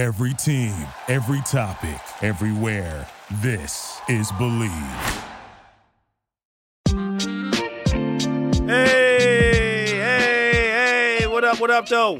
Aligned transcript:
Every 0.00 0.32
team, 0.32 0.74
every 1.08 1.42
topic, 1.42 2.00
everywhere. 2.22 3.06
This 3.42 4.00
is 4.08 4.32
Believe. 4.38 4.70
Hey, 8.66 9.84
hey, 9.90 11.18
hey, 11.20 11.26
what 11.26 11.44
up, 11.44 11.60
what 11.60 11.70
up, 11.70 11.86
though? 11.86 12.16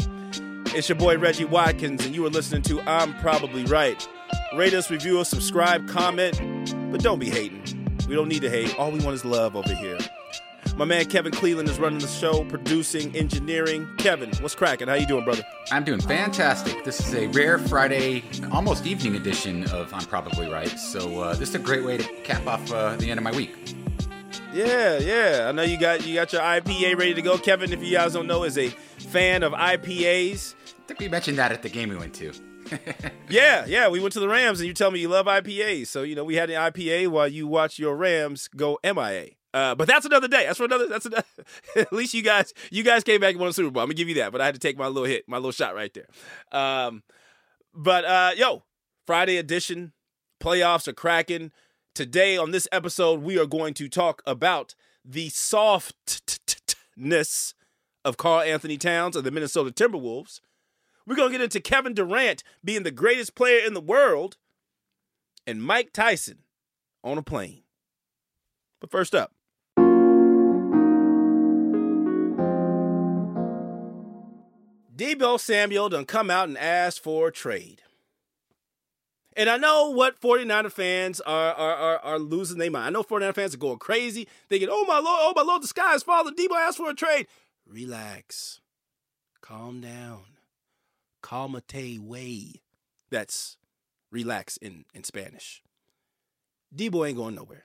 It's 0.74 0.90
your 0.90 0.98
boy 0.98 1.16
Reggie 1.16 1.46
Watkins, 1.46 2.04
and 2.04 2.14
you 2.14 2.26
are 2.26 2.28
listening 2.28 2.60
to 2.64 2.82
I'm 2.82 3.18
Probably 3.20 3.64
Right. 3.64 4.06
Rate 4.54 4.74
us, 4.74 4.90
review 4.90 5.18
us, 5.18 5.30
subscribe, 5.30 5.88
comment, 5.88 6.38
but 6.92 7.02
don't 7.02 7.18
be 7.18 7.30
hating. 7.30 7.96
We 8.06 8.14
don't 8.14 8.28
need 8.28 8.42
to 8.42 8.50
hate. 8.50 8.78
All 8.78 8.90
we 8.90 9.00
want 9.00 9.14
is 9.14 9.24
love 9.24 9.56
over 9.56 9.72
here. 9.72 9.96
My 10.80 10.86
man 10.86 11.04
Kevin 11.04 11.30
Cleveland 11.30 11.68
is 11.68 11.78
running 11.78 11.98
the 11.98 12.08
show, 12.08 12.42
producing, 12.44 13.14
engineering. 13.14 13.86
Kevin, 13.98 14.30
what's 14.40 14.54
cracking? 14.54 14.88
How 14.88 14.94
you 14.94 15.04
doing, 15.04 15.26
brother? 15.26 15.42
I'm 15.70 15.84
doing 15.84 16.00
fantastic. 16.00 16.84
This 16.84 17.06
is 17.06 17.12
a 17.12 17.26
rare 17.26 17.58
Friday, 17.58 18.24
almost 18.50 18.86
evening 18.86 19.14
edition 19.14 19.64
of 19.72 19.92
I'm 19.92 20.06
Probably 20.06 20.48
Right. 20.48 20.70
So 20.70 21.20
uh, 21.20 21.34
this 21.34 21.50
is 21.50 21.54
a 21.54 21.58
great 21.58 21.84
way 21.84 21.98
to 21.98 22.04
cap 22.22 22.46
off 22.46 22.72
uh, 22.72 22.96
the 22.96 23.10
end 23.10 23.18
of 23.18 23.24
my 23.24 23.30
week. 23.30 23.74
Yeah, 24.54 24.96
yeah. 24.96 25.48
I 25.50 25.52
know 25.52 25.64
you 25.64 25.78
got 25.78 26.06
you 26.06 26.14
got 26.14 26.32
your 26.32 26.40
IPA 26.40 26.96
ready 26.96 27.12
to 27.12 27.20
go. 27.20 27.36
Kevin, 27.36 27.74
if 27.74 27.84
you 27.84 27.92
guys 27.92 28.14
don't 28.14 28.26
know, 28.26 28.44
is 28.44 28.56
a 28.56 28.70
fan 28.70 29.42
of 29.42 29.52
IPAs. 29.52 30.54
I 30.54 30.86
think 30.86 30.98
we 30.98 31.08
mentioned 31.08 31.36
that 31.36 31.52
at 31.52 31.60
the 31.60 31.68
game 31.68 31.90
we 31.90 31.96
went 31.96 32.14
to. 32.14 32.32
yeah, 33.28 33.66
yeah. 33.66 33.88
We 33.90 34.00
went 34.00 34.14
to 34.14 34.20
the 34.20 34.28
Rams, 34.28 34.60
and 34.60 34.66
you 34.66 34.72
tell 34.72 34.90
me 34.90 35.00
you 35.00 35.08
love 35.08 35.26
IPAs. 35.26 35.88
So 35.88 36.04
you 36.04 36.14
know 36.14 36.24
we 36.24 36.36
had 36.36 36.48
an 36.48 36.56
IPA 36.56 37.08
while 37.08 37.28
you 37.28 37.46
watch 37.46 37.78
your 37.78 37.94
Rams 37.96 38.48
go 38.48 38.78
MIA. 38.82 39.32
Uh, 39.52 39.74
but 39.74 39.88
that's 39.88 40.06
another 40.06 40.28
day. 40.28 40.44
That's 40.46 40.58
for 40.58 40.64
another. 40.64 40.86
That's 40.86 41.06
another. 41.06 41.24
at 41.76 41.92
least 41.92 42.14
you 42.14 42.22
guys, 42.22 42.54
you 42.70 42.84
guys 42.84 43.02
came 43.02 43.20
back 43.20 43.32
and 43.32 43.40
won 43.40 43.48
the 43.48 43.54
Super 43.54 43.70
Bowl. 43.70 43.82
I'm 43.82 43.88
gonna 43.88 43.94
give 43.94 44.08
you 44.08 44.14
that. 44.16 44.32
But 44.32 44.40
I 44.40 44.46
had 44.46 44.54
to 44.54 44.60
take 44.60 44.78
my 44.78 44.86
little 44.86 45.04
hit, 45.04 45.28
my 45.28 45.38
little 45.38 45.52
shot 45.52 45.74
right 45.74 45.92
there. 45.92 46.06
Um, 46.52 47.02
but 47.74 48.04
uh, 48.04 48.30
yo, 48.36 48.62
Friday 49.06 49.36
edition, 49.38 49.92
playoffs 50.40 50.86
are 50.88 50.92
cracking. 50.92 51.50
Today 51.94 52.36
on 52.36 52.52
this 52.52 52.68
episode, 52.70 53.22
we 53.22 53.38
are 53.38 53.46
going 53.46 53.74
to 53.74 53.88
talk 53.88 54.22
about 54.24 54.76
the 55.04 55.28
softness 55.30 55.94
of 58.04 58.16
Karl 58.16 58.42
Anthony 58.42 58.78
Towns 58.78 59.16
of 59.16 59.24
the 59.24 59.32
Minnesota 59.32 59.72
Timberwolves. 59.72 60.40
We're 61.06 61.16
gonna 61.16 61.32
get 61.32 61.40
into 61.40 61.60
Kevin 61.60 61.94
Durant 61.94 62.44
being 62.64 62.84
the 62.84 62.92
greatest 62.92 63.34
player 63.34 63.66
in 63.66 63.74
the 63.74 63.80
world, 63.80 64.36
and 65.44 65.60
Mike 65.60 65.92
Tyson 65.92 66.44
on 67.02 67.18
a 67.18 67.22
plane. 67.22 67.64
But 68.80 68.92
first 68.92 69.14
up. 69.14 69.32
Deebo 75.00 75.40
Samuel 75.40 75.88
done 75.88 76.04
come 76.04 76.30
out 76.30 76.50
and 76.50 76.58
asked 76.58 77.02
for 77.02 77.28
a 77.28 77.32
trade. 77.32 77.80
And 79.34 79.48
I 79.48 79.56
know 79.56 79.88
what 79.88 80.20
49er 80.20 80.70
fans 80.70 81.22
are 81.22 81.54
are, 81.54 81.74
are, 81.74 81.98
are 82.00 82.18
losing 82.18 82.58
their 82.58 82.70
mind. 82.70 82.88
I 82.88 82.90
know 82.90 83.02
49er 83.02 83.34
fans 83.34 83.54
are 83.54 83.58
going 83.58 83.78
crazy. 83.78 84.28
Thinking, 84.50 84.68
oh 84.70 84.84
my 84.86 84.98
lord, 84.98 85.06
oh 85.08 85.32
my 85.34 85.40
lord, 85.40 85.62
the 85.62 85.68
sky 85.68 85.94
is 85.94 86.02
falling. 86.02 86.34
Deebo 86.34 86.54
asked 86.54 86.76
for 86.76 86.90
a 86.90 86.94
trade. 86.94 87.26
Relax. 87.66 88.60
Calm 89.40 89.80
down. 89.80 90.24
Calmate 91.22 91.98
way. 92.00 92.60
That's 93.10 93.56
relax 94.12 94.58
in, 94.58 94.84
in 94.92 95.04
Spanish. 95.04 95.62
Deebo 96.76 97.08
ain't 97.08 97.16
going 97.16 97.36
nowhere. 97.36 97.64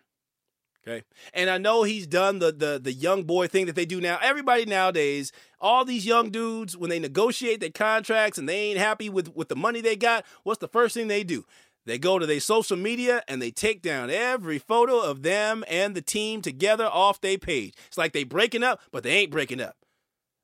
Okay. 0.88 1.04
And 1.34 1.50
I 1.50 1.58
know 1.58 1.84
he's 1.84 2.06
done 2.06 2.40
the 2.40 2.52
the 2.52 2.80
the 2.82 2.94
young 2.94 3.24
boy 3.24 3.48
thing 3.48 3.66
that 3.66 3.76
they 3.76 3.86
do 3.86 4.00
now. 4.00 4.20
Everybody 4.22 4.66
nowadays, 4.66 5.32
all 5.60 5.84
these 5.84 6.06
young 6.06 6.30
dudes, 6.30 6.78
when 6.78 6.90
they 6.90 7.00
negotiate 7.00 7.60
their 7.60 7.72
contracts 7.72 8.38
and 8.38 8.48
they 8.48 8.58
ain't 8.58 8.78
happy 8.78 9.10
with, 9.10 9.36
with 9.36 9.50
the 9.50 9.56
money 9.56 9.82
they 9.82 9.96
got, 9.96 10.26
what's 10.44 10.60
the 10.60 10.68
first 10.68 10.94
thing 10.94 11.08
they 11.08 11.24
do? 11.24 11.44
They 11.86 11.98
go 11.98 12.20
to 12.20 12.26
their 12.26 12.40
social 12.40 12.78
media 12.78 13.24
and 13.28 13.42
they 13.42 13.52
take 13.52 13.82
down 13.82 14.10
every 14.10 14.60
photo 14.60 15.00
of 15.00 15.24
them 15.24 15.64
and 15.68 15.96
the 15.96 16.02
team 16.02 16.42
together 16.42 16.86
off 16.86 17.22
their 17.22 17.38
page. 17.38 17.74
It's 17.88 17.98
like 17.98 18.14
they 18.14 18.24
breaking 18.24 18.64
up, 18.64 18.80
but 18.92 19.04
they 19.04 19.12
ain't 19.12 19.32
breaking 19.32 19.62
up. 19.62 19.76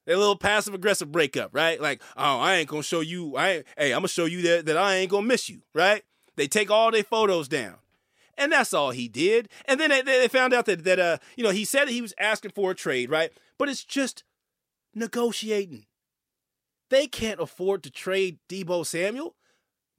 They're 0.06 0.16
a 0.16 0.19
little 0.19 0.35
passive 0.35 0.74
aggressive 0.74 1.12
breakup, 1.12 1.53
right? 1.53 1.80
Like, 1.80 2.01
oh, 2.18 2.40
I 2.40 2.56
ain't 2.56 2.69
gonna 2.69 2.84
show 2.84 3.01
you. 3.01 3.38
I 3.38 3.63
hey, 3.78 3.91
I'm 3.94 4.00
gonna 4.00 4.07
show 4.07 4.25
you 4.25 4.41
that 4.44 4.66
that 4.66 4.78
I 4.78 4.96
ain't 4.96 5.12
gonna 5.12 5.28
miss 5.28 5.50
you, 5.50 5.62
right? 5.75 6.03
They 6.35 6.47
take 6.47 6.72
all 6.72 6.90
their 6.90 7.03
photos 7.03 7.47
down 7.47 7.75
and 8.38 8.52
that's 8.52 8.74
all 8.74 8.92
he 8.92 9.08
did. 9.08 9.50
And 9.66 9.80
then 9.80 9.90
they, 9.90 10.02
they 10.02 10.28
found 10.28 10.53
out 10.53 10.66
that 10.66 10.84
that 10.84 11.00
uh 11.00 11.18
you 11.36 11.44
know 11.44 11.52
he 11.52 11.66
said 11.66 11.86
that 11.88 11.94
he 11.94 12.02
was 12.02 12.14
asking 12.19 12.52
for 12.52 12.72
a 12.72 12.75
trade, 12.75 13.09
right? 13.09 13.31
But 13.58 13.69
it's 13.69 13.84
just 13.84 14.24
negotiating. 14.94 15.86
They 16.90 17.08
can't 17.08 17.40
afford 17.40 17.84
to 17.84 17.92
trade 17.92 18.40
Deebo 18.50 18.86
Samuel. 18.86 19.36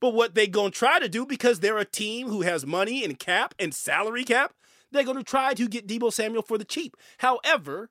But 0.01 0.15
what 0.15 0.35
they 0.35 0.47
gonna 0.49 0.71
try 0.71 0.99
to 0.99 1.09
do 1.09 1.25
because 1.25 1.61
they're 1.61 1.79
a 1.79 1.85
team 1.85 2.29
who 2.29 2.43
has 2.43 2.67
money 2.67 3.05
and 3.05 3.19
cap 3.19 3.55
and 3.59 3.73
salary 3.73 4.25
cap, 4.25 4.53
they're 4.91 5.05
gonna 5.05 5.23
try 5.23 5.55
to 5.55 5.69
get 5.69 5.87
Deebo 5.87 6.13
Samuel 6.13 6.43
for 6.43 6.59
the 6.59 6.65
cheap. 6.65 6.97
However, 7.19 7.91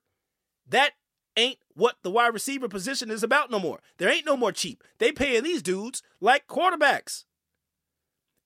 that 0.67 0.91
ain't 1.37 1.59
what 1.73 1.95
the 2.03 2.11
wide 2.11 2.33
receiver 2.33 2.67
position 2.67 3.09
is 3.09 3.23
about 3.23 3.49
no 3.49 3.59
more. 3.59 3.79
There 3.97 4.09
ain't 4.09 4.25
no 4.25 4.35
more 4.35 4.51
cheap. 4.51 4.83
They 4.99 5.11
paying 5.11 5.43
these 5.43 5.61
dudes 5.61 6.03
like 6.19 6.47
quarterbacks. 6.47 7.23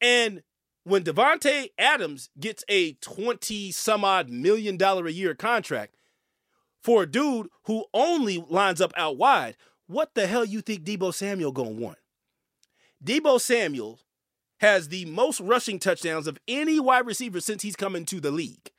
And 0.02 0.44
when 0.86 1.04
Davante 1.04 1.70
Adams 1.78 2.30
gets 2.40 2.64
a 2.70 2.94
20 2.94 3.72
some 3.72 4.06
odd 4.06 4.30
million 4.30 4.78
dollar 4.78 5.08
a 5.08 5.12
year 5.12 5.34
contract 5.34 5.96
for 6.82 7.04
a 7.04 7.12
dude 7.12 7.48
who 7.64 7.86
only 7.94 8.46
lines 8.48 8.80
up 8.80 8.94
out 8.96 9.18
wide, 9.18 9.58
what 9.88 10.14
the 10.14 10.28
hell 10.28 10.46
you 10.46 10.62
think 10.62 10.84
Deebo 10.84 11.14
Samuel 11.14 11.52
gonna 11.52 11.72
want? 11.72 11.98
Deebo 13.04 13.42
Samuel 13.42 14.00
has 14.60 14.88
the 14.90 15.06
most 15.06 15.40
rushing 15.40 15.80
touchdowns 15.80 16.28
of 16.28 16.38
any 16.48 16.80
wide 16.80 17.06
receiver 17.06 17.42
since 17.42 17.64
he's 17.64 17.76
come 17.76 17.96
into 17.96 18.20
the 18.22 18.32
league 18.32 18.72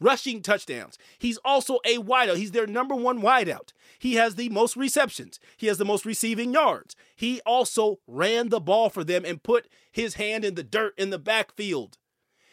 rushing 0.00 0.42
touchdowns. 0.42 0.98
He's 1.18 1.38
also 1.44 1.78
a 1.84 1.98
wideout. 1.98 2.36
He's 2.36 2.52
their 2.52 2.66
number 2.66 2.94
one 2.94 3.20
wideout. 3.20 3.72
He 3.98 4.14
has 4.14 4.34
the 4.34 4.48
most 4.48 4.76
receptions. 4.76 5.38
He 5.56 5.66
has 5.66 5.78
the 5.78 5.84
most 5.84 6.04
receiving 6.04 6.52
yards. 6.52 6.96
He 7.14 7.40
also 7.46 8.00
ran 8.06 8.48
the 8.48 8.60
ball 8.60 8.88
for 8.88 9.04
them 9.04 9.24
and 9.24 9.42
put 9.42 9.68
his 9.92 10.14
hand 10.14 10.44
in 10.44 10.54
the 10.54 10.62
dirt 10.62 10.94
in 10.98 11.10
the 11.10 11.18
backfield. 11.18 11.98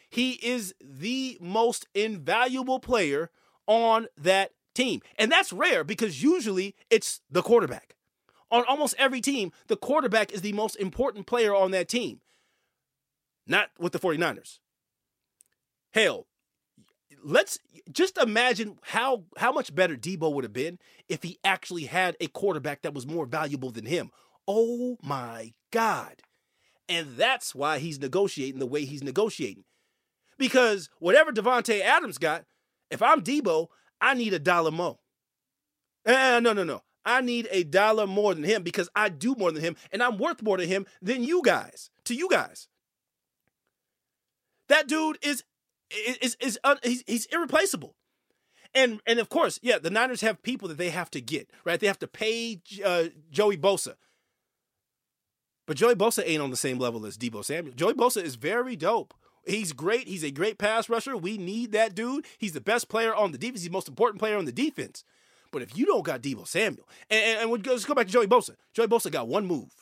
He 0.10 0.34
is 0.34 0.74
the 0.82 1.38
most 1.42 1.88
invaluable 1.94 2.80
player 2.80 3.30
on 3.66 4.08
that 4.18 4.52
team. 4.74 5.02
And 5.18 5.32
that's 5.32 5.52
rare 5.52 5.84
because 5.84 6.24
usually 6.24 6.76
it's 6.90 7.22
the 7.30 7.42
quarterback. 7.42 7.96
On 8.50 8.64
almost 8.68 8.96
every 8.98 9.20
team, 9.20 9.52
the 9.68 9.76
quarterback 9.76 10.32
is 10.32 10.42
the 10.42 10.54
most 10.54 10.76
important 10.78 11.28
player 11.28 11.54
on 11.54 11.72
that 11.72 11.90
team. 11.90 12.22
Not 13.46 13.70
with 13.78 13.92
the 13.92 14.00
49ers. 14.00 14.60
Hell, 15.92 16.28
let's 17.24 17.60
just 17.92 18.18
imagine 18.18 18.78
how 18.84 19.24
how 19.38 19.52
much 19.52 19.74
better 19.74 19.96
Deebo 19.96 20.34
would 20.34 20.44
have 20.44 20.54
been 20.54 20.80
if 21.10 21.24
he 21.24 21.38
actually 21.44 21.86
had 21.86 22.16
a 22.20 22.28
quarterback 22.28 22.82
that 22.82 22.94
was 22.94 23.08
more 23.08 23.26
valuable 23.26 23.72
than 23.72 23.86
him. 23.86 24.12
Oh 24.48 24.98
my 25.04 25.54
God. 25.72 26.22
And 26.90 27.18
that's 27.18 27.54
why 27.54 27.80
he's 27.80 28.00
negotiating 28.00 28.60
the 28.60 28.66
way 28.66 28.86
he's 28.86 29.04
negotiating. 29.04 29.66
Because 30.38 30.90
whatever 31.00 31.32
Davante 31.32 31.82
Adams 31.82 32.18
got, 32.18 32.46
if 32.90 33.02
I'm 33.02 33.22
Deebo, 33.22 33.68
I 34.00 34.14
need 34.14 34.34
a 34.34 34.40
dollar 34.40 34.72
more. 34.72 35.00
Uh, 36.06 36.40
no, 36.42 36.54
no, 36.54 36.64
no. 36.64 36.84
I 37.04 37.22
need 37.22 37.48
a 37.52 37.64
dollar 37.64 38.06
more 38.06 38.34
than 38.34 38.44
him 38.44 38.64
because 38.64 38.90
I 38.96 39.10
do 39.10 39.36
more 39.36 39.52
than 39.52 39.64
him 39.64 39.76
and 39.92 40.04
I'm 40.04 40.18
worth 40.18 40.42
more 40.42 40.58
to 40.58 40.66
him 40.66 40.86
than 41.02 41.24
you 41.24 41.42
guys, 41.44 41.90
to 42.06 42.14
you 42.14 42.30
guys. 42.30 42.68
That 44.70 44.88
dude 44.88 45.18
is 45.22 45.44
is 45.92 46.36
is 46.40 46.60
uh, 46.64 46.76
he's, 46.84 47.04
he's 47.08 47.26
irreplaceable. 47.28 47.96
And 48.74 49.02
and 49.08 49.20
of 49.20 49.30
course, 49.30 49.60
yeah, 49.62 49.78
the 49.78 49.90
Niners 49.90 50.22
have 50.22 50.44
people 50.44 50.68
that 50.68 50.78
they 50.78 50.90
have 50.90 51.10
to 51.12 51.22
get 51.22 51.50
right. 51.66 51.80
They 51.80 51.88
have 51.88 52.00
to 52.00 52.08
pay 52.08 52.62
uh, 52.84 53.06
Joey 53.32 53.58
Bosa, 53.58 53.96
but 55.66 55.78
Joey 55.78 55.96
Bosa 55.96 56.24
ain't 56.26 56.42
on 56.42 56.52
the 56.52 56.58
same 56.58 56.78
level 56.78 57.06
as 57.06 57.18
Deebo 57.18 57.44
Samuel. 57.44 57.76
Joey 57.76 57.94
Bosa 57.94 58.22
is 58.22 58.36
very 58.36 58.76
dope. 58.76 59.14
He's 59.46 59.72
great. 59.72 60.08
He's 60.08 60.24
a 60.24 60.32
great 60.32 60.58
pass 60.58 60.90
rusher. 60.90 61.16
We 61.16 61.38
need 61.38 61.72
that 61.72 61.96
dude. 61.96 62.26
He's 62.38 62.52
the 62.52 62.62
best 62.62 62.90
player 62.90 63.16
on 63.16 63.32
the 63.32 63.38
defense. 63.38 63.62
He's 63.62 63.70
the 63.70 63.74
most 63.74 63.88
important 63.88 64.20
player 64.20 64.38
on 64.38 64.46
the 64.46 64.52
defense. 64.52 65.06
But 65.52 65.62
if 65.62 65.78
you 65.78 65.86
don't 65.86 66.06
got 66.06 66.22
Deebo 66.22 66.46
Samuel, 66.46 66.88
and, 67.10 67.24
and, 67.24 67.52
and 67.52 67.66
let's 67.66 67.86
go 67.86 67.96
back 67.96 68.08
to 68.08 68.12
Joey 68.12 68.28
Bosa. 68.28 68.56
Joey 68.74 68.88
Bosa 68.88 69.10
got 69.10 69.30
one 69.30 69.46
move. 69.46 69.74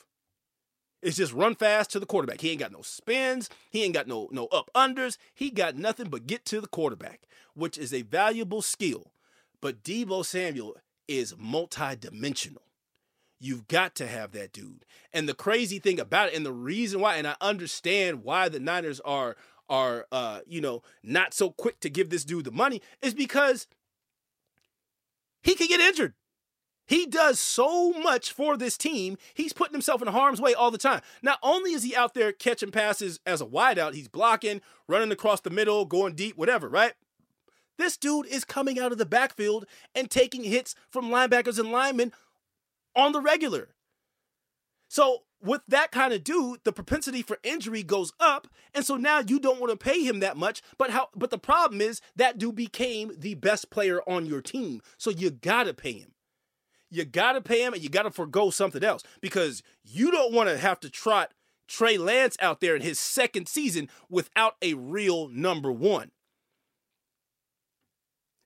It's 1.02 1.16
just 1.16 1.32
run 1.32 1.54
fast 1.54 1.90
to 1.92 2.00
the 2.00 2.06
quarterback. 2.06 2.40
He 2.40 2.50
ain't 2.50 2.60
got 2.60 2.72
no 2.72 2.82
spins. 2.82 3.50
He 3.70 3.84
ain't 3.84 3.94
got 3.94 4.08
no 4.08 4.28
no 4.32 4.46
up 4.46 4.70
unders. 4.74 5.18
He 5.34 5.50
got 5.50 5.76
nothing 5.76 6.08
but 6.08 6.26
get 6.26 6.44
to 6.46 6.60
the 6.60 6.66
quarterback, 6.66 7.28
which 7.54 7.78
is 7.78 7.92
a 7.92 8.02
valuable 8.02 8.62
skill. 8.62 9.12
But 9.60 9.82
Deebo 9.82 10.24
Samuel 10.24 10.76
is 11.08 11.34
multidimensional. 11.34 12.58
You've 13.38 13.68
got 13.68 13.94
to 13.96 14.06
have 14.06 14.32
that 14.32 14.52
dude. 14.52 14.84
And 15.12 15.28
the 15.28 15.34
crazy 15.34 15.78
thing 15.78 16.00
about 16.00 16.28
it, 16.28 16.34
and 16.34 16.46
the 16.46 16.52
reason 16.52 17.00
why, 17.00 17.16
and 17.16 17.26
I 17.26 17.36
understand 17.40 18.24
why 18.24 18.48
the 18.48 18.60
Niners 18.60 19.00
are 19.00 19.36
are 19.68 20.06
uh, 20.12 20.40
you 20.46 20.60
know, 20.60 20.82
not 21.02 21.34
so 21.34 21.50
quick 21.50 21.80
to 21.80 21.90
give 21.90 22.08
this 22.08 22.24
dude 22.24 22.44
the 22.44 22.52
money, 22.52 22.80
is 23.02 23.14
because 23.14 23.66
he 25.42 25.54
could 25.54 25.68
get 25.68 25.80
injured. 25.80 26.14
He 26.86 27.04
does 27.04 27.40
so 27.40 27.92
much 27.92 28.32
for 28.32 28.56
this 28.56 28.78
team. 28.78 29.18
He's 29.34 29.52
putting 29.52 29.74
himself 29.74 30.00
in 30.00 30.08
harm's 30.08 30.40
way 30.40 30.54
all 30.54 30.70
the 30.70 30.78
time. 30.78 31.02
Not 31.20 31.38
only 31.42 31.72
is 31.72 31.82
he 31.82 31.96
out 31.96 32.14
there 32.14 32.32
catching 32.32 32.70
passes 32.70 33.18
as 33.26 33.40
a 33.40 33.46
wideout, 33.46 33.94
he's 33.94 34.08
blocking, 34.08 34.60
running 34.88 35.10
across 35.10 35.40
the 35.40 35.50
middle, 35.50 35.84
going 35.84 36.14
deep, 36.14 36.36
whatever, 36.36 36.68
right? 36.68 36.92
This 37.76 37.96
dude 37.96 38.26
is 38.26 38.44
coming 38.44 38.78
out 38.78 38.92
of 38.92 38.98
the 38.98 39.04
backfield 39.04 39.66
and 39.94 40.08
taking 40.08 40.44
hits 40.44 40.74
from 40.88 41.10
linebackers 41.10 41.58
and 41.58 41.72
linemen 41.72 42.12
on 42.94 43.12
the 43.12 43.20
regular. 43.20 43.74
So, 44.88 45.24
with 45.42 45.60
that 45.68 45.90
kind 45.92 46.14
of 46.14 46.24
dude, 46.24 46.60
the 46.64 46.72
propensity 46.72 47.20
for 47.20 47.38
injury 47.42 47.82
goes 47.82 48.12
up, 48.18 48.48
and 48.72 48.86
so 48.86 48.96
now 48.96 49.20
you 49.20 49.38
don't 49.38 49.60
want 49.60 49.70
to 49.70 49.76
pay 49.76 50.02
him 50.02 50.20
that 50.20 50.36
much. 50.36 50.62
But 50.78 50.90
how 50.90 51.08
but 51.14 51.30
the 51.30 51.38
problem 51.38 51.82
is 51.82 52.00
that 52.14 52.38
dude 52.38 52.54
became 52.54 53.12
the 53.18 53.34
best 53.34 53.68
player 53.70 54.00
on 54.08 54.24
your 54.24 54.40
team. 54.40 54.80
So 54.96 55.10
you 55.10 55.30
got 55.30 55.64
to 55.64 55.74
pay 55.74 55.92
him 55.92 56.12
you 56.90 57.04
got 57.04 57.32
to 57.32 57.40
pay 57.40 57.64
him 57.64 57.72
and 57.72 57.82
you 57.82 57.88
got 57.88 58.02
to 58.02 58.10
forego 58.10 58.50
something 58.50 58.84
else 58.84 59.02
because 59.20 59.62
you 59.84 60.10
don't 60.10 60.32
want 60.32 60.48
to 60.48 60.58
have 60.58 60.80
to 60.80 60.90
trot 60.90 61.32
Trey 61.68 61.98
Lance 61.98 62.36
out 62.40 62.60
there 62.60 62.76
in 62.76 62.82
his 62.82 62.98
second 62.98 63.48
season 63.48 63.88
without 64.08 64.54
a 64.62 64.74
real 64.74 65.28
number 65.28 65.72
one. 65.72 66.10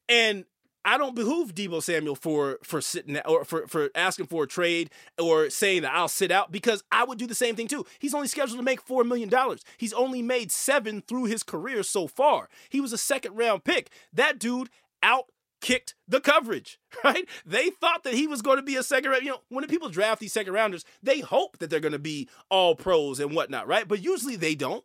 And 0.09 0.45
I 0.85 0.97
don't 0.97 1.15
behoove 1.15 1.55
Deebo 1.55 1.83
Samuel 1.83 2.17
for 2.17 2.59
for 2.63 2.81
sitting 2.81 3.19
or 3.27 3.45
for 3.45 3.67
for 3.67 3.91
asking 3.95 4.27
for 4.27 4.45
a 4.45 4.47
trade 4.47 4.91
or 5.21 5.51
saying 5.51 5.83
that 5.83 5.95
I'll 5.95 6.09
sit 6.09 6.31
out 6.31 6.51
because 6.51 6.83
I 6.91 7.05
would 7.05 7.19
do 7.19 7.27
the 7.27 7.35
same 7.35 7.55
thing 7.55 7.69
too. 7.69 7.85
He's 7.99 8.15
only 8.15 8.29
scheduled 8.29 8.59
to 8.59 8.65
make 8.65 8.81
four 8.81 9.05
million 9.05 9.29
dollars. 9.29 9.63
He's 9.77 9.93
only 9.93 10.23
made 10.23 10.51
seven 10.51 11.03
through 11.07 11.25
his 11.25 11.43
career 11.43 11.83
so 11.83 12.07
far. 12.07 12.49
He 12.71 12.81
was 12.81 12.93
a 12.93 12.99
second 12.99 13.37
round 13.37 13.65
pick. 13.65 13.91
That 14.13 14.39
dude 14.39 14.71
out 15.03 15.27
kicked 15.61 15.95
the 16.09 16.21
coverage, 16.21 16.79
right? 17.05 17.29
They 17.45 17.71
thought 17.71 18.05
that 18.05 18.15
he 18.15 18.27
was 18.27 18.43
going 18.43 18.57
to 18.57 18.63
be 18.63 18.77
a 18.77 18.83
second 18.83 19.11
round. 19.11 19.25
You 19.25 19.31
know, 19.31 19.41
when 19.49 19.67
people 19.67 19.89
draft 19.89 20.21
these 20.21 20.33
second 20.33 20.53
rounders, 20.53 20.85
they 21.03 21.21
hope 21.21 21.59
that 21.59 21.71
they're 21.71 21.81
going 21.81 21.93
to 21.93 21.99
be 21.99 22.29
all 22.51 22.75
pros 22.75 23.21
and 23.21 23.35
whatnot, 23.35 23.67
right? 23.67 23.87
But 23.87 24.03
usually 24.03 24.37
they 24.37 24.55
don't. 24.55 24.85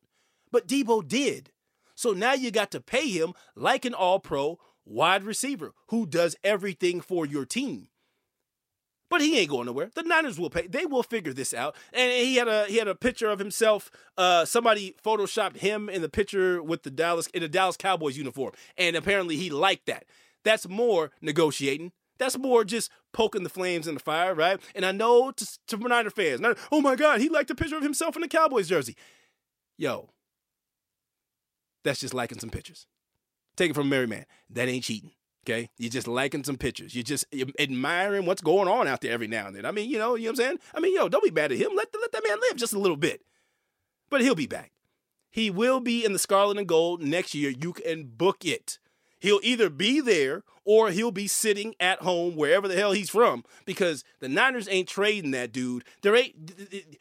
But 0.51 0.67
Deebo 0.67 1.07
did. 1.07 1.51
So 1.95 2.11
now 2.11 2.33
you 2.33 2.51
got 2.51 2.71
to 2.71 2.81
pay 2.81 3.07
him 3.07 3.33
like 3.55 3.85
an 3.85 3.93
all 3.93 4.19
pro 4.19 4.59
wide 4.85 5.23
receiver 5.23 5.73
who 5.87 6.05
does 6.05 6.35
everything 6.43 7.01
for 7.01 7.25
your 7.25 7.45
team. 7.45 7.87
But 9.09 9.21
he 9.21 9.37
ain't 9.39 9.49
going 9.49 9.67
nowhere. 9.67 9.91
The 9.93 10.03
Niners 10.03 10.39
will 10.39 10.49
pay. 10.49 10.67
They 10.67 10.85
will 10.85 11.03
figure 11.03 11.31
this 11.31 11.53
out. 11.53 11.75
And 11.93 12.11
he 12.11 12.35
had 12.35 12.47
a 12.47 12.65
he 12.65 12.77
had 12.77 12.87
a 12.87 12.95
picture 12.95 13.29
of 13.29 13.39
himself. 13.39 13.91
Uh, 14.17 14.45
somebody 14.45 14.95
photoshopped 15.03 15.57
him 15.57 15.89
in 15.89 16.01
the 16.01 16.09
picture 16.09 16.61
with 16.61 16.83
the 16.83 16.91
Dallas 16.91 17.27
in 17.27 17.43
a 17.43 17.47
Dallas 17.47 17.77
Cowboys 17.77 18.17
uniform, 18.17 18.53
and 18.77 18.95
apparently 18.95 19.37
he 19.37 19.49
liked 19.49 19.85
that. 19.85 20.05
That's 20.45 20.69
more 20.69 21.11
negotiating. 21.21 21.91
That's 22.17 22.37
more 22.37 22.63
just 22.63 22.89
poking 23.11 23.43
the 23.43 23.49
flames 23.49 23.87
in 23.87 23.95
the 23.95 23.99
fire, 23.99 24.33
right? 24.33 24.61
And 24.73 24.85
I 24.85 24.93
know 24.93 25.31
to, 25.31 25.59
to 25.67 25.77
Niner 25.77 26.09
fans, 26.09 26.39
oh 26.71 26.79
my 26.79 26.95
God, 26.95 27.19
he 27.19 27.27
liked 27.27 27.51
a 27.51 27.55
picture 27.55 27.75
of 27.75 27.83
himself 27.83 28.15
in 28.15 28.23
a 28.23 28.27
Cowboys 28.29 28.69
jersey. 28.69 28.95
Yo, 29.77 30.09
that's 31.83 31.99
just 31.99 32.13
liking 32.13 32.39
some 32.39 32.49
pictures. 32.49 32.87
Take 33.57 33.71
it 33.71 33.73
from 33.73 33.89
Mary 33.89 34.07
Man. 34.07 34.25
That 34.49 34.69
ain't 34.69 34.85
cheating. 34.85 35.11
Okay, 35.47 35.69
you're 35.77 35.91
just 35.91 36.07
liking 36.07 36.43
some 36.43 36.57
pictures. 36.57 36.95
You're 36.95 37.03
just 37.03 37.25
admiring 37.59 38.25
what's 38.25 38.41
going 38.41 38.67
on 38.67 38.87
out 38.87 39.01
there 39.01 39.11
every 39.11 39.27
now 39.27 39.45
and 39.45 39.55
then. 39.55 39.63
I 39.63 39.71
mean, 39.71 39.89
you 39.89 39.99
know, 39.99 40.15
you 40.15 40.23
know 40.25 40.31
what 40.31 40.39
I'm 40.39 40.45
saying. 40.45 40.59
I 40.73 40.79
mean, 40.79 40.95
yo, 40.95 41.07
don't 41.07 41.23
be 41.23 41.29
mad 41.29 41.51
at 41.51 41.59
him. 41.59 41.71
Let 41.75 41.89
let 42.01 42.11
that 42.13 42.23
man 42.27 42.39
live 42.39 42.55
just 42.55 42.73
a 42.73 42.79
little 42.79 42.97
bit. 42.97 43.21
But 44.09 44.21
he'll 44.21 44.35
be 44.35 44.47
back. 44.47 44.71
He 45.29 45.51
will 45.51 45.81
be 45.81 46.05
in 46.05 46.13
the 46.13 46.19
scarlet 46.19 46.57
and 46.57 46.67
gold 46.67 47.03
next 47.03 47.35
year. 47.35 47.51
You 47.51 47.73
can 47.73 48.05
book 48.05 48.45
it. 48.45 48.79
He'll 49.19 49.39
either 49.43 49.69
be 49.69 50.01
there 50.01 50.43
or 50.65 50.91
he'll 50.91 51.11
be 51.11 51.27
sitting 51.27 51.75
at 51.79 52.01
home 52.01 52.35
wherever 52.35 52.67
the 52.67 52.75
hell 52.75 52.91
he's 52.91 53.09
from 53.09 53.43
because 53.65 54.03
the 54.19 54.29
Niners 54.29 54.67
ain't 54.69 54.89
trading 54.89 55.31
that 55.31 55.51
dude. 55.51 55.83
There 56.01 56.15
ain't. 56.15 56.93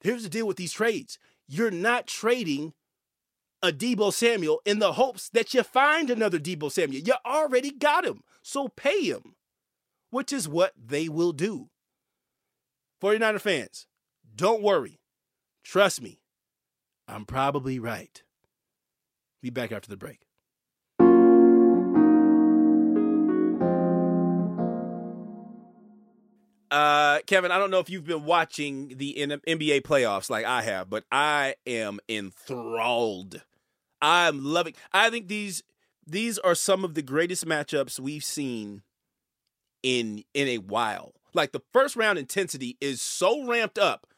Here's 0.00 0.22
the 0.22 0.28
deal 0.28 0.46
with 0.46 0.56
these 0.56 0.72
trades 0.72 1.18
you're 1.46 1.70
not 1.70 2.06
trading 2.06 2.72
a 3.62 3.72
Deebo 3.72 4.12
Samuel 4.12 4.60
in 4.64 4.78
the 4.78 4.92
hopes 4.92 5.28
that 5.30 5.54
you 5.54 5.62
find 5.62 6.10
another 6.10 6.38
Deebo 6.38 6.70
Samuel. 6.70 7.02
You 7.02 7.14
already 7.24 7.70
got 7.70 8.04
him, 8.04 8.22
so 8.42 8.68
pay 8.68 9.04
him, 9.04 9.36
which 10.10 10.32
is 10.32 10.48
what 10.48 10.72
they 10.76 11.08
will 11.08 11.32
do. 11.32 11.70
49er 13.02 13.40
fans, 13.40 13.86
don't 14.34 14.62
worry. 14.62 15.00
Trust 15.62 16.02
me, 16.02 16.20
I'm 17.08 17.24
probably 17.24 17.78
right. 17.78 18.22
Be 19.42 19.50
back 19.50 19.72
after 19.72 19.88
the 19.88 19.96
break. 19.96 20.23
Uh, 26.74 27.20
Kevin, 27.28 27.52
I 27.52 27.58
don't 27.58 27.70
know 27.70 27.78
if 27.78 27.88
you've 27.88 28.04
been 28.04 28.24
watching 28.24 28.94
the 28.96 29.14
NBA 29.14 29.82
playoffs 29.82 30.28
like 30.28 30.44
I 30.44 30.62
have, 30.62 30.90
but 30.90 31.04
I 31.12 31.54
am 31.68 32.00
enthralled. 32.08 33.44
I'm 34.02 34.44
loving. 34.44 34.74
I 34.92 35.08
think 35.08 35.28
these 35.28 35.62
these 36.04 36.36
are 36.40 36.56
some 36.56 36.84
of 36.84 36.94
the 36.94 37.02
greatest 37.02 37.46
matchups 37.46 38.00
we've 38.00 38.24
seen 38.24 38.82
in 39.84 40.24
in 40.34 40.48
a 40.48 40.58
while. 40.58 41.12
Like 41.32 41.52
the 41.52 41.62
first 41.72 41.94
round 41.94 42.18
intensity 42.18 42.76
is 42.80 43.00
so 43.00 43.46
ramped 43.46 43.78
up. 43.78 44.08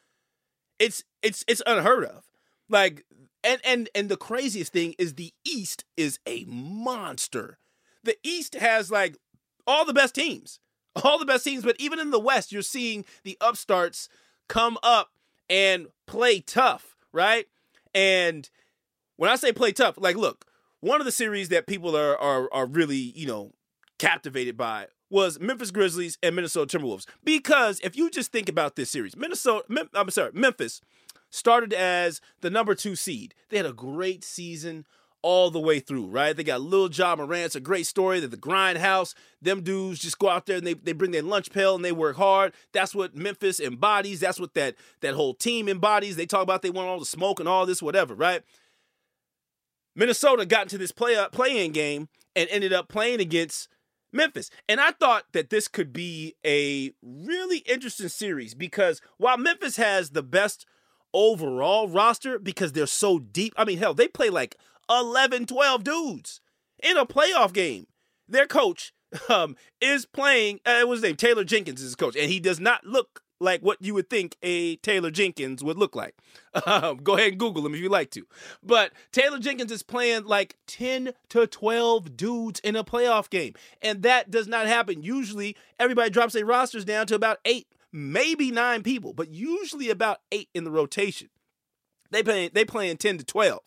It's 0.79 1.03
it's 1.21 1.45
it's 1.47 1.61
unheard 1.67 2.05
of. 2.05 2.23
Like 2.69 3.05
and 3.43 3.61
and 3.63 3.87
and 3.93 4.09
the 4.09 4.17
craziest 4.17 4.73
thing 4.73 4.95
is 4.97 5.13
the 5.13 5.31
East 5.45 5.85
is 5.95 6.17
a 6.25 6.43
monster. 6.47 7.59
The 8.03 8.17
East 8.23 8.55
has 8.55 8.89
like 8.89 9.15
all 9.67 9.85
the 9.85 9.93
best 9.93 10.15
teams 10.15 10.59
all 11.03 11.19
the 11.19 11.25
best 11.25 11.43
teams, 11.43 11.63
but 11.63 11.75
even 11.79 11.99
in 11.99 12.11
the 12.11 12.19
West, 12.19 12.51
you're 12.51 12.61
seeing 12.61 13.05
the 13.23 13.37
upstarts 13.41 14.09
come 14.47 14.77
up 14.83 15.11
and 15.49 15.87
play 16.05 16.39
tough, 16.39 16.95
right? 17.11 17.47
And 17.93 18.49
when 19.15 19.29
I 19.29 19.35
say 19.35 19.51
play 19.51 19.71
tough, 19.71 19.95
like 19.97 20.15
look, 20.15 20.45
one 20.79 21.01
of 21.01 21.05
the 21.05 21.11
series 21.11 21.49
that 21.49 21.67
people 21.67 21.95
are 21.95 22.17
are 22.17 22.49
are 22.53 22.65
really, 22.65 22.97
you 22.97 23.27
know, 23.27 23.53
captivated 23.97 24.57
by 24.57 24.87
was 25.09 25.39
Memphis 25.39 25.71
Grizzlies 25.71 26.17
and 26.21 26.35
Minnesota 26.35 26.77
Timberwolves. 26.77 27.05
Because 27.23 27.79
if 27.81 27.95
you 27.95 28.09
just 28.09 28.31
think 28.31 28.49
about 28.49 28.75
this 28.75 28.89
series, 28.89 29.15
Minnesota, 29.15 29.65
Mem- 29.69 29.89
I'm 29.93 30.09
sorry, 30.09 30.31
Memphis 30.33 30.81
started 31.29 31.73
as 31.73 32.21
the 32.41 32.49
number 32.49 32.75
two 32.75 32.95
seed. 32.95 33.33
They 33.49 33.57
had 33.57 33.65
a 33.65 33.73
great 33.73 34.23
season 34.23 34.85
all 35.21 35.49
the 35.51 35.59
way 35.59 35.79
through, 35.79 36.07
right? 36.07 36.35
They 36.35 36.43
got 36.43 36.61
Lil 36.61 36.89
Ja 36.91 37.15
Morant. 37.15 37.45
It's 37.45 37.55
a 37.55 37.59
great 37.59 37.87
story. 37.87 38.19
They're 38.19 38.29
the 38.29 38.37
grindhouse. 38.37 39.13
Them 39.41 39.61
dudes 39.61 39.99
just 39.99 40.19
go 40.19 40.29
out 40.29 40.45
there 40.45 40.57
and 40.57 40.67
they, 40.67 40.73
they 40.73 40.93
bring 40.93 41.11
their 41.11 41.21
lunch 41.21 41.51
pail 41.51 41.75
and 41.75 41.83
they 41.83 41.91
work 41.91 42.17
hard. 42.17 42.53
That's 42.71 42.93
what 42.95 43.15
Memphis 43.15 43.59
embodies. 43.59 44.19
That's 44.19 44.39
what 44.39 44.53
that 44.53 44.75
that 45.01 45.15
whole 45.15 45.33
team 45.33 45.67
embodies. 45.67 46.15
They 46.15 46.25
talk 46.25 46.43
about 46.43 46.61
they 46.61 46.69
want 46.69 46.87
all 46.87 46.99
the 46.99 47.05
smoke 47.05 47.39
and 47.39 47.49
all 47.49 47.65
this, 47.65 47.81
whatever, 47.81 48.13
right? 48.13 48.43
Minnesota 49.95 50.45
got 50.45 50.63
into 50.63 50.77
this 50.77 50.91
play 50.91 51.15
uh, 51.15 51.29
playing 51.29 51.71
game 51.71 52.07
and 52.35 52.47
ended 52.51 52.71
up 52.71 52.87
playing 52.87 53.19
against 53.19 53.67
Memphis. 54.13 54.49
And 54.69 54.79
I 54.79 54.91
thought 54.91 55.25
that 55.33 55.49
this 55.49 55.67
could 55.67 55.91
be 55.91 56.35
a 56.45 56.91
really 57.01 57.59
interesting 57.59 58.09
series 58.09 58.53
because 58.53 59.01
while 59.17 59.37
Memphis 59.37 59.77
has 59.77 60.11
the 60.11 60.23
best 60.23 60.65
overall 61.13 61.87
roster 61.87 62.37
because 62.37 62.73
they're 62.73 62.85
so 62.85 63.19
deep, 63.19 63.53
I 63.57 63.65
mean, 63.65 63.79
hell, 63.79 63.93
they 63.93 64.07
play 64.07 64.29
like 64.29 64.55
11, 64.89 65.45
12 65.45 65.83
dudes 65.83 66.41
in 66.81 66.97
a 66.97 67.05
playoff 67.05 67.53
game. 67.53 67.87
Their 68.27 68.47
coach 68.47 68.93
um, 69.29 69.55
is 69.81 70.05
playing, 70.05 70.59
uh, 70.65 70.81
what's 70.83 71.01
his 71.01 71.03
name? 71.03 71.15
Taylor 71.15 71.43
Jenkins 71.43 71.79
is 71.79 71.87
his 71.87 71.95
coach, 71.95 72.15
and 72.15 72.29
he 72.29 72.39
does 72.39 72.59
not 72.59 72.85
look 72.85 73.21
like 73.39 73.61
what 73.61 73.77
you 73.81 73.93
would 73.93 74.09
think 74.09 74.35
a 74.41 74.77
Taylor 74.77 75.11
Jenkins 75.11 75.63
would 75.63 75.77
look 75.77 75.95
like. 75.95 76.15
Um, 76.65 76.97
go 76.97 77.15
ahead 77.15 77.33
and 77.33 77.39
Google 77.39 77.63
him 77.63 77.75
if 77.75 77.81
you 77.81 77.87
like 77.87 78.09
to. 78.11 78.25
But 78.63 78.91
Taylor 79.11 79.37
Jenkins 79.37 79.71
is 79.71 79.83
playing 79.83 80.25
like 80.25 80.57
10 80.65 81.13
to 81.29 81.45
12 81.45 82.17
dudes 82.17 82.59
in 82.61 82.75
a 82.75 82.83
playoff 82.83 83.29
game. 83.29 83.53
And 83.79 84.01
that 84.01 84.31
does 84.31 84.47
not 84.47 84.65
happen. 84.65 85.03
Usually, 85.03 85.55
everybody 85.77 86.09
drops 86.09 86.33
their 86.33 86.47
rosters 86.47 86.83
down 86.83 87.05
to 87.07 87.15
about 87.15 87.37
eight, 87.45 87.67
maybe 87.93 88.49
nine 88.49 88.81
people, 88.81 89.13
but 89.13 89.29
usually 89.29 89.91
about 89.91 90.21
eight 90.31 90.49
in 90.55 90.63
the 90.63 90.71
rotation. 90.71 91.29
They 92.09 92.23
play 92.23 92.47
they 92.47 92.65
playing 92.65 92.97
10 92.97 93.19
to 93.19 93.23
12. 93.23 93.59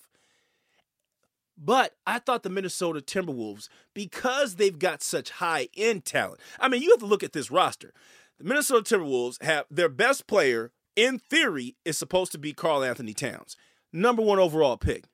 But 1.62 1.94
I 2.06 2.18
thought 2.18 2.42
the 2.42 2.48
Minnesota 2.48 3.00
Timberwolves, 3.00 3.68
because 3.92 4.56
they've 4.56 4.78
got 4.78 5.02
such 5.02 5.28
high 5.30 5.68
end 5.76 6.06
talent, 6.06 6.40
I 6.58 6.68
mean, 6.68 6.80
you 6.80 6.90
have 6.90 7.00
to 7.00 7.06
look 7.06 7.22
at 7.22 7.34
this 7.34 7.50
roster. 7.50 7.92
The 8.38 8.44
Minnesota 8.44 8.96
Timberwolves 8.96 9.42
have 9.42 9.66
their 9.70 9.90
best 9.90 10.26
player, 10.26 10.72
in 10.96 11.18
theory, 11.18 11.76
is 11.84 11.98
supposed 11.98 12.32
to 12.32 12.38
be 12.38 12.54
Karl-Anthony 12.54 13.12
Towns, 13.12 13.56
number 13.92 14.22
one 14.22 14.38
overall 14.38 14.78
pick. 14.78 15.04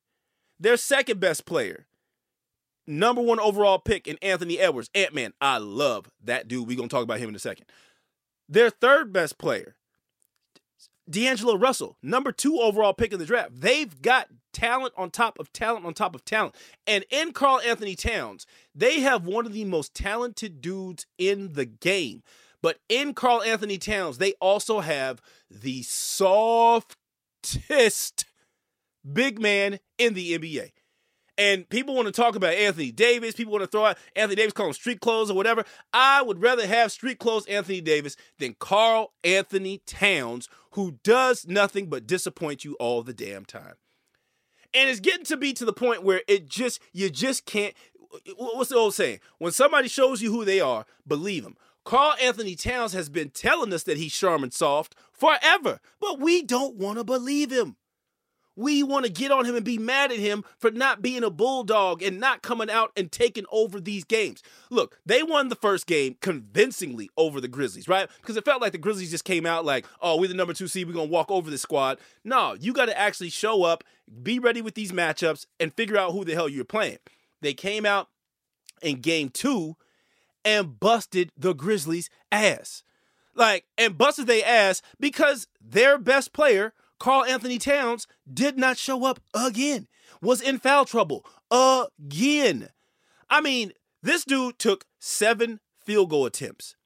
Their 0.60 0.76
second 0.76 1.18
best 1.18 1.46
player, 1.46 1.86
number 2.86 3.20
one 3.20 3.40
overall 3.40 3.80
pick 3.80 4.06
in 4.06 4.16
Anthony 4.22 4.60
Edwards. 4.60 4.88
Ant 4.94 5.14
Man, 5.14 5.32
I 5.40 5.58
love 5.58 6.08
that 6.22 6.46
dude. 6.46 6.68
We're 6.68 6.76
going 6.76 6.88
to 6.88 6.94
talk 6.94 7.02
about 7.02 7.18
him 7.18 7.28
in 7.28 7.34
a 7.34 7.40
second. 7.40 7.66
Their 8.48 8.70
third 8.70 9.12
best 9.12 9.36
player, 9.36 9.74
D'Angelo 11.10 11.56
Russell, 11.56 11.96
number 12.02 12.30
two 12.30 12.60
overall 12.60 12.94
pick 12.94 13.12
in 13.12 13.18
the 13.18 13.26
draft. 13.26 13.60
They've 13.60 14.00
got 14.00 14.28
talent 14.56 14.94
on 14.96 15.10
top 15.10 15.38
of 15.38 15.52
talent 15.52 15.84
on 15.84 15.92
top 15.92 16.14
of 16.14 16.24
talent. 16.24 16.54
And 16.86 17.04
in 17.10 17.32
Karl-Anthony 17.32 17.94
Towns, 17.94 18.46
they 18.74 19.00
have 19.00 19.26
one 19.26 19.44
of 19.44 19.52
the 19.52 19.66
most 19.66 19.94
talented 19.94 20.62
dudes 20.62 21.04
in 21.18 21.52
the 21.52 21.66
game. 21.66 22.22
But 22.62 22.78
in 22.88 23.12
Karl 23.12 23.42
Anthony 23.42 23.76
Towns, 23.76 24.16
they 24.18 24.32
also 24.40 24.80
have 24.80 25.20
the 25.50 25.82
softest 25.82 26.96
big 29.12 29.38
man 29.38 29.78
in 29.98 30.14
the 30.14 30.38
NBA. 30.38 30.70
And 31.38 31.68
people 31.68 31.94
want 31.94 32.06
to 32.06 32.12
talk 32.12 32.34
about 32.34 32.54
Anthony 32.54 32.90
Davis. 32.90 33.34
People 33.34 33.52
want 33.52 33.62
to 33.62 33.68
throw 33.68 33.84
out 33.84 33.98
Anthony 34.16 34.36
Davis, 34.36 34.54
call 34.54 34.68
him 34.68 34.72
street 34.72 35.00
clothes 35.00 35.30
or 35.30 35.34
whatever. 35.34 35.66
I 35.92 36.22
would 36.22 36.40
rather 36.40 36.66
have 36.66 36.90
street 36.90 37.18
clothes 37.18 37.44
Anthony 37.44 37.82
Davis 37.82 38.16
than 38.38 38.56
Karl 38.58 39.12
Anthony 39.22 39.82
Towns, 39.86 40.48
who 40.70 40.98
does 41.04 41.46
nothing 41.46 41.90
but 41.90 42.06
disappoint 42.06 42.64
you 42.64 42.74
all 42.80 43.02
the 43.02 43.12
damn 43.12 43.44
time. 43.44 43.74
And 44.74 44.88
it's 44.90 45.00
getting 45.00 45.24
to 45.26 45.36
be 45.36 45.52
to 45.54 45.64
the 45.64 45.72
point 45.72 46.02
where 46.02 46.22
it 46.28 46.46
just, 46.46 46.80
you 46.92 47.10
just 47.10 47.46
can't. 47.46 47.74
What's 48.36 48.70
the 48.70 48.76
old 48.76 48.94
saying? 48.94 49.20
When 49.38 49.52
somebody 49.52 49.88
shows 49.88 50.22
you 50.22 50.32
who 50.32 50.44
they 50.44 50.60
are, 50.60 50.86
believe 51.06 51.44
them. 51.44 51.56
Karl 51.84 52.16
Anthony 52.20 52.56
Towns 52.56 52.92
has 52.94 53.08
been 53.08 53.30
telling 53.30 53.72
us 53.72 53.84
that 53.84 53.96
he's 53.96 54.14
Charmin 54.14 54.50
soft 54.50 54.96
forever, 55.12 55.80
but 56.00 56.18
we 56.18 56.42
don't 56.42 56.76
want 56.76 56.98
to 56.98 57.04
believe 57.04 57.52
him. 57.52 57.76
We 58.56 58.82
want 58.82 59.04
to 59.04 59.12
get 59.12 59.30
on 59.30 59.44
him 59.44 59.54
and 59.54 59.64
be 59.64 59.76
mad 59.76 60.10
at 60.10 60.18
him 60.18 60.42
for 60.58 60.70
not 60.70 61.02
being 61.02 61.22
a 61.22 61.30
bulldog 61.30 62.02
and 62.02 62.18
not 62.18 62.42
coming 62.42 62.70
out 62.70 62.90
and 62.96 63.12
taking 63.12 63.44
over 63.52 63.80
these 63.80 64.04
games. 64.04 64.42
Look, 64.70 64.98
they 65.04 65.22
won 65.22 65.48
the 65.48 65.54
first 65.54 65.86
game 65.86 66.16
convincingly 66.22 67.10
over 67.18 67.40
the 67.40 67.48
Grizzlies, 67.48 67.86
right? 67.86 68.08
Because 68.20 68.36
it 68.36 68.46
felt 68.46 68.62
like 68.62 68.72
the 68.72 68.78
Grizzlies 68.78 69.10
just 69.10 69.24
came 69.24 69.44
out 69.44 69.66
like, 69.66 69.86
oh, 70.00 70.18
we're 70.18 70.28
the 70.28 70.34
number 70.34 70.54
two 70.54 70.68
seed, 70.68 70.86
we're 70.86 70.94
going 70.94 71.08
to 71.08 71.12
walk 71.12 71.30
over 71.30 71.50
the 71.50 71.58
squad. 71.58 71.98
No, 72.24 72.54
you 72.58 72.72
got 72.72 72.86
to 72.86 72.98
actually 72.98 73.30
show 73.30 73.62
up, 73.62 73.84
be 74.22 74.38
ready 74.38 74.62
with 74.62 74.74
these 74.74 74.90
matchups, 74.90 75.46
and 75.60 75.74
figure 75.74 75.98
out 75.98 76.12
who 76.12 76.24
the 76.24 76.34
hell 76.34 76.48
you're 76.48 76.64
playing. 76.64 76.98
They 77.42 77.52
came 77.52 77.84
out 77.84 78.08
in 78.80 79.00
game 79.00 79.28
two 79.28 79.76
and 80.44 80.80
busted 80.80 81.30
the 81.36 81.52
Grizzlies' 81.54 82.08
ass. 82.32 82.82
Like, 83.34 83.66
and 83.76 83.98
busted 83.98 84.26
their 84.26 84.46
ass 84.46 84.80
because 84.98 85.46
their 85.60 85.98
best 85.98 86.32
player 86.32 86.72
Karl 86.98 87.24
Anthony 87.24 87.58
Towns 87.58 88.06
did 88.32 88.58
not 88.58 88.78
show 88.78 89.04
up 89.04 89.20
again, 89.34 89.88
was 90.20 90.40
in 90.40 90.58
foul 90.58 90.84
trouble 90.84 91.24
again. 91.50 92.70
I 93.28 93.40
mean, 93.40 93.72
this 94.02 94.24
dude 94.24 94.58
took 94.58 94.84
seven 94.98 95.60
field 95.84 96.10
goal 96.10 96.26
attempts 96.26 96.76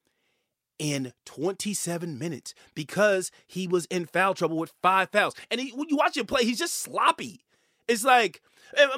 in 0.78 1.12
27 1.26 2.18
minutes 2.18 2.54
because 2.74 3.30
he 3.46 3.66
was 3.66 3.84
in 3.86 4.06
foul 4.06 4.34
trouble 4.34 4.56
with 4.56 4.72
five 4.82 5.10
fouls. 5.10 5.34
And 5.50 5.60
he, 5.60 5.70
when 5.70 5.88
you 5.88 5.96
watch 5.96 6.16
him 6.16 6.26
play, 6.26 6.44
he's 6.44 6.58
just 6.58 6.74
sloppy. 6.74 7.44
It's 7.88 8.04
like 8.04 8.42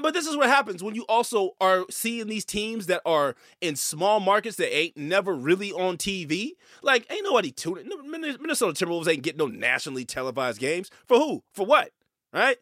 but 0.00 0.14
this 0.14 0.26
is 0.26 0.36
what 0.36 0.48
happens 0.48 0.82
when 0.82 0.94
you 0.94 1.04
also 1.08 1.52
are 1.60 1.84
seeing 1.90 2.26
these 2.26 2.44
teams 2.44 2.86
that 2.86 3.02
are 3.06 3.34
in 3.60 3.76
small 3.76 4.20
markets 4.20 4.56
that 4.56 4.74
ain't 4.74 4.96
never 4.96 5.34
really 5.34 5.72
on 5.72 5.96
TV. 5.96 6.52
Like, 6.82 7.10
ain't 7.10 7.24
nobody 7.24 7.50
tuning. 7.50 7.88
Minnesota 8.06 8.84
Timberwolves 8.84 9.08
ain't 9.08 9.22
getting 9.22 9.38
no 9.38 9.46
nationally 9.46 10.04
televised 10.04 10.60
games. 10.60 10.90
For 11.06 11.16
who? 11.16 11.42
For 11.52 11.64
what? 11.64 11.90
Right? 12.32 12.58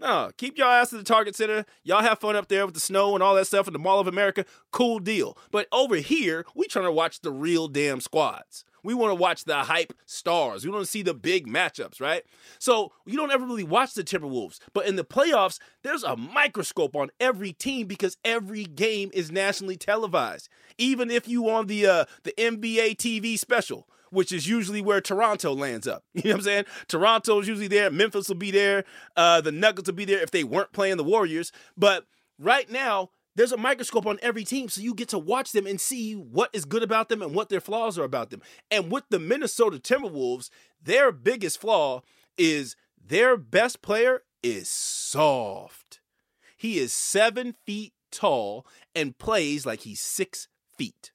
No, 0.00 0.30
keep 0.36 0.56
your 0.56 0.68
ass 0.68 0.92
at 0.92 1.00
the 1.00 1.04
Target 1.04 1.34
Center. 1.34 1.64
Y'all 1.82 2.02
have 2.02 2.20
fun 2.20 2.36
up 2.36 2.46
there 2.46 2.64
with 2.64 2.74
the 2.74 2.80
snow 2.80 3.14
and 3.14 3.22
all 3.22 3.34
that 3.34 3.46
stuff 3.46 3.66
in 3.66 3.72
the 3.72 3.80
Mall 3.80 3.98
of 3.98 4.06
America. 4.06 4.44
Cool 4.70 5.00
deal. 5.00 5.36
But 5.50 5.66
over 5.72 5.96
here, 5.96 6.46
we 6.54 6.66
trying 6.66 6.84
to 6.84 6.92
watch 6.92 7.20
the 7.20 7.32
real 7.32 7.66
damn 7.66 8.00
squads. 8.00 8.64
We 8.88 8.94
want 8.94 9.10
to 9.10 9.16
watch 9.16 9.44
the 9.44 9.64
hype 9.64 9.92
stars. 10.06 10.64
We 10.64 10.70
want 10.70 10.82
to 10.82 10.90
see 10.90 11.02
the 11.02 11.12
big 11.12 11.46
matchups, 11.46 12.00
right? 12.00 12.22
So 12.58 12.90
you 13.04 13.18
don't 13.18 13.30
ever 13.30 13.44
really 13.44 13.62
watch 13.62 13.92
the 13.92 14.02
Timberwolves. 14.02 14.60
But 14.72 14.86
in 14.86 14.96
the 14.96 15.04
playoffs, 15.04 15.58
there's 15.82 16.02
a 16.02 16.16
microscope 16.16 16.96
on 16.96 17.10
every 17.20 17.52
team 17.52 17.86
because 17.86 18.16
every 18.24 18.64
game 18.64 19.10
is 19.12 19.30
nationally 19.30 19.76
televised. 19.76 20.48
Even 20.78 21.10
if 21.10 21.28
you 21.28 21.50
on 21.50 21.66
the 21.66 21.86
uh, 21.86 22.04
the 22.22 22.32
NBA 22.38 22.96
TV 22.96 23.38
special, 23.38 23.86
which 24.08 24.32
is 24.32 24.48
usually 24.48 24.80
where 24.80 25.02
Toronto 25.02 25.52
lands 25.52 25.86
up. 25.86 26.02
You 26.14 26.22
know 26.22 26.30
what 26.30 26.36
I'm 26.36 26.44
saying? 26.44 26.64
Toronto's 26.88 27.46
usually 27.46 27.68
there. 27.68 27.90
Memphis 27.90 28.28
will 28.28 28.36
be 28.36 28.52
there. 28.52 28.84
Uh, 29.18 29.42
the 29.42 29.52
Nuggets 29.52 29.90
will 29.90 29.96
be 29.96 30.06
there 30.06 30.22
if 30.22 30.30
they 30.30 30.44
weren't 30.44 30.72
playing 30.72 30.96
the 30.96 31.04
Warriors. 31.04 31.52
But 31.76 32.06
right 32.38 32.70
now, 32.70 33.10
there's 33.38 33.52
a 33.52 33.56
microscope 33.56 34.04
on 34.04 34.18
every 34.20 34.42
team, 34.42 34.68
so 34.68 34.80
you 34.80 34.92
get 34.94 35.08
to 35.10 35.18
watch 35.18 35.52
them 35.52 35.64
and 35.64 35.80
see 35.80 36.14
what 36.14 36.50
is 36.52 36.64
good 36.64 36.82
about 36.82 37.08
them 37.08 37.22
and 37.22 37.32
what 37.32 37.48
their 37.48 37.60
flaws 37.60 37.96
are 37.96 38.02
about 38.02 38.30
them. 38.30 38.42
And 38.68 38.90
with 38.90 39.04
the 39.10 39.20
Minnesota 39.20 39.78
Timberwolves, 39.78 40.50
their 40.82 41.12
biggest 41.12 41.60
flaw 41.60 42.02
is 42.36 42.74
their 43.00 43.36
best 43.36 43.80
player 43.80 44.22
is 44.42 44.68
soft. 44.68 46.00
He 46.56 46.80
is 46.80 46.92
seven 46.92 47.54
feet 47.64 47.92
tall 48.10 48.66
and 48.92 49.16
plays 49.16 49.64
like 49.64 49.82
he's 49.82 50.00
six 50.00 50.48
feet. 50.76 51.12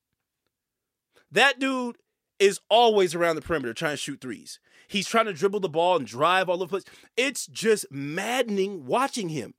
That 1.30 1.60
dude 1.60 1.98
is 2.40 2.62
always 2.70 3.14
around 3.14 3.36
the 3.36 3.42
perimeter 3.42 3.74
trying 3.74 3.94
to 3.94 3.98
shoot 3.98 4.22
threes. 4.22 4.62
He's 4.88 5.08
trying 5.10 5.26
to 5.26 5.34
dribble 5.34 5.60
the 5.60 5.68
ball 5.68 5.98
and 5.98 6.08
drive 6.08 6.48
all 6.48 6.64
over 6.64 6.64
the 6.64 6.70
place. 6.70 6.86
It's 7.18 7.48
just 7.48 7.86
maddening 7.92 8.86
watching 8.86 9.28
him. 9.28 9.56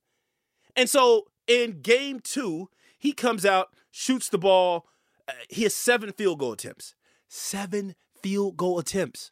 And 0.74 0.88
so 0.88 1.26
in 1.46 1.80
game 1.82 2.20
two, 2.20 2.68
he 2.98 3.12
comes 3.12 3.44
out, 3.44 3.68
shoots 3.90 4.28
the 4.28 4.38
ball. 4.38 4.86
Uh, 5.28 5.32
he 5.48 5.62
has 5.64 5.74
seven 5.74 6.12
field 6.12 6.38
goal 6.38 6.52
attempts. 6.52 6.94
Seven 7.28 7.94
field 8.22 8.56
goal 8.56 8.78
attempts. 8.78 9.30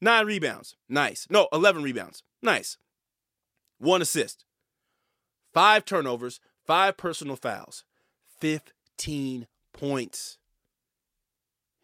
Nine 0.00 0.26
rebounds. 0.26 0.76
Nice. 0.88 1.26
No, 1.30 1.48
11 1.52 1.82
rebounds. 1.82 2.22
Nice. 2.42 2.76
One 3.78 4.02
assist. 4.02 4.44
Five 5.52 5.84
turnovers, 5.84 6.40
five 6.66 6.96
personal 6.96 7.36
fouls, 7.36 7.84
15 8.40 9.46
points. 9.72 10.38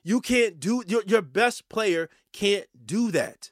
You 0.04 0.21
can't 0.21 0.59
do 0.59 0.83
your, 0.87 1.02
your 1.07 1.23
best 1.23 1.69
player 1.69 2.11
can't 2.33 2.66
do 2.85 3.11
that. 3.12 3.50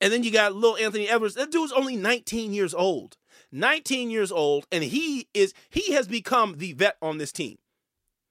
And 0.00 0.12
then 0.12 0.24
you 0.24 0.32
got 0.32 0.54
little 0.54 0.76
Anthony 0.76 1.08
Edwards. 1.08 1.34
That 1.34 1.52
dude's 1.52 1.72
only 1.72 1.96
19 1.96 2.52
years 2.52 2.74
old. 2.74 3.16
19 3.52 4.10
years 4.10 4.32
old, 4.32 4.66
and 4.72 4.82
he 4.82 5.28
is 5.34 5.52
he 5.68 5.92
has 5.92 6.08
become 6.08 6.56
the 6.58 6.72
vet 6.72 6.96
on 7.02 7.18
this 7.18 7.32
team. 7.32 7.58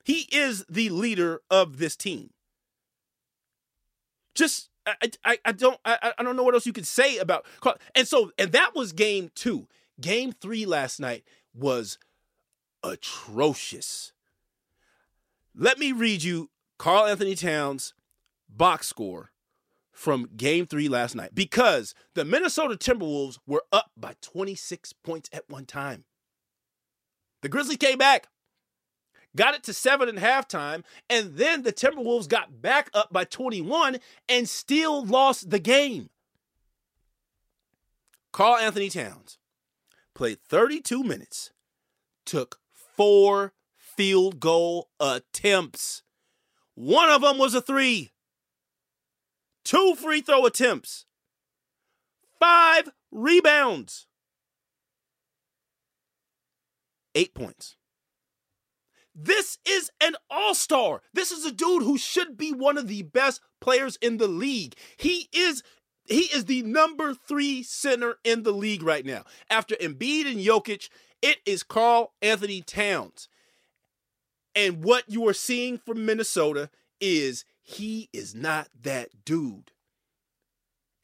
He 0.04 0.28
is 0.32 0.66
the 0.68 0.90
leader 0.90 1.42
of 1.50 1.78
this 1.78 1.96
team. 1.96 2.32
Just 4.34 4.70
I 4.86 5.12
I, 5.24 5.38
I 5.46 5.52
don't 5.52 5.80
I, 5.86 6.14
I 6.18 6.24
don't 6.24 6.36
know 6.36 6.44
what 6.44 6.56
else 6.56 6.66
you 6.66 6.74
could 6.74 6.88
say 6.88 7.18
about 7.18 7.46
and 7.96 8.08
so 8.08 8.32
and 8.38 8.52
that 8.52 8.76
was 8.76 8.92
game 8.92 9.30
two. 9.36 9.68
Game 10.00 10.32
three 10.32 10.66
last 10.66 11.00
night 11.00 11.24
was 11.54 12.00
atrocious. 12.84 14.14
Let 15.56 15.78
me 15.78 15.92
read 15.92 16.24
you 16.24 16.50
Karl 16.80 17.06
Anthony 17.06 17.36
Towns 17.36 17.94
box 18.50 18.88
score 18.88 19.31
from 20.02 20.28
game 20.36 20.66
three 20.66 20.90
last 20.90 21.16
night 21.16 21.36
because 21.36 21.94
the 22.16 22.26
Minnesota 22.26 22.76
Timberwolves 22.76 23.38
were 23.46 23.64
up 23.72 23.92
by 23.96 24.16
26 24.22 24.94
points 25.04 25.30
at 25.32 25.48
one 25.48 25.66
time. 25.66 26.06
The 27.44 27.50
Grizzlies 27.50 27.78
came 27.78 28.00
back, 28.00 28.28
got 29.36 29.54
it 29.54 29.62
to 29.64 29.74
seven 29.74 30.10
at 30.10 30.16
halftime, 30.16 30.84
and 31.08 31.36
then 31.36 31.62
the 31.62 31.72
Timberwolves 31.72 32.28
got 32.28 32.64
back 32.64 32.90
up 32.96 33.14
by 33.14 33.26
21 33.26 34.00
and 34.28 34.50
still 34.50 35.06
lost 35.06 35.52
the 35.52 35.60
game. 35.60 36.10
Karl 38.34 38.58
Anthony 38.58 38.90
Towns 38.90 39.38
played 40.16 40.40
32 40.50 41.04
minutes, 41.04 41.52
took 42.26 42.58
four 42.74 43.54
field 43.78 44.40
goal 44.40 44.90
attempts. 45.00 46.02
One 46.74 47.10
of 47.10 47.22
them 47.22 47.38
was 47.38 47.54
a 47.54 47.62
three 47.62 48.11
two 49.64 49.96
free 49.96 50.22
throw 50.22 50.46
attempts, 50.46 51.06
five 52.40 52.90
rebounds, 53.12 54.08
eight 57.16 57.34
points. 57.34 57.76
This 59.14 59.58
is 59.66 59.92
an 60.00 60.16
all 60.30 60.56
star. 60.56 61.02
This 61.14 61.32
is 61.32 61.46
a 61.46 61.52
dude 61.52 61.84
who 61.84 61.98
should 61.98 62.38
be 62.38 62.52
one 62.52 62.78
of 62.78 62.88
the 62.88 63.02
best 63.04 63.42
players 63.60 63.98
in 64.02 64.18
the 64.18 64.28
league. 64.28 64.76
He 64.98 65.28
is. 65.34 65.64
He 66.06 66.24
is 66.34 66.46
the 66.46 66.64
number 66.64 67.14
three 67.14 67.62
center 67.62 68.16
in 68.24 68.44
the 68.44 68.52
league 68.52 68.84
right 68.84 69.06
now. 69.06 69.24
After 69.50 69.76
Embiid 69.76 70.26
and 70.26 70.40
Jokic, 70.40 70.90
it 71.22 71.38
is 71.46 71.62
Karl 71.62 72.14
Anthony 72.22 72.62
Towns. 72.62 73.30
And 74.56 74.84
what 74.84 75.04
you 75.08 75.28
are 75.28 75.34
seeing 75.34 75.78
from 75.78 76.06
Minnesota 76.06 76.70
is 77.00 77.46
he 77.62 78.10
is 78.14 78.34
not 78.36 78.70
that 78.82 79.10
dude. 79.26 79.72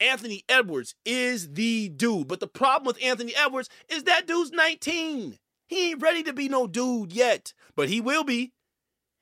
Anthony 0.00 0.44
Edwards 0.48 0.94
is 1.04 1.54
the 1.54 1.88
dude. 1.88 2.28
But 2.28 2.40
the 2.40 2.46
problem 2.46 2.86
with 2.86 3.02
Anthony 3.02 3.34
Edwards 3.36 3.68
is 3.88 4.04
that 4.04 4.26
dude's 4.26 4.52
19. 4.52 5.38
He 5.66 5.90
ain't 5.90 6.02
ready 6.02 6.22
to 6.22 6.32
be 6.32 6.48
no 6.48 6.66
dude 6.66 7.12
yet, 7.12 7.52
but 7.76 7.88
he 7.88 8.00
will 8.00 8.24
be. 8.24 8.52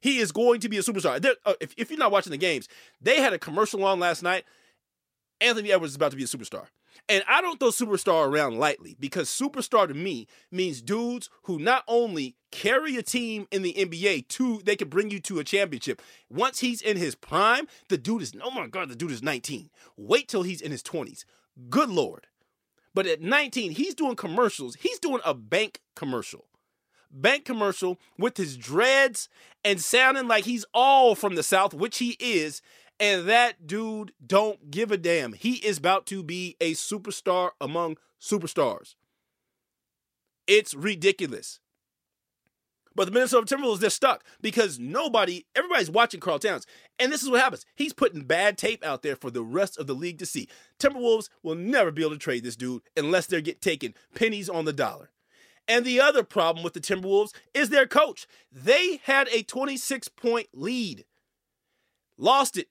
He 0.01 0.19
is 0.19 0.31
going 0.31 0.61
to 0.61 0.69
be 0.69 0.77
a 0.77 0.83
superstar. 0.83 1.25
Uh, 1.45 1.55
if, 1.61 1.75
if 1.77 1.91
you're 1.91 1.99
not 1.99 2.13
watching 2.13 2.31
the 2.31 2.37
games, 2.37 2.69
they 3.01 3.21
had 3.21 3.33
a 3.33 3.39
commercial 3.39 3.85
on 3.85 3.99
last 3.99 4.23
night. 4.23 4.45
Anthony 5.41 5.73
Edwards 5.73 5.93
is 5.93 5.97
about 5.97 6.13
to 6.13 6.17
be 6.17 6.23
a 6.23 6.27
superstar. 6.27 6.67
And 7.09 7.23
I 7.29 7.41
don't 7.41 7.61
throw 7.61 7.69
superstar 7.69 8.27
around 8.27 8.59
lightly 8.59 8.97
because 8.99 9.29
superstar 9.29 9.87
to 9.87 9.95
me 9.95 10.27
means 10.51 10.83
dudes 10.83 11.31
who 11.43 11.59
not 11.59 11.85
only 11.87 12.35
carry 12.51 12.97
a 12.97 13.03
team 13.03 13.47
in 13.53 13.63
the 13.63 13.75
NBA 13.75 14.27
to 14.29 14.61
they 14.65 14.75
can 14.75 14.89
bring 14.89 15.11
you 15.11 15.21
to 15.21 15.39
a 15.39 15.45
championship. 15.45 16.03
Once 16.29 16.61
he's 16.61 16.83
in 16.83 16.97
his 16.97 17.15
prime, 17.15 17.69
the 17.89 17.99
dude 17.99 18.23
is 18.23 18.33
oh 18.43 18.51
my 18.51 18.67
god, 18.67 18.89
the 18.89 18.97
dude 18.97 19.13
is 19.13 19.23
19. 19.23 19.71
Wait 19.97 20.27
till 20.27 20.43
he's 20.43 20.61
in 20.61 20.73
his 20.73 20.83
20s. 20.83 21.25
Good 21.71 21.91
lord. 21.91 22.27
But 22.93 23.07
at 23.07 23.21
19, 23.21 23.73
he's 23.73 23.95
doing 23.95 24.17
commercials. 24.17 24.77
He's 24.77 24.99
doing 24.99 25.21
a 25.25 25.35
bank 25.35 25.83
commercial. 25.95 26.47
Bank 27.11 27.45
commercial 27.45 27.99
with 28.19 28.37
his 28.37 28.57
dreads 28.57 29.29
and 29.65 29.81
sounding 29.81 30.27
like 30.27 30.45
he's 30.45 30.65
all 30.75 31.15
from 31.15 31.35
the 31.35 31.43
South, 31.43 31.73
which 31.73 31.99
he 31.99 32.17
is, 32.19 32.63
and 32.99 33.29
that 33.29 33.67
dude 33.67 34.13
don't 34.25 34.71
give 34.71 34.91
a 34.91 34.97
damn. 34.97 35.33
He 35.33 35.55
is 35.55 35.79
about 35.79 36.07
to 36.07 36.23
be 36.23 36.57
a 36.61 36.73
superstar 36.73 37.51
among 37.61 37.97
superstars. 38.21 38.95
It's 40.47 40.75
ridiculous. 40.75 41.61
But 42.95 43.05
the 43.05 43.11
Minnesota 43.11 43.55
Timberwolves, 43.55 43.81
they're 43.81 43.91
stuck 43.91 44.25
because 44.41 44.79
nobody, 44.79 45.45
everybody's 45.55 45.91
watching 45.91 46.19
Karl 46.19 46.39
Towns. 46.39 46.67
And 46.99 47.13
this 47.13 47.23
is 47.23 47.29
what 47.29 47.43
happens. 47.43 47.67
He's 47.75 47.93
putting 47.93 48.23
bad 48.23 48.57
tape 48.57 48.83
out 48.83 49.03
there 49.03 49.17
for 49.17 49.31
the 49.31 49.43
rest 49.43 49.79
of 49.79 49.87
the 49.87 49.95
league 49.95 50.19
to 50.19 50.27
see. 50.27 50.49
Timberwolves 50.79 51.29
will 51.43 51.57
never 51.57 51.91
be 51.91 52.01
able 52.01 52.13
to 52.13 52.19
trade 52.19 52.43
this 52.43 52.57
dude 52.57 52.81
unless 52.97 53.27
they 53.27 53.43
get 53.43 53.61
taken 53.61 53.93
pennies 54.15 54.49
on 54.49 54.65
the 54.65 54.73
dollar. 54.73 55.11
And 55.69 55.85
the 55.85 56.01
other 56.01 56.23
problem 56.23 56.65
with 56.65 56.73
the 56.73 56.81
Timberwolves 56.81 57.35
is 57.53 57.69
their 57.69 57.87
coach. 57.87 58.27
They 58.51 59.01
had 59.05 59.29
a 59.29 59.43
26 59.43 60.09
point 60.09 60.49
lead, 60.55 61.05
lost 62.17 62.57
it 62.57 62.69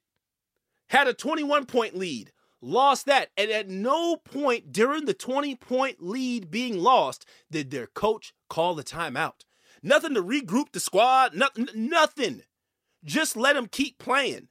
had 0.90 1.08
a 1.08 1.14
21 1.14 1.66
point 1.66 1.96
lead, 1.96 2.32
lost 2.62 3.06
that. 3.06 3.30
And 3.38 3.52
at 3.52 3.70
no 3.70 4.18
point 4.18 4.72
during 4.72 5.06
the 5.06 5.14
20 5.14 5.56
point 5.56 5.98
lead 6.02 6.52
being 6.52 6.78
lost 6.78 7.26
did 7.52 7.72
their 7.72 7.88
coach 7.88 8.34
call 8.50 8.76
the 8.76 8.84
timeout. 8.84 9.44
Nothing 9.82 10.16
to 10.16 10.24
regroup 10.24 10.72
the 10.72 10.80
squad, 10.80 11.36
nothing. 11.36 11.68
nothing. 11.76 12.42
Just 13.04 13.38
let 13.38 13.54
them 13.54 13.68
keep 13.68 14.00
playing. 14.00 14.48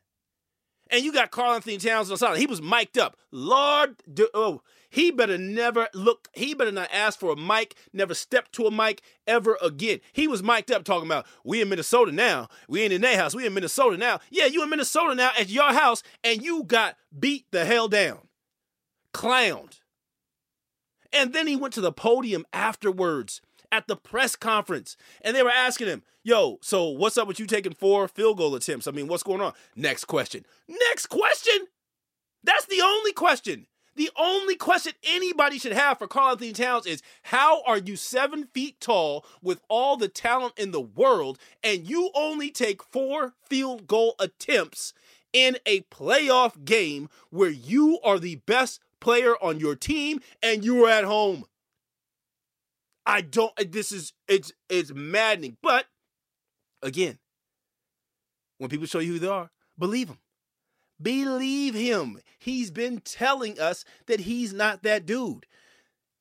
And 0.90 1.04
you 1.04 1.12
got 1.12 1.30
Karl-Anthony 1.30 1.78
Towns 1.78 2.08
on 2.08 2.14
the 2.14 2.18
side. 2.18 2.36
He 2.36 2.46
was 2.46 2.62
mic'd 2.62 2.98
up. 2.98 3.16
Lord, 3.32 3.96
oh, 4.32 4.62
he 4.94 5.10
better 5.10 5.36
never 5.36 5.88
look, 5.92 6.28
he 6.34 6.54
better 6.54 6.70
not 6.70 6.88
ask 6.92 7.18
for 7.18 7.32
a 7.32 7.36
mic, 7.36 7.74
never 7.92 8.14
step 8.14 8.52
to 8.52 8.66
a 8.66 8.70
mic 8.70 9.02
ever 9.26 9.58
again. 9.60 9.98
He 10.12 10.28
was 10.28 10.40
mic'd 10.40 10.70
up 10.70 10.84
talking 10.84 11.08
about, 11.08 11.26
we 11.42 11.60
in 11.60 11.68
Minnesota 11.68 12.12
now. 12.12 12.46
We 12.68 12.82
ain't 12.82 12.92
in 12.92 13.00
their 13.00 13.16
house. 13.16 13.34
We 13.34 13.44
in 13.44 13.54
Minnesota 13.54 13.96
now. 13.96 14.20
Yeah, 14.30 14.46
you 14.46 14.62
in 14.62 14.70
Minnesota 14.70 15.16
now 15.16 15.32
at 15.36 15.48
your 15.48 15.72
house, 15.72 16.04
and 16.22 16.42
you 16.42 16.62
got 16.62 16.94
beat 17.18 17.44
the 17.50 17.64
hell 17.64 17.88
down. 17.88 18.28
Clowned. 19.12 19.80
And 21.12 21.32
then 21.32 21.48
he 21.48 21.56
went 21.56 21.74
to 21.74 21.80
the 21.80 21.90
podium 21.90 22.46
afterwards 22.52 23.40
at 23.72 23.88
the 23.88 23.96
press 23.96 24.36
conference 24.36 24.96
and 25.22 25.34
they 25.34 25.42
were 25.42 25.50
asking 25.50 25.88
him, 25.88 26.04
Yo, 26.22 26.58
so 26.62 26.88
what's 26.88 27.18
up 27.18 27.26
with 27.26 27.40
you 27.40 27.46
taking 27.46 27.74
four 27.74 28.06
field 28.06 28.38
goal 28.38 28.54
attempts? 28.54 28.86
I 28.86 28.92
mean, 28.92 29.08
what's 29.08 29.24
going 29.24 29.40
on? 29.40 29.54
Next 29.74 30.04
question. 30.04 30.46
Next 30.68 31.06
question? 31.06 31.66
That's 32.44 32.66
the 32.66 32.80
only 32.80 33.12
question. 33.12 33.66
The 33.96 34.10
only 34.16 34.56
question 34.56 34.92
anybody 35.04 35.58
should 35.58 35.72
have 35.72 35.98
for 35.98 36.08
Karl-Anthony 36.08 36.52
Towns 36.52 36.86
is 36.86 37.02
how 37.22 37.62
are 37.62 37.78
you 37.78 37.96
seven 37.96 38.48
feet 38.52 38.80
tall 38.80 39.24
with 39.40 39.60
all 39.68 39.96
the 39.96 40.08
talent 40.08 40.54
in 40.58 40.72
the 40.72 40.80
world 40.80 41.38
and 41.62 41.88
you 41.88 42.10
only 42.14 42.50
take 42.50 42.82
four 42.82 43.34
field 43.48 43.86
goal 43.86 44.14
attempts 44.18 44.94
in 45.32 45.58
a 45.66 45.82
playoff 45.82 46.64
game 46.64 47.08
where 47.30 47.50
you 47.50 48.00
are 48.04 48.18
the 48.18 48.36
best 48.46 48.80
player 49.00 49.36
on 49.42 49.60
your 49.60 49.76
team 49.76 50.20
and 50.42 50.64
you 50.64 50.84
are 50.84 50.90
at 50.90 51.04
home? 51.04 51.44
I 53.06 53.20
don't 53.20 53.52
this 53.70 53.92
is 53.92 54.12
it's 54.26 54.52
it's 54.68 54.92
maddening. 54.92 55.56
But 55.62 55.86
again, 56.82 57.18
when 58.58 58.70
people 58.70 58.86
show 58.86 58.98
you 58.98 59.14
who 59.14 59.18
they 59.18 59.28
are, 59.28 59.50
believe 59.78 60.08
them. 60.08 60.18
Believe 61.00 61.74
him. 61.74 62.20
He's 62.38 62.70
been 62.70 63.00
telling 63.00 63.58
us 63.58 63.84
that 64.06 64.20
he's 64.20 64.52
not 64.52 64.82
that 64.82 65.06
dude. 65.06 65.46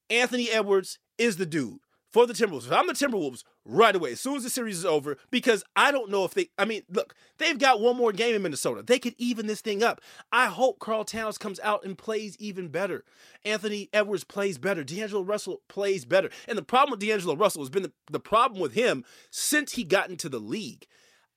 Anthony 0.10 0.50
Edwards 0.50 1.00
is 1.18 1.38
the 1.38 1.46
dude 1.46 1.80
for 2.14 2.28
the 2.28 2.34
Timberwolves. 2.34 2.68
If 2.68 2.72
I'm 2.72 2.88
the 2.88 2.94
Timberwolves 2.94 3.44
right 3.66 3.96
away, 3.96 4.12
as 4.12 4.20
soon 4.20 4.36
as 4.36 4.44
the 4.44 4.50
series 4.50 4.78
is 4.78 4.86
over, 4.86 5.18
because 5.32 5.64
I 5.76 5.92
don't 5.92 6.12
know 6.12 6.26
if 6.26 6.36
they, 6.36 6.50
I 6.58 6.66
mean, 6.66 6.84
look, 6.90 7.16
they've 7.40 7.58
got 7.58 7.82
one 7.82 7.98
more 7.98 8.12
game 8.12 8.36
in 8.36 8.44
Minnesota. 8.44 8.84
They 8.84 9.00
could 9.00 9.16
even 9.18 9.48
this 9.48 9.62
thing 9.62 9.84
up. 9.84 10.00
I 10.32 10.46
hope 10.46 10.80
Karl 10.80 11.04
Towns 11.04 11.40
comes 11.40 11.60
out 11.62 11.84
and 11.84 11.98
plays 11.98 12.38
even 12.40 12.68
better. 12.68 13.04
Anthony 13.44 13.90
Edwards 13.92 14.24
plays 14.24 14.60
better. 14.60 14.84
D'Angelo 14.84 15.24
Russell 15.24 15.62
plays 15.68 16.06
better. 16.06 16.30
And 16.48 16.58
the 16.58 16.64
problem 16.64 16.92
with 16.92 17.00
D'Angelo 17.00 17.36
Russell 17.36 17.64
has 17.64 17.72
been 17.72 17.84
the, 17.84 17.92
the 18.12 18.20
problem 18.20 18.62
with 18.62 18.74
him 18.74 19.04
since 19.32 19.74
he 19.74 19.84
got 19.84 20.10
into 20.10 20.30
the 20.30 20.40
league. 20.40 20.86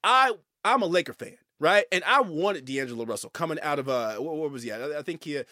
I, 0.03 0.33
I'm 0.63 0.83
a 0.83 0.87
Laker 0.87 1.13
fan 1.13 1.37
right? 1.59 1.85
And 1.91 2.03
I 2.05 2.21
wanted 2.21 2.65
D'Angelo 2.65 3.05
Russell 3.05 3.29
coming 3.29 3.59
out 3.61 3.79
of 3.79 3.89
uh, 3.89 4.15
what 4.15 4.51
was 4.51 4.63
he 4.63 4.71
at? 4.71 4.81
I, 4.81 5.01
think 5.01 5.23
he 5.23 5.37
uh, 5.39 5.43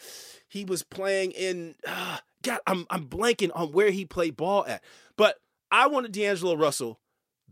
he 0.47 0.65
was 0.65 0.83
playing 0.83 1.31
in. 1.31 1.75
Uh, 1.87 2.17
God, 2.43 2.59
I'm 2.67 2.85
I'm 2.89 3.05
blanking 3.07 3.51
on 3.55 3.71
where 3.71 3.91
he 3.91 4.05
played 4.05 4.37
ball 4.37 4.65
at, 4.67 4.83
but 5.17 5.39
I 5.71 5.87
wanted 5.87 6.11
D'Angelo 6.11 6.55
Russell 6.55 6.99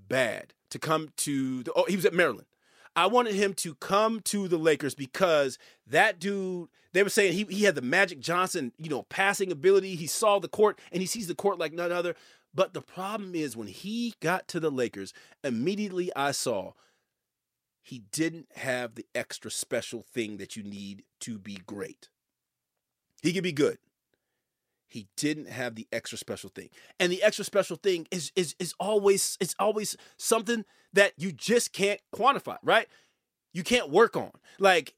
bad 0.07 0.53
to 0.69 0.79
come 0.79 1.09
to. 1.17 1.63
The, 1.63 1.73
oh, 1.73 1.85
he 1.87 1.95
was 1.95 2.05
at 2.05 2.13
Maryland. 2.13 2.47
I 2.95 3.07
wanted 3.07 3.33
him 3.33 3.55
to 3.55 3.73
come 3.75 4.19
to 4.25 4.47
the 4.47 4.57
Lakers 4.57 4.95
because 4.95 5.57
that 5.87 6.19
dude. 6.19 6.69
They 6.93 7.01
were 7.01 7.09
saying 7.09 7.33
he 7.33 7.45
he 7.45 7.63
had 7.63 7.73
the 7.73 7.81
Magic 7.81 8.19
Johnson, 8.19 8.71
you 8.77 8.87
know, 8.87 9.01
passing 9.03 9.51
ability. 9.51 9.95
He 9.95 10.05
saw 10.05 10.37
the 10.37 10.47
court 10.47 10.77
and 10.91 11.01
he 11.01 11.07
sees 11.07 11.25
the 11.25 11.33
court 11.33 11.57
like 11.57 11.73
none 11.73 11.91
other. 11.91 12.15
But 12.53 12.75
the 12.75 12.81
problem 12.81 13.33
is 13.33 13.57
when 13.57 13.67
he 13.67 14.13
got 14.19 14.47
to 14.49 14.59
the 14.59 14.69
Lakers, 14.69 15.11
immediately 15.43 16.11
I 16.15 16.33
saw 16.33 16.73
he 17.83 17.99
didn't 18.11 18.47
have 18.55 18.95
the 18.95 19.05
extra 19.13 19.51
special 19.51 20.01
thing 20.01 20.37
that 20.37 20.55
you 20.55 20.63
need 20.63 21.03
to 21.19 21.37
be 21.37 21.59
great. 21.67 22.07
He 23.21 23.33
could 23.33 23.43
be 23.43 23.51
good. 23.51 23.77
He 24.87 25.07
didn't 25.17 25.49
have 25.49 25.75
the 25.75 25.87
extra 25.91 26.17
special 26.17 26.49
thing. 26.49 26.69
And 26.99 27.11
the 27.11 27.21
extra 27.21 27.43
special 27.43 27.75
thing 27.75 28.07
is 28.09 28.31
is 28.35 28.55
is 28.57 28.73
always 28.79 29.37
it's 29.41 29.55
always 29.59 29.97
something 30.17 30.65
that 30.93 31.13
you 31.17 31.31
just 31.31 31.73
can't 31.73 31.99
quantify, 32.15 32.57
right? 32.63 32.87
You 33.51 33.63
can't 33.63 33.89
work 33.89 34.15
on. 34.15 34.31
Like 34.59 34.93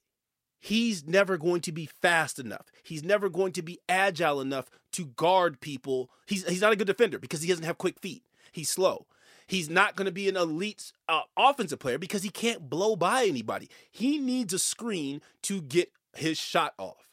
he's 0.60 1.08
never 1.08 1.38
going 1.38 1.62
to 1.62 1.71
be 1.71 1.89
fast 2.02 2.39
enough. 2.39 2.67
He's 2.84 3.04
never 3.04 3.30
going 3.30 3.54
to 3.54 3.62
be 3.62 3.80
agile 3.89 4.41
enough 4.41 4.69
to 4.93 5.06
guard 5.06 5.60
people. 5.60 6.12
He's 6.28 6.48
he's 6.48 6.62
not 6.62 6.74
a 6.74 6.76
good 6.76 6.88
defender 6.88 7.17
because 7.17 7.41
he 7.41 7.48
doesn't 7.48 7.65
have 7.65 7.78
quick 7.78 8.00
feet. 8.00 8.24
He's 8.52 8.69
slow. 8.69 9.08
He's 9.48 9.70
not 9.70 9.96
going 9.96 10.06
to 10.06 10.12
be 10.12 10.28
an 10.28 10.38
elite 10.38 10.92
uh, 11.08 11.22
offensive 11.38 11.80
player 11.80 11.98
because 11.98 12.24
he 12.24 12.30
can't 12.30 12.70
blow 12.70 12.96
by 12.96 13.26
anybody. 13.26 13.70
He 13.92 14.18
needs 14.18 14.54
a 14.54 14.60
screen 14.60 15.22
to 15.44 15.62
get 15.62 15.92
his 16.16 16.38
shot 16.38 16.74
off. 16.78 17.08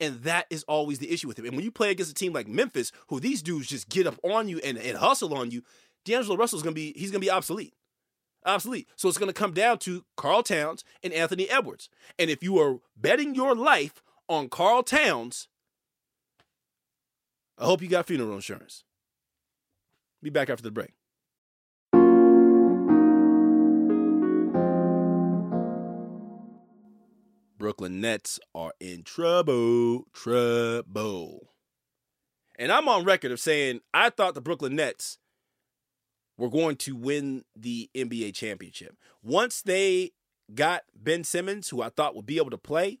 And 0.00 0.22
that 0.22 0.46
is 0.50 0.62
always 0.64 0.98
the 0.98 1.10
issue 1.10 1.28
with 1.28 1.38
him. 1.38 1.46
And 1.46 1.54
when 1.54 1.64
you 1.64 1.70
play 1.70 1.90
against 1.90 2.10
a 2.10 2.14
team 2.14 2.32
like 2.32 2.48
Memphis, 2.48 2.92
who 3.08 3.20
these 3.20 3.42
dudes 3.42 3.68
just 3.68 3.88
get 3.88 4.06
up 4.06 4.18
on 4.22 4.48
you 4.48 4.58
and, 4.62 4.76
and 4.78 4.98
hustle 4.98 5.34
on 5.34 5.50
you, 5.50 5.62
D'Angelo 6.04 6.36
Russell's 6.36 6.62
gonna 6.62 6.74
be 6.74 6.92
he's 6.96 7.10
gonna 7.10 7.20
be 7.20 7.30
obsolete. 7.30 7.74
Obsolete. 8.44 8.88
So 8.94 9.08
it's 9.08 9.18
gonna 9.18 9.32
come 9.32 9.52
down 9.52 9.78
to 9.80 10.04
Karl 10.16 10.42
Towns 10.42 10.84
and 11.02 11.12
Anthony 11.12 11.48
Edwards. 11.50 11.88
And 12.18 12.30
if 12.30 12.42
you 12.42 12.58
are 12.58 12.78
betting 12.96 13.34
your 13.34 13.54
life 13.54 14.02
on 14.28 14.48
Karl 14.48 14.82
Towns, 14.82 15.48
I 17.58 17.64
hope 17.64 17.82
you 17.82 17.88
got 17.88 18.06
funeral 18.06 18.34
insurance. 18.34 18.84
Be 20.22 20.30
back 20.30 20.50
after 20.50 20.62
the 20.62 20.70
break. 20.70 20.95
Brooklyn 27.66 28.00
Nets 28.00 28.38
are 28.54 28.72
in 28.78 29.02
trouble, 29.02 30.04
trouble. 30.12 31.48
And 32.56 32.70
I'm 32.70 32.86
on 32.88 33.02
record 33.02 33.32
of 33.32 33.40
saying 33.40 33.80
I 33.92 34.08
thought 34.08 34.36
the 34.36 34.40
Brooklyn 34.40 34.76
Nets 34.76 35.18
were 36.38 36.48
going 36.48 36.76
to 36.76 36.94
win 36.94 37.42
the 37.56 37.90
NBA 37.92 38.36
championship. 38.36 38.96
Once 39.20 39.62
they 39.62 40.12
got 40.54 40.84
Ben 40.94 41.24
Simmons, 41.24 41.70
who 41.70 41.82
I 41.82 41.88
thought 41.88 42.14
would 42.14 42.24
be 42.24 42.36
able 42.36 42.50
to 42.50 42.56
play, 42.56 43.00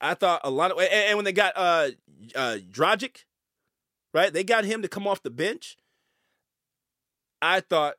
I 0.00 0.14
thought 0.14 0.42
a 0.44 0.50
lot 0.50 0.70
of 0.70 0.78
and 0.78 1.16
when 1.16 1.24
they 1.24 1.32
got 1.32 1.54
uh 1.56 1.88
uh 2.36 2.58
Dragic, 2.70 3.24
right? 4.14 4.32
They 4.32 4.44
got 4.44 4.64
him 4.64 4.82
to 4.82 4.88
come 4.88 5.08
off 5.08 5.20
the 5.20 5.30
bench. 5.30 5.78
I 7.42 7.58
thought 7.58 7.94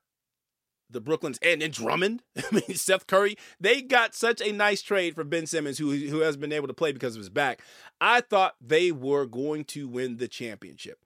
the 0.94 1.02
Brooklyn's 1.02 1.40
and, 1.42 1.62
and 1.62 1.74
Drummond, 1.74 2.24
I 2.38 2.44
mean 2.52 2.76
Seth 2.76 3.08
Curry, 3.08 3.38
they 3.60 3.82
got 3.82 4.16
such 4.16 4.42
a 4.42 4.52
nice 4.52 4.82
trade 4.82 5.16
for 5.16 5.24
Ben 5.24 5.46
Simmons, 5.46 5.78
who 5.78 5.92
who 5.92 6.20
has 6.20 6.38
been 6.38 6.54
able 6.54 6.68
to 6.68 6.74
play 6.74 6.92
because 6.92 7.16
of 7.16 7.20
his 7.20 7.30
back. 7.30 7.62
I 8.00 8.22
thought 8.22 8.56
they 8.62 8.92
were 8.92 9.26
going 9.26 9.66
to 9.66 9.88
win 9.88 10.18
the 10.18 10.28
championship. 10.28 11.00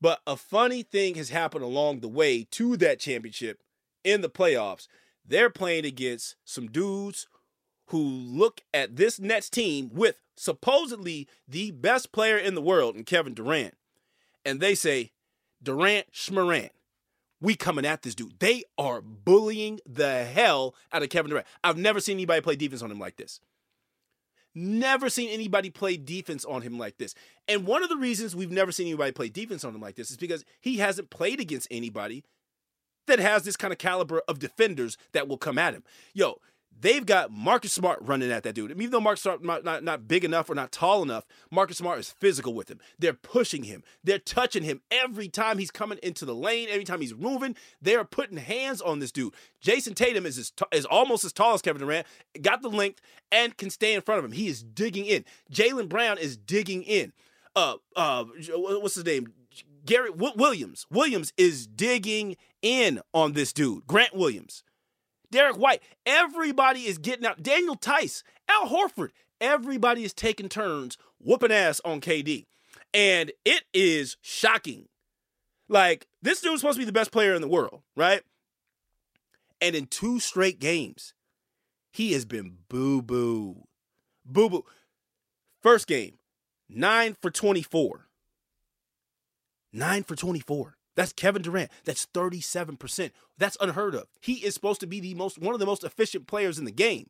But 0.00 0.20
a 0.26 0.36
funny 0.36 0.82
thing 0.82 1.16
has 1.16 1.30
happened 1.30 1.64
along 1.64 2.00
the 2.00 2.08
way 2.08 2.46
to 2.52 2.76
that 2.76 3.00
championship 3.00 3.62
in 4.04 4.20
the 4.20 4.30
playoffs. 4.30 4.86
They're 5.26 5.50
playing 5.50 5.84
against 5.84 6.36
some 6.44 6.68
dudes 6.68 7.26
who 7.86 8.00
look 8.00 8.60
at 8.72 8.96
this 8.96 9.18
Nets 9.18 9.50
team 9.50 9.90
with 9.92 10.20
supposedly 10.36 11.26
the 11.46 11.70
best 11.72 12.12
player 12.12 12.36
in 12.36 12.54
the 12.54 12.62
world 12.62 12.96
in 12.96 13.04
Kevin 13.04 13.34
Durant, 13.34 13.74
and 14.44 14.60
they 14.60 14.74
say, 14.74 15.12
Durant 15.62 16.12
Schmorant, 16.12 16.70
we 17.40 17.54
coming 17.54 17.84
at 17.84 18.02
this 18.02 18.14
dude. 18.14 18.38
They 18.40 18.64
are 18.76 19.00
bullying 19.00 19.80
the 19.86 20.24
hell 20.24 20.74
out 20.92 21.02
of 21.02 21.08
Kevin 21.08 21.30
Durant. 21.30 21.46
I've 21.62 21.76
never 21.76 22.00
seen 22.00 22.16
anybody 22.16 22.40
play 22.40 22.56
defense 22.56 22.82
on 22.82 22.90
him 22.90 22.98
like 22.98 23.16
this. 23.16 23.40
Never 24.54 25.08
seen 25.08 25.28
anybody 25.30 25.70
play 25.70 25.96
defense 25.96 26.44
on 26.44 26.62
him 26.62 26.78
like 26.78 26.98
this. 26.98 27.14
And 27.46 27.66
one 27.66 27.82
of 27.82 27.88
the 27.88 27.96
reasons 27.96 28.34
we've 28.34 28.50
never 28.50 28.72
seen 28.72 28.88
anybody 28.88 29.12
play 29.12 29.28
defense 29.28 29.64
on 29.64 29.74
him 29.74 29.80
like 29.80 29.94
this 29.94 30.10
is 30.10 30.16
because 30.16 30.44
he 30.60 30.78
hasn't 30.78 31.10
played 31.10 31.38
against 31.38 31.68
anybody 31.70 32.24
that 33.06 33.18
has 33.18 33.44
this 33.44 33.56
kind 33.56 33.72
of 33.72 33.78
caliber 33.78 34.20
of 34.26 34.38
defenders 34.38 34.96
that 35.12 35.28
will 35.28 35.38
come 35.38 35.58
at 35.58 35.74
him. 35.74 35.84
Yo, 36.12 36.40
they've 36.80 37.04
got 37.04 37.30
Marcus 37.30 37.72
Smart 37.72 37.98
running 38.02 38.30
at 38.30 38.42
that 38.42 38.54
dude. 38.54 38.70
Even 38.70 38.90
though 38.90 39.00
Marcus 39.00 39.22
Smart 39.22 39.42
not, 39.44 39.64
not, 39.64 39.82
not 39.82 40.08
big 40.08 40.24
enough 40.24 40.48
or 40.50 40.54
not 40.54 40.72
tall 40.72 41.02
enough, 41.02 41.26
Marcus 41.50 41.78
Smart 41.78 41.98
is 41.98 42.10
physical 42.10 42.54
with 42.54 42.70
him. 42.70 42.78
They're 42.98 43.12
pushing 43.12 43.64
him. 43.64 43.82
They're 44.02 44.18
touching 44.18 44.62
him 44.62 44.80
every 44.90 45.28
time 45.28 45.58
he's 45.58 45.70
coming 45.70 45.98
into 46.02 46.24
the 46.24 46.34
lane. 46.34 46.68
Every 46.70 46.84
time 46.84 47.00
he's 47.00 47.14
moving, 47.14 47.56
they're 47.80 48.04
putting 48.04 48.38
hands 48.38 48.80
on 48.80 48.98
this 48.98 49.12
dude. 49.12 49.34
Jayson 49.62 49.94
Tatum 49.94 50.26
is 50.26 50.38
as 50.38 50.50
t- 50.50 50.64
is 50.72 50.84
almost 50.84 51.24
as 51.24 51.32
tall 51.32 51.54
as 51.54 51.62
Kevin 51.62 51.80
Durant, 51.80 52.06
got 52.40 52.62
the 52.62 52.68
length 52.68 53.00
and 53.32 53.56
can 53.56 53.70
stay 53.70 53.94
in 53.94 54.00
front 54.00 54.18
of 54.18 54.24
him. 54.24 54.32
He 54.32 54.48
is 54.48 54.62
digging 54.62 55.06
in. 55.06 55.24
Jaylen 55.52 55.88
Brown 55.88 56.18
is 56.18 56.36
digging 56.36 56.82
in. 56.82 57.12
Uh, 57.56 57.76
uh, 57.96 58.24
what's 58.54 58.94
his 58.94 59.04
name? 59.04 59.32
Gary 59.84 60.10
Williams. 60.10 60.86
Williams 60.90 61.32
is 61.36 61.66
digging 61.66 62.36
in 62.62 63.00
on 63.14 63.32
this 63.32 63.52
dude. 63.52 63.86
Grant 63.86 64.14
Williams. 64.14 64.62
Derrick 65.30 65.56
White. 65.56 65.82
Everybody 66.06 66.86
is 66.86 66.98
getting 66.98 67.26
out. 67.26 67.42
Daniel 67.42 67.76
Theis, 67.76 68.22
Al 68.48 68.68
Horford. 68.68 69.10
Everybody 69.40 70.04
is 70.04 70.12
taking 70.12 70.48
turns 70.48 70.98
whooping 71.20 71.52
ass 71.52 71.80
on 71.84 72.00
KD. 72.00 72.46
And 72.94 73.32
it 73.44 73.64
is 73.74 74.16
shocking. 74.22 74.88
Like, 75.68 76.06
this 76.22 76.40
dude's 76.40 76.60
supposed 76.60 76.76
to 76.76 76.80
be 76.80 76.86
the 76.86 76.92
best 76.92 77.12
player 77.12 77.34
in 77.34 77.42
the 77.42 77.48
world, 77.48 77.82
right? 77.94 78.22
And 79.60 79.76
in 79.76 79.86
two 79.86 80.18
straight 80.18 80.58
games, 80.58 81.12
he 81.92 82.12
has 82.12 82.24
been 82.24 82.58
boo 82.68 83.02
boo. 83.02 83.64
Boo 84.24 84.48
boo. 84.48 84.64
First 85.60 85.86
game, 85.86 86.18
nine 86.68 87.16
for 87.20 87.30
24. 87.30 88.06
Nine 89.72 90.02
for 90.04 90.16
24. 90.16 90.77
That's 90.98 91.12
Kevin 91.12 91.42
Durant. 91.42 91.70
That's 91.84 92.06
37%. 92.06 93.12
That's 93.38 93.56
unheard 93.60 93.94
of. 93.94 94.08
He 94.20 94.44
is 94.44 94.52
supposed 94.52 94.80
to 94.80 94.86
be 94.88 94.98
the 94.98 95.14
most 95.14 95.38
one 95.38 95.54
of 95.54 95.60
the 95.60 95.66
most 95.66 95.84
efficient 95.84 96.26
players 96.26 96.58
in 96.58 96.64
the 96.64 96.72
game. 96.72 97.08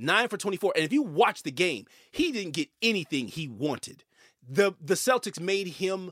9 0.00 0.26
for 0.26 0.36
24. 0.36 0.72
And 0.74 0.84
if 0.84 0.92
you 0.92 1.02
watch 1.02 1.44
the 1.44 1.52
game, 1.52 1.86
he 2.10 2.32
didn't 2.32 2.54
get 2.54 2.68
anything 2.82 3.28
he 3.28 3.46
wanted. 3.46 4.02
The 4.42 4.72
the 4.80 4.94
Celtics 4.94 5.38
made 5.38 5.68
him 5.68 6.10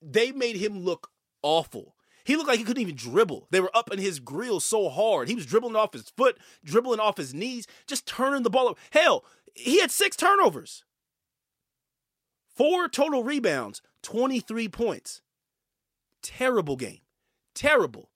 they 0.00 0.32
made 0.32 0.56
him 0.56 0.86
look 0.86 1.10
awful. 1.42 1.96
He 2.24 2.34
looked 2.34 2.48
like 2.48 2.60
he 2.60 2.64
couldn't 2.64 2.80
even 2.80 2.96
dribble. 2.96 3.48
They 3.50 3.60
were 3.60 3.76
up 3.76 3.92
in 3.92 3.98
his 3.98 4.20
grill 4.20 4.60
so 4.60 4.88
hard. 4.88 5.28
He 5.28 5.34
was 5.34 5.44
dribbling 5.44 5.76
off 5.76 5.92
his 5.92 6.08
foot, 6.16 6.38
dribbling 6.64 7.00
off 7.00 7.18
his 7.18 7.34
knees, 7.34 7.66
just 7.86 8.06
turning 8.06 8.42
the 8.42 8.48
ball 8.48 8.68
over. 8.68 8.80
Hell, 8.88 9.26
he 9.54 9.80
had 9.80 9.90
six 9.90 10.16
turnovers. 10.16 10.82
Four 12.56 12.88
total 12.88 13.22
rebounds, 13.22 13.82
23 14.02 14.66
points. 14.68 15.20
Terrible 16.22 16.76
game. 16.76 17.00
Terrible. 17.54 18.10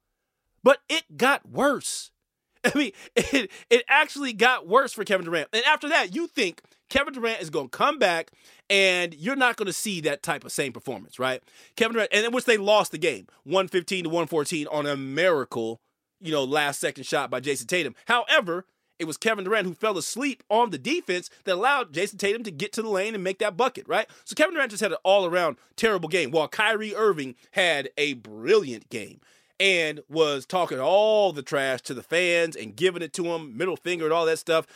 But 0.63 0.79
it 0.89 1.17
got 1.17 1.49
worse. 1.49 2.11
I 2.65 2.77
mean, 2.77 2.93
it, 3.15 3.51
it 3.71 3.85
actually 3.89 4.33
got 4.33 4.67
worse 4.67 4.93
for 4.93 5.05
Kevin 5.05 5.27
Durant. 5.27 5.49
And 5.53 5.65
after 5.65 5.89
that, 5.91 6.15
you 6.15 6.27
think 6.27 6.63
Kevin 6.89 7.13
Durant 7.13 7.41
is 7.41 7.51
going 7.51 7.69
to 7.69 7.77
come 7.77 7.99
back 7.99 8.31
and 8.71 9.15
you're 9.15 9.37
not 9.37 9.57
going 9.57 9.67
to 9.67 9.73
see 9.73 10.01
that 10.03 10.23
type 10.23 10.45
of 10.45 10.53
same 10.53 10.73
performance, 10.73 11.19
right? 11.19 11.43
Kevin 11.77 11.95
Durant, 11.95 12.11
and 12.13 12.27
in 12.27 12.33
which 12.33 12.47
they 12.47 12.57
lost 12.57 12.93
the 12.93 12.99
game 12.99 13.27
115 13.45 14.05
to 14.05 14.09
114 14.09 14.67
on 14.69 14.87
a 14.87 14.97
miracle, 14.97 15.81
you 16.21 16.33
know, 16.33 16.45
last 16.45 16.81
second 16.81 17.05
shot 17.05 17.31
by 17.31 17.41
Jayson 17.41 17.67
Tatum. 17.67 17.95
However, 18.07 18.65
it 18.99 19.07
was 19.07 19.17
Kevin 19.17 19.45
Durant 19.45 19.67
who 19.67 19.75
fell 19.75 19.99
asleep 19.99 20.43
on 20.49 20.71
the 20.71 20.79
defense 20.79 21.31
that 21.45 21.55
allowed 21.55 21.93
Jayson 21.93 22.19
Tatum 22.19 22.45
to 22.45 22.51
get 22.51 22.73
to 22.75 22.83
the 22.83 22.89
lane 22.89 23.15
and 23.15 23.25
make 23.25 23.39
that 23.39 23.57
bucket, 23.57 23.89
right? 23.89 24.07
So 24.25 24.35
Kevin 24.35 24.55
Durant 24.55 24.71
just 24.71 24.83
had 24.83 24.93
an 24.93 24.99
all 25.03 25.27
around 25.27 25.57
terrible 25.77 26.09
game, 26.09 26.31
while 26.31 26.49
Kyrie 26.49 26.95
Irving 26.95 27.35
had 27.53 27.91
a 27.99 28.15
brilliant 28.15 28.89
game 28.91 29.21
and 29.59 30.01
was 30.09 30.47
talking 30.47 30.81
all 30.81 31.33
the 31.33 31.43
trash 31.43 31.83
to 31.83 31.95
the 31.95 32.03
fans 32.03 32.57
and 32.57 32.77
giving 32.77 33.03
it 33.03 33.13
to 33.15 33.23
them, 33.25 33.57
middle 33.57 33.77
finger 33.77 34.05
and 34.05 34.13
all 34.13 34.27
that 34.27 34.39
stuff. 34.39 34.67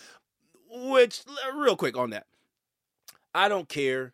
Which, 0.70 1.22
real 1.54 1.76
quick 1.76 1.96
on 1.96 2.10
that, 2.10 2.26
I 3.34 3.48
don't 3.48 3.68
care 3.68 4.12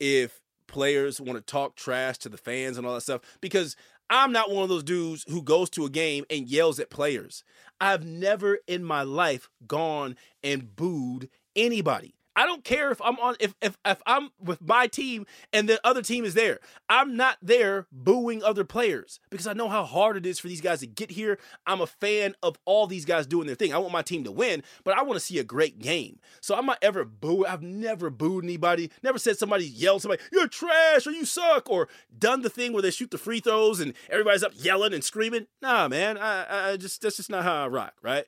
if 0.00 0.40
players 0.66 1.20
want 1.20 1.36
to 1.38 1.42
talk 1.42 1.76
trash 1.76 2.18
to 2.18 2.28
the 2.28 2.38
fans 2.38 2.76
and 2.76 2.86
all 2.86 2.94
that 2.94 3.02
stuff 3.02 3.20
because 3.40 3.76
I'm 4.10 4.32
not 4.32 4.50
one 4.50 4.62
of 4.62 4.68
those 4.68 4.82
dudes 4.82 5.24
who 5.28 5.42
goes 5.42 5.70
to 5.70 5.84
a 5.84 5.90
game 5.90 6.24
and 6.28 6.48
yells 6.48 6.80
at 6.80 6.90
players. 6.90 7.44
I've 7.82 8.06
never 8.06 8.60
in 8.68 8.84
my 8.84 9.02
life 9.02 9.50
gone 9.66 10.16
and 10.44 10.76
booed 10.76 11.28
anybody. 11.56 12.14
I 12.34 12.46
don't 12.46 12.64
care 12.64 12.90
if 12.90 13.00
I'm 13.02 13.18
on 13.18 13.36
if 13.40 13.54
if 13.60 13.76
if 13.84 14.00
I'm 14.06 14.30
with 14.42 14.60
my 14.60 14.86
team 14.86 15.26
and 15.52 15.68
the 15.68 15.80
other 15.86 16.02
team 16.02 16.24
is 16.24 16.34
there. 16.34 16.60
I'm 16.88 17.16
not 17.16 17.36
there 17.42 17.86
booing 17.92 18.42
other 18.42 18.64
players 18.64 19.20
because 19.30 19.46
I 19.46 19.52
know 19.52 19.68
how 19.68 19.84
hard 19.84 20.16
it 20.16 20.24
is 20.24 20.38
for 20.38 20.48
these 20.48 20.60
guys 20.60 20.80
to 20.80 20.86
get 20.86 21.10
here. 21.10 21.38
I'm 21.66 21.80
a 21.80 21.86
fan 21.86 22.34
of 22.42 22.58
all 22.64 22.86
these 22.86 23.04
guys 23.04 23.26
doing 23.26 23.46
their 23.46 23.56
thing. 23.56 23.74
I 23.74 23.78
want 23.78 23.92
my 23.92 24.02
team 24.02 24.24
to 24.24 24.32
win, 24.32 24.62
but 24.84 24.96
I 24.96 25.02
want 25.02 25.14
to 25.14 25.24
see 25.24 25.38
a 25.38 25.44
great 25.44 25.78
game. 25.78 26.18
So 26.40 26.54
I'm 26.54 26.66
not 26.66 26.78
ever 26.80 27.04
boo. 27.04 27.44
I've 27.44 27.62
never 27.62 28.08
booed 28.08 28.44
anybody. 28.44 28.90
Never 29.02 29.18
said 29.18 29.36
somebody 29.36 29.66
yelled 29.66 30.02
somebody 30.02 30.22
you're 30.32 30.48
trash 30.48 31.06
or 31.06 31.10
you 31.10 31.24
suck 31.24 31.68
or 31.68 31.88
done 32.18 32.42
the 32.42 32.50
thing 32.50 32.72
where 32.72 32.82
they 32.82 32.90
shoot 32.90 33.10
the 33.10 33.18
free 33.18 33.40
throws 33.40 33.80
and 33.80 33.92
everybody's 34.08 34.42
up 34.42 34.52
yelling 34.56 34.94
and 34.94 35.04
screaming. 35.04 35.46
Nah, 35.60 35.88
man. 35.88 36.16
I 36.16 36.72
I 36.72 36.76
just 36.76 37.02
that's 37.02 37.16
just 37.16 37.30
not 37.30 37.44
how 37.44 37.64
I 37.64 37.68
rock, 37.68 37.94
right? 38.02 38.24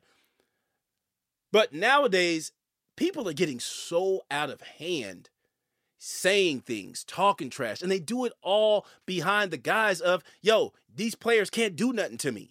But 1.53 1.73
nowadays, 1.73 2.53
people 2.97 3.29
are 3.29 3.35
getting 3.35 3.61
so 3.61 4.23
out 4.31 4.51
of 4.51 4.61
hand 4.61 5.31
saying 5.99 6.61
things, 6.61 7.03
talking 7.05 7.49
trash, 7.49 7.81
and 7.81 7.91
they 7.91 7.99
do 7.99 8.25
it 8.25 8.33
all 8.43 8.87
behind 9.07 9.51
the 9.51 9.57
guise 9.57 10.01
of, 10.01 10.23
yo, 10.43 10.73
these 10.95 11.15
players 11.15 11.49
can't 11.49 11.77
do 11.77 11.93
nothing 11.93 12.19
to 12.19 12.33
me. 12.33 12.51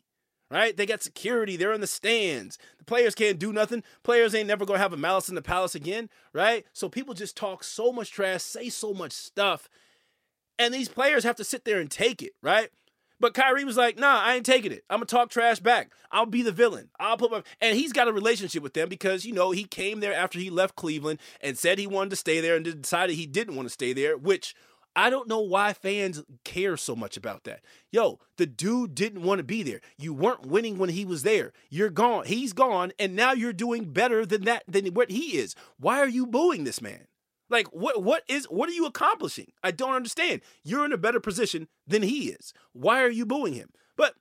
Right? 0.49 0.77
They 0.77 0.85
got 0.85 1.01
security, 1.01 1.57
they're 1.57 1.73
in 1.73 1.81
the 1.81 1.87
stands. 1.87 2.59
The 2.77 2.83
players 2.83 3.15
can't 3.15 3.39
do 3.39 3.51
nothing. 3.51 3.83
Players 4.03 4.35
ain't 4.35 4.47
never 4.47 4.67
gonna 4.67 4.77
have 4.77 4.93
a 4.93 4.97
malice 4.97 5.27
in 5.27 5.33
the 5.33 5.41
palace 5.41 5.73
again, 5.73 6.11
right? 6.31 6.63
So 6.73 6.89
people 6.89 7.15
just 7.15 7.35
talk 7.35 7.63
so 7.63 7.91
much 7.91 8.11
trash, 8.11 8.43
say 8.43 8.69
so 8.69 8.93
much 8.93 9.13
stuff, 9.13 9.67
and 10.59 10.71
these 10.71 10.89
players 10.89 11.23
have 11.23 11.35
to 11.37 11.43
sit 11.43 11.65
there 11.65 11.79
and 11.79 11.89
take 11.89 12.21
it, 12.21 12.33
right? 12.43 12.69
But 13.23 13.33
Kyrie 13.33 13.63
was 13.63 13.77
like, 13.77 13.97
nah, 13.97 14.19
I 14.19 14.35
ain't 14.35 14.45
taking 14.45 14.73
it. 14.73 14.83
I'm 14.89 14.97
gonna 14.97 15.05
talk 15.05 15.29
trash 15.29 15.61
back. 15.61 15.93
I'll 16.11 16.25
be 16.25 16.41
the 16.41 16.51
villain. 16.51 16.89
I'll 16.99 17.15
put 17.15 17.31
my 17.31 17.41
and 17.61 17.77
he's 17.77 17.93
got 17.93 18.09
a 18.09 18.11
relationship 18.11 18.61
with 18.61 18.73
them 18.73 18.89
because 18.89 19.23
you 19.23 19.31
know 19.31 19.51
he 19.51 19.63
came 19.63 20.01
there 20.01 20.13
after 20.13 20.39
he 20.39 20.49
left 20.49 20.75
Cleveland 20.75 21.21
and 21.39 21.57
said 21.57 21.79
he 21.79 21.87
wanted 21.87 22.09
to 22.09 22.15
stay 22.17 22.41
there 22.41 22.57
and 22.57 22.65
decided 22.81 23.15
he 23.15 23.25
didn't 23.25 23.55
want 23.55 23.65
to 23.67 23.73
stay 23.73 23.93
there, 23.93 24.17
which 24.17 24.53
I 24.93 25.09
don't 25.09 25.29
know 25.29 25.39
why 25.39 25.71
fans 25.71 26.21
care 26.43 26.75
so 26.75 26.97
much 26.97 27.15
about 27.15 27.45
that. 27.45 27.61
Yo, 27.93 28.19
the 28.35 28.45
dude 28.45 28.93
didn't 28.93 29.23
want 29.23 29.39
to 29.39 29.45
be 29.45 29.63
there. 29.63 29.79
You 29.97 30.13
weren't 30.13 30.45
winning 30.45 30.77
when 30.77 30.89
he 30.89 31.05
was 31.05 31.23
there. 31.23 31.53
You're 31.69 31.89
gone. 31.89 32.25
He's 32.25 32.51
gone, 32.51 32.91
and 32.99 33.15
now 33.15 33.31
you're 33.31 33.53
doing 33.53 33.85
better 33.85 34.25
than 34.25 34.43
that 34.43 34.63
than 34.67 34.87
what 34.87 35.09
he 35.09 35.37
is. 35.37 35.55
Why 35.79 35.99
are 35.99 36.09
you 36.09 36.27
booing 36.27 36.65
this 36.65 36.81
man? 36.81 37.07
Like 37.49 37.67
what 37.67 38.01
what 38.03 38.23
is 38.27 38.45
what 38.45 38.69
are 38.69 38.73
you 38.73 38.85
accomplishing? 38.85 39.51
I 39.63 39.71
don't 39.71 39.93
understand. 39.93 40.41
You're 40.63 40.85
in 40.85 40.93
a 40.93 40.97
better 40.97 41.19
position 41.19 41.67
than 41.85 42.01
he 42.01 42.29
is. 42.29 42.53
Why 42.73 43.03
are 43.03 43.11
you 43.11 43.25
booing 43.25 43.53
him? 43.53 43.69
But 43.95 44.15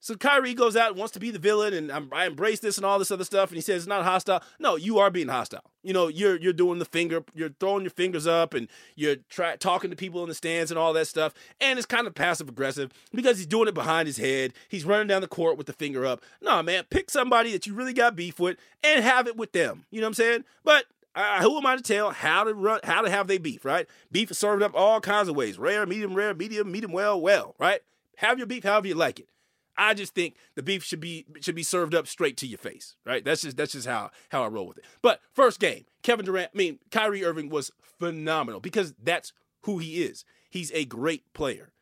so 0.00 0.16
Kyrie 0.16 0.52
goes 0.52 0.74
out 0.74 0.96
wants 0.96 1.12
to 1.12 1.20
be 1.20 1.30
the 1.30 1.38
villain, 1.38 1.72
and 1.72 1.90
I'm, 1.90 2.10
i 2.12 2.26
embrace 2.26 2.58
this 2.58 2.76
and 2.76 2.84
all 2.84 2.98
this 2.98 3.12
other 3.12 3.24
stuff. 3.24 3.50
And 3.50 3.56
he 3.56 3.62
says 3.62 3.82
it's 3.82 3.86
not 3.86 4.04
hostile. 4.04 4.42
No, 4.58 4.74
you 4.74 4.98
are 4.98 5.10
being 5.10 5.28
hostile. 5.28 5.62
You 5.82 5.92
know, 5.92 6.08
you're 6.08 6.38
you're 6.40 6.52
doing 6.52 6.78
the 6.80 6.84
finger, 6.84 7.24
you're 7.34 7.54
throwing 7.60 7.82
your 7.82 7.90
fingers 7.90 8.26
up, 8.26 8.52
and 8.52 8.68
you're 8.96 9.16
talking 9.60 9.90
to 9.90 9.96
people 9.96 10.22
in 10.22 10.28
the 10.28 10.34
stands 10.34 10.70
and 10.70 10.78
all 10.78 10.92
that 10.92 11.06
stuff. 11.06 11.32
And 11.60 11.78
it's 11.78 11.86
kind 11.86 12.06
of 12.06 12.14
passive 12.14 12.48
aggressive 12.48 12.92
because 13.14 13.38
he's 13.38 13.46
doing 13.46 13.68
it 13.68 13.74
behind 13.74 14.06
his 14.08 14.16
head. 14.16 14.52
He's 14.68 14.84
running 14.84 15.06
down 15.06 15.22
the 15.22 15.28
court 15.28 15.56
with 15.56 15.68
the 15.68 15.72
finger 15.72 16.04
up. 16.04 16.22
No, 16.40 16.62
man, 16.64 16.84
pick 16.90 17.08
somebody 17.08 17.52
that 17.52 17.66
you 17.66 17.74
really 17.74 17.94
got 17.94 18.16
beef 18.16 18.40
with 18.40 18.58
and 18.82 19.04
have 19.04 19.28
it 19.28 19.36
with 19.36 19.52
them. 19.52 19.84
You 19.90 20.00
know 20.00 20.06
what 20.06 20.10
I'm 20.10 20.14
saying? 20.14 20.44
But 20.64 20.86
who 21.14 21.58
am 21.58 21.66
I 21.66 21.76
to 21.76 21.82
tell 21.82 22.10
how 22.10 22.44
to 22.44 22.54
run, 22.54 22.80
how 22.84 23.02
to 23.02 23.10
have 23.10 23.26
they 23.26 23.38
beef, 23.38 23.64
right? 23.64 23.86
Beef 24.10 24.30
is 24.30 24.38
served 24.38 24.62
up 24.62 24.72
all 24.74 25.00
kinds 25.00 25.28
of 25.28 25.36
ways: 25.36 25.58
rare, 25.58 25.86
medium, 25.86 26.14
rare, 26.14 26.34
medium, 26.34 26.70
medium 26.70 26.92
well, 26.92 27.20
well, 27.20 27.54
right? 27.58 27.80
Have 28.16 28.38
your 28.38 28.46
beef 28.46 28.64
however 28.64 28.88
you 28.88 28.94
like 28.94 29.20
it. 29.20 29.28
I 29.76 29.94
just 29.94 30.14
think 30.14 30.36
the 30.54 30.62
beef 30.62 30.84
should 30.84 31.00
be 31.00 31.26
should 31.40 31.54
be 31.54 31.62
served 31.62 31.94
up 31.94 32.06
straight 32.06 32.36
to 32.38 32.46
your 32.46 32.58
face, 32.58 32.96
right? 33.04 33.24
That's 33.24 33.42
just 33.42 33.56
that's 33.56 33.72
just 33.72 33.86
how 33.86 34.10
how 34.30 34.44
I 34.44 34.48
roll 34.48 34.66
with 34.66 34.78
it. 34.78 34.84
But 35.00 35.20
first 35.32 35.60
game, 35.60 35.84
Kevin 36.02 36.26
Durant, 36.26 36.50
I 36.54 36.56
mean 36.56 36.78
Kyrie 36.90 37.24
Irving 37.24 37.48
was 37.48 37.70
phenomenal 37.80 38.60
because 38.60 38.94
that's 39.02 39.32
who 39.62 39.78
he 39.78 40.02
is. 40.02 40.24
He's 40.50 40.70
a 40.72 40.84
great 40.84 41.32
player, 41.32 41.72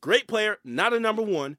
great 0.00 0.26
player, 0.26 0.58
not 0.64 0.94
a 0.94 1.00
number 1.00 1.22
one, 1.22 1.58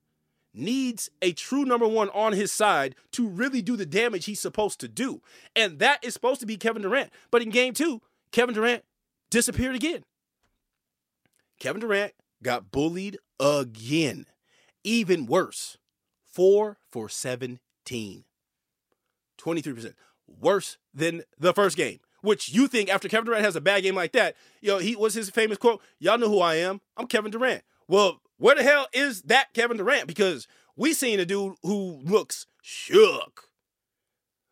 needs 0.55 1.09
a 1.21 1.33
true 1.33 1.65
number 1.65 1.87
one 1.87 2.09
on 2.09 2.33
his 2.33 2.51
side 2.51 2.95
to 3.11 3.27
really 3.27 3.61
do 3.61 3.75
the 3.75 3.85
damage 3.85 4.25
he's 4.25 4.39
supposed 4.39 4.79
to 4.79 4.87
do. 4.87 5.21
And 5.55 5.79
that 5.79 6.03
is 6.03 6.13
supposed 6.13 6.39
to 6.39 6.45
be 6.45 6.57
Kevin 6.57 6.81
Durant. 6.81 7.11
But 7.31 7.41
in 7.41 7.49
game 7.49 7.73
two, 7.73 8.01
Kevin 8.31 8.55
Durant 8.55 8.83
disappeared 9.29 9.75
again. 9.75 10.03
Kevin 11.59 11.81
Durant 11.81 12.13
got 12.43 12.71
bullied 12.71 13.17
again. 13.39 14.25
Even 14.83 15.25
worse, 15.25 15.77
four 16.23 16.77
for 16.89 17.09
17. 17.09 18.23
23%. 19.37 19.93
Worse 20.39 20.77
than 20.93 21.23
the 21.39 21.53
first 21.53 21.77
game, 21.77 21.99
which 22.21 22.49
you 22.49 22.67
think 22.67 22.89
after 22.89 23.07
Kevin 23.07 23.25
Durant 23.25 23.45
has 23.45 23.55
a 23.55 23.61
bad 23.61 23.83
game 23.83 23.95
like 23.95 24.11
that, 24.13 24.35
you 24.61 24.69
know, 24.69 24.79
he 24.79 24.95
was 24.95 25.13
his 25.13 25.29
famous 25.29 25.57
quote, 25.57 25.81
Y'all 25.99 26.17
know 26.17 26.29
who 26.29 26.39
I 26.39 26.55
am. 26.55 26.81
I'm 26.97 27.07
Kevin 27.07 27.31
Durant. 27.31 27.63
Well, 27.87 28.21
where 28.37 28.55
the 28.55 28.63
hell 28.63 28.87
is 28.93 29.23
that 29.23 29.53
Kevin 29.53 29.77
Durant? 29.77 30.07
Because 30.07 30.47
we 30.75 30.93
seen 30.93 31.19
a 31.19 31.25
dude 31.25 31.55
who 31.63 32.01
looks 32.03 32.47
shook. 32.61 33.49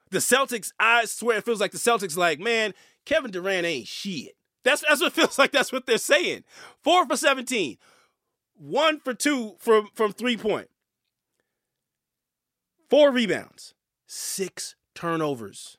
The 0.10 0.19
Celtics, 0.19 0.72
I 0.80 1.06
swear 1.06 1.38
it 1.38 1.46
feels 1.46 1.60
like 1.60 1.72
the 1.72 1.78
Celtics 1.78 2.15
like, 2.15 2.39
man, 2.39 2.74
Kevin 3.06 3.32
Durant 3.32 3.65
ain't 3.65 3.88
shit. 3.88 4.36
That's 4.63 4.84
that's 4.88 5.02
what 5.02 5.13
feels 5.13 5.38
like. 5.38 5.52
That's 5.52 5.72
what 5.72 5.86
they're 5.86 5.98
saying. 5.98 6.43
Four 6.82 7.08
for 7.08 7.17
17. 7.17 7.78
One 8.56 9.00
for 9.00 9.13
two 9.13 9.56
from, 9.60 9.89
from 9.93 10.13
three 10.13 10.38
point. 10.38 10.69
Four 12.89 13.12
rebounds. 13.12 13.74
Six 14.06 14.76
turnovers. 14.93 15.78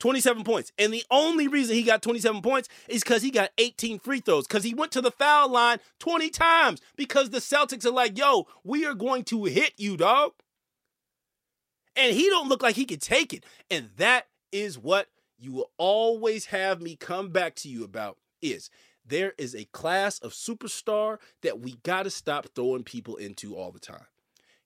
27 0.00 0.42
points. 0.44 0.72
And 0.78 0.92
the 0.92 1.04
only 1.10 1.46
reason 1.46 1.76
he 1.76 1.82
got 1.82 2.02
27 2.02 2.42
points 2.42 2.68
is 2.88 3.02
because 3.02 3.22
he 3.22 3.30
got 3.30 3.50
18 3.58 4.00
free 4.00 4.20
throws, 4.20 4.46
because 4.46 4.64
he 4.64 4.74
went 4.74 4.92
to 4.92 5.00
the 5.00 5.10
foul 5.12 5.50
line 5.50 5.78
20 6.00 6.30
times, 6.30 6.80
because 6.96 7.30
the 7.30 7.38
Celtics 7.38 7.84
are 7.84 7.90
like, 7.90 8.18
yo, 8.18 8.48
we 8.64 8.84
are 8.84 8.94
going 8.94 9.24
to 9.24 9.44
hit 9.44 9.74
you, 9.76 9.96
dog. 9.96 10.32
And 11.96 12.14
he 12.14 12.28
don't 12.28 12.48
look 12.48 12.62
like 12.62 12.76
he 12.76 12.86
could 12.86 13.02
take 13.02 13.32
it. 13.32 13.44
And 13.70 13.90
that 13.96 14.26
is 14.52 14.78
what 14.78 15.08
you 15.38 15.52
will 15.52 15.70
always 15.78 16.46
have 16.46 16.80
me 16.80 16.96
come 16.96 17.28
back 17.28 17.54
to 17.56 17.68
you 17.68 17.84
about 17.84 18.16
is 18.42 18.70
there 19.04 19.32
is 19.38 19.54
a 19.54 19.64
class 19.66 20.18
of 20.20 20.32
superstar 20.32 21.18
that 21.42 21.60
we 21.60 21.76
got 21.82 22.04
to 22.04 22.10
stop 22.10 22.46
throwing 22.54 22.84
people 22.84 23.16
into 23.16 23.56
all 23.56 23.70
the 23.70 23.78
time. 23.78 24.06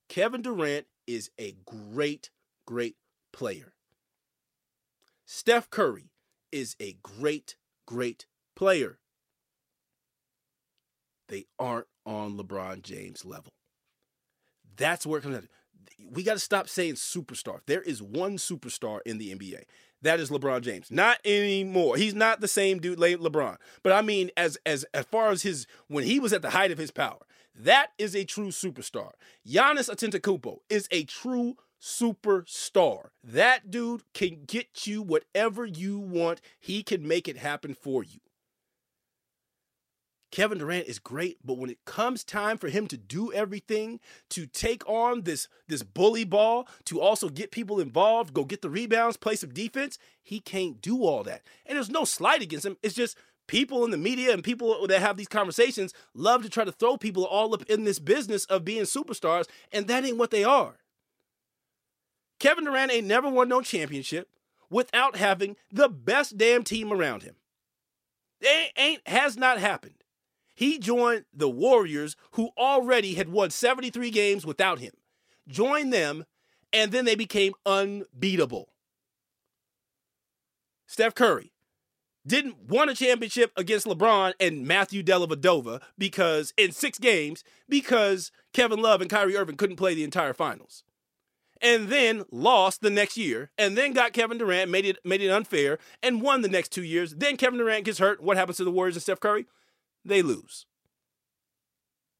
Kevin 0.08 0.42
Durant 0.42 0.86
is 1.06 1.30
a 1.38 1.56
great, 1.64 2.30
great 2.66 2.96
player. 3.32 3.73
Steph 5.36 5.68
Curry 5.68 6.12
is 6.52 6.76
a 6.78 6.96
great, 7.02 7.56
great 7.86 8.26
player. 8.54 9.00
They 11.28 11.46
aren't 11.58 11.88
on 12.06 12.38
LeBron 12.38 12.82
James 12.82 13.24
level. 13.24 13.52
That's 14.76 15.04
where 15.04 15.18
it 15.18 15.22
comes 15.22 15.38
to. 15.38 15.48
We 16.08 16.22
got 16.22 16.34
to 16.34 16.38
stop 16.38 16.68
saying 16.68 16.94
superstar. 16.94 17.58
There 17.66 17.82
is 17.82 18.00
one 18.00 18.36
superstar 18.36 19.00
in 19.04 19.18
the 19.18 19.34
NBA. 19.34 19.64
That 20.02 20.20
is 20.20 20.30
LeBron 20.30 20.60
James. 20.60 20.92
Not 20.92 21.18
anymore. 21.24 21.96
He's 21.96 22.14
not 22.14 22.40
the 22.40 22.46
same 22.46 22.78
dude, 22.78 23.00
LeBron. 23.00 23.56
But 23.82 23.92
I 23.92 24.02
mean, 24.02 24.30
as 24.36 24.56
as 24.64 24.84
as 24.94 25.04
far 25.06 25.30
as 25.30 25.42
his 25.42 25.66
when 25.88 26.04
he 26.04 26.20
was 26.20 26.32
at 26.32 26.42
the 26.42 26.50
height 26.50 26.70
of 26.70 26.78
his 26.78 26.92
power, 26.92 27.26
that 27.56 27.88
is 27.98 28.14
a 28.14 28.24
true 28.24 28.48
superstar. 28.48 29.10
Giannis 29.44 29.90
Antetokounmpo 29.90 30.58
is 30.70 30.86
a 30.92 31.02
true 31.02 31.56
superstar. 31.84 33.08
That 33.22 33.70
dude 33.70 34.02
can 34.14 34.44
get 34.46 34.86
you 34.86 35.02
whatever 35.02 35.66
you 35.66 35.98
want. 35.98 36.40
He 36.58 36.82
can 36.82 37.06
make 37.06 37.28
it 37.28 37.36
happen 37.36 37.74
for 37.74 38.02
you. 38.02 38.20
Kevin 40.32 40.58
Durant 40.58 40.88
is 40.88 40.98
great, 40.98 41.38
but 41.44 41.58
when 41.58 41.70
it 41.70 41.84
comes 41.84 42.24
time 42.24 42.58
for 42.58 42.68
him 42.68 42.88
to 42.88 42.96
do 42.96 43.32
everything, 43.32 44.00
to 44.30 44.46
take 44.46 44.82
on 44.88 45.22
this, 45.22 45.46
this 45.68 45.84
bully 45.84 46.24
ball, 46.24 46.66
to 46.86 47.00
also 47.00 47.28
get 47.28 47.52
people 47.52 47.78
involved, 47.78 48.34
go 48.34 48.44
get 48.44 48.60
the 48.60 48.70
rebounds, 48.70 49.16
play 49.16 49.36
some 49.36 49.50
defense, 49.50 49.96
he 50.22 50.40
can't 50.40 50.80
do 50.80 51.04
all 51.04 51.22
that. 51.22 51.42
And 51.64 51.76
there's 51.76 51.90
no 51.90 52.04
slight 52.04 52.42
against 52.42 52.66
him. 52.66 52.78
It's 52.82 52.96
just 52.96 53.16
people 53.46 53.84
in 53.84 53.92
the 53.92 53.96
media 53.96 54.32
and 54.32 54.42
people 54.42 54.86
that 54.88 55.00
have 55.00 55.16
these 55.16 55.28
conversations 55.28 55.94
love 56.14 56.42
to 56.42 56.48
try 56.48 56.64
to 56.64 56.72
throw 56.72 56.96
people 56.96 57.24
all 57.24 57.54
up 57.54 57.62
in 57.66 57.84
this 57.84 58.00
business 58.00 58.44
of 58.46 58.64
being 58.64 58.84
superstars, 58.84 59.44
and 59.70 59.86
that 59.86 60.04
ain't 60.04 60.18
what 60.18 60.30
they 60.32 60.42
are. 60.42 60.78
Kevin 62.38 62.64
Durant 62.64 62.92
ain't 62.92 63.06
never 63.06 63.28
won 63.28 63.48
no 63.48 63.62
championship 63.62 64.28
without 64.70 65.16
having 65.16 65.56
the 65.70 65.88
best 65.88 66.36
damn 66.36 66.62
team 66.62 66.92
around 66.92 67.22
him. 67.22 67.36
It 68.40 68.72
ain't 68.76 69.06
has 69.08 69.36
not 69.36 69.58
happened. 69.58 70.04
He 70.54 70.78
joined 70.78 71.24
the 71.32 71.48
Warriors, 71.48 72.16
who 72.32 72.50
already 72.56 73.14
had 73.14 73.28
won 73.28 73.50
73 73.50 74.10
games 74.10 74.46
without 74.46 74.78
him. 74.78 74.92
Joined 75.48 75.92
them, 75.92 76.24
and 76.72 76.92
then 76.92 77.04
they 77.04 77.16
became 77.16 77.54
unbeatable. 77.66 78.68
Steph 80.86 81.14
Curry 81.14 81.52
didn't 82.26 82.68
won 82.68 82.88
a 82.88 82.94
championship 82.94 83.52
against 83.56 83.86
LeBron 83.86 84.32
and 84.38 84.66
Matthew 84.66 85.02
Dellavedova 85.02 85.82
because 85.98 86.54
in 86.56 86.72
six 86.72 86.98
games 86.98 87.42
because 87.68 88.30
Kevin 88.52 88.80
Love 88.80 89.00
and 89.00 89.10
Kyrie 89.10 89.36
Irving 89.36 89.56
couldn't 89.56 89.76
play 89.76 89.94
the 89.94 90.04
entire 90.04 90.32
finals. 90.32 90.84
And 91.64 91.88
then 91.88 92.24
lost 92.30 92.82
the 92.82 92.90
next 92.90 93.16
year, 93.16 93.50
and 93.56 93.76
then 93.76 93.94
got 93.94 94.12
Kevin 94.12 94.36
Durant, 94.36 94.70
made 94.70 94.84
it 94.84 94.98
made 95.02 95.22
it 95.22 95.30
unfair, 95.30 95.78
and 96.02 96.20
won 96.20 96.42
the 96.42 96.48
next 96.48 96.72
two 96.72 96.82
years. 96.82 97.14
Then 97.14 97.38
Kevin 97.38 97.58
Durant 97.58 97.86
gets 97.86 97.98
hurt. 97.98 98.22
What 98.22 98.36
happens 98.36 98.58
to 98.58 98.64
the 98.64 98.70
Warriors 98.70 98.96
and 98.96 99.02
Steph 99.02 99.18
Curry? 99.18 99.46
They 100.04 100.20
lose. 100.20 100.66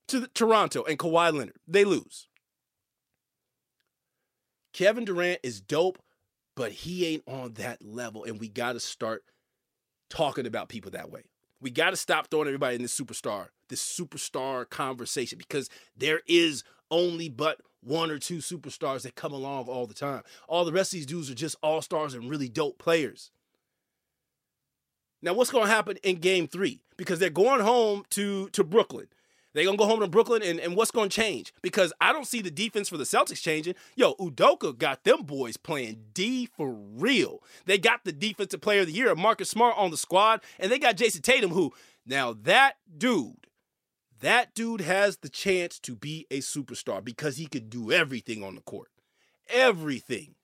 To 0.09 0.21
the, 0.21 0.29
Toronto 0.29 0.83
and 0.85 0.99
Kawhi 0.99 1.31
Leonard, 1.33 1.59
they 1.69 1.85
lose. 1.85 2.27
Kevin 4.73 5.05
Durant 5.05 5.41
is 5.43 5.61
dope, 5.61 5.99
but 6.57 6.73
he 6.73 7.07
ain't 7.07 7.23
on 7.27 7.53
that 7.55 7.85
level, 7.85 8.25
and 8.25 8.41
we 8.41 8.49
got 8.49 8.73
to 8.73 8.81
start 8.81 9.25
talking 10.09 10.47
about 10.47 10.71
people 10.71 10.91
that 10.93 11.11
way. 11.11 11.25
We 11.61 11.71
got 11.71 11.91
to 11.91 11.97
stop 11.97 12.29
throwing 12.31 12.49
everybody 12.49 12.77
in 12.77 12.83
this 12.83 12.99
superstar, 12.99 13.49
this 13.69 13.83
superstar 13.83 14.69
conversation, 14.69 15.37
because 15.37 15.69
there 15.97 16.23
is 16.27 16.65
only 16.91 17.29
but 17.29 17.61
one 17.85 18.11
or 18.11 18.19
two 18.19 18.39
superstars 18.39 19.03
that 19.03 19.15
come 19.15 19.33
along 19.33 19.67
all 19.67 19.87
the 19.87 19.95
time. 19.95 20.23
All 20.49 20.65
the 20.65 20.73
rest 20.73 20.93
of 20.93 20.99
these 20.99 21.07
dudes 21.07 21.31
are 21.31 21.35
just 21.35 21.57
all 21.63 21.83
stars 21.83 22.15
and 22.15 22.29
really 22.31 22.49
dope 22.49 22.79
players. 22.79 23.31
Now, 25.23 25.33
what's 25.33 25.51
going 25.51 25.67
to 25.67 25.73
happen 25.73 25.97
in 26.03 26.17
game 26.17 26.47
three? 26.47 26.83
Because 26.97 27.19
they're 27.19 27.31
going 27.31 27.61
home 27.61 28.05
to, 28.11 28.49
to 28.51 28.63
Brooklyn. 28.63 29.09
They're 29.55 29.65
going 29.65 29.79
to 29.79 29.83
go 29.83 29.89
home 29.89 30.01
to 30.01 30.09
Brooklyn, 30.09 30.43
and, 30.43 30.59
and 30.59 30.77
what's 30.77 30.91
going 30.91 31.09
to 31.09 31.17
change? 31.17 31.55
Because 31.63 31.93
I 32.01 32.13
don't 32.13 32.27
see 32.27 32.43
the 32.43 32.51
defense 32.51 32.89
for 32.89 32.97
the 32.97 33.05
Celtics 33.05 33.41
changing. 33.41 33.77
Yo, 33.95 34.15
Udoka 34.15 34.77
got 34.77 35.05
them 35.05 35.23
boys 35.23 35.57
playing 35.57 36.07
D 36.13 36.47
for 36.47 36.73
real. 36.73 37.41
They 37.65 37.79
got 37.79 38.05
the 38.05 38.13
defensive 38.13 38.61
player 38.61 38.81
of 38.81 38.89
the 38.89 38.93
year, 38.93 39.15
Marcus 39.15 39.49
Smart, 39.49 39.77
on 39.79 39.93
the 39.93 39.97
squad, 39.97 40.41
and 40.59 40.73
they 40.73 40.79
got 40.79 40.97
Jayson 40.97 41.23
Tatum, 41.23 41.53
who, 41.53 41.73
now 42.05 42.33
that 42.43 42.75
dude, 42.99 43.44
that 44.21 44.55
dude 44.55 44.81
has 44.81 45.19
the 45.19 45.29
chance 45.29 45.79
to 45.81 45.95
be 45.97 46.27
a 46.31 46.39
superstar 46.39 47.05
because 47.05 47.37
he 47.37 47.47
could 47.47 47.71
do 47.71 47.93
everything 47.93 48.43
on 48.43 48.55
the 48.55 48.61
court. 48.63 48.89
Everything. 49.49 50.35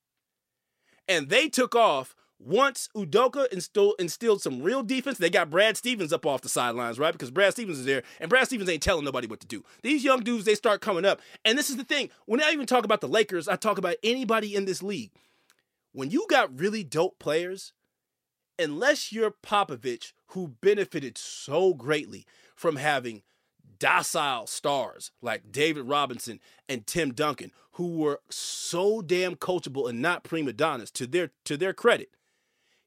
And 1.09 1.29
they 1.29 1.49
took 1.49 1.75
off 1.75 2.15
once 2.41 2.89
Udoka 2.97 3.47
instilled, 3.53 3.95
instilled 3.99 4.41
some 4.41 4.63
real 4.63 4.83
defense, 4.83 5.19
they 5.19 5.29
got 5.29 5.51
Brad 5.51 5.77
Stevens 5.77 6.13
up 6.13 6.25
off 6.25 6.41
the 6.41 6.49
sidelines, 6.49 6.99
right? 6.99 7.13
Because 7.13 7.31
Brad 7.31 7.53
Stevens 7.53 7.79
is 7.79 7.85
there, 7.85 8.03
and 8.19 8.31
Brad 8.31 8.47
Stevens 8.47 8.71
ain't 8.71 8.83
telling 8.83 9.05
nobody 9.05 9.27
what 9.27 9.41
to 9.41 9.47
do. 9.47 9.63
These 9.83 10.05
young 10.05 10.21
dudes, 10.21 10.47
they 10.47 10.55
start 10.55 10.81
coming 10.81 11.05
up. 11.05 11.21
And 11.45 11.59
this 11.59 11.69
is 11.69 11.77
the 11.77 11.85
thing 11.85 12.09
when 12.25 12.43
I 12.43 12.51
even 12.53 12.67
talk 12.67 12.85
about 12.85 13.03
the 13.03 13.09
Lakers, 13.09 13.47
I 13.47 13.57
talk 13.57 13.77
about 13.77 13.97
anybody 14.03 14.57
in 14.57 14.65
this 14.65 14.83
league. 14.83 15.11
When 15.93 16.11
you 16.11 16.27
got 16.31 16.59
really 16.59 16.83
dope 16.83 17.19
players, 17.19 17.75
unless 18.59 19.13
you're 19.13 19.35
Popovich, 19.43 20.13
who 20.29 20.55
benefited 20.61 21.19
so 21.19 21.75
greatly 21.75 22.25
from 22.55 22.77
having 22.77 23.23
docile 23.81 24.47
stars 24.47 25.11
like 25.21 25.51
David 25.51 25.89
Robinson 25.89 26.39
and 26.69 26.87
Tim 26.87 27.13
Duncan, 27.13 27.51
who 27.73 27.97
were 27.97 28.21
so 28.31 29.03
damn 29.03 29.35
coachable 29.35 29.91
and 29.91 30.01
not 30.01 30.23
prima 30.23 30.53
donnas 30.53 30.93
to 30.93 31.09
their 31.09 31.33
to 31.45 31.57
their 31.57 31.73
credit 31.73 32.11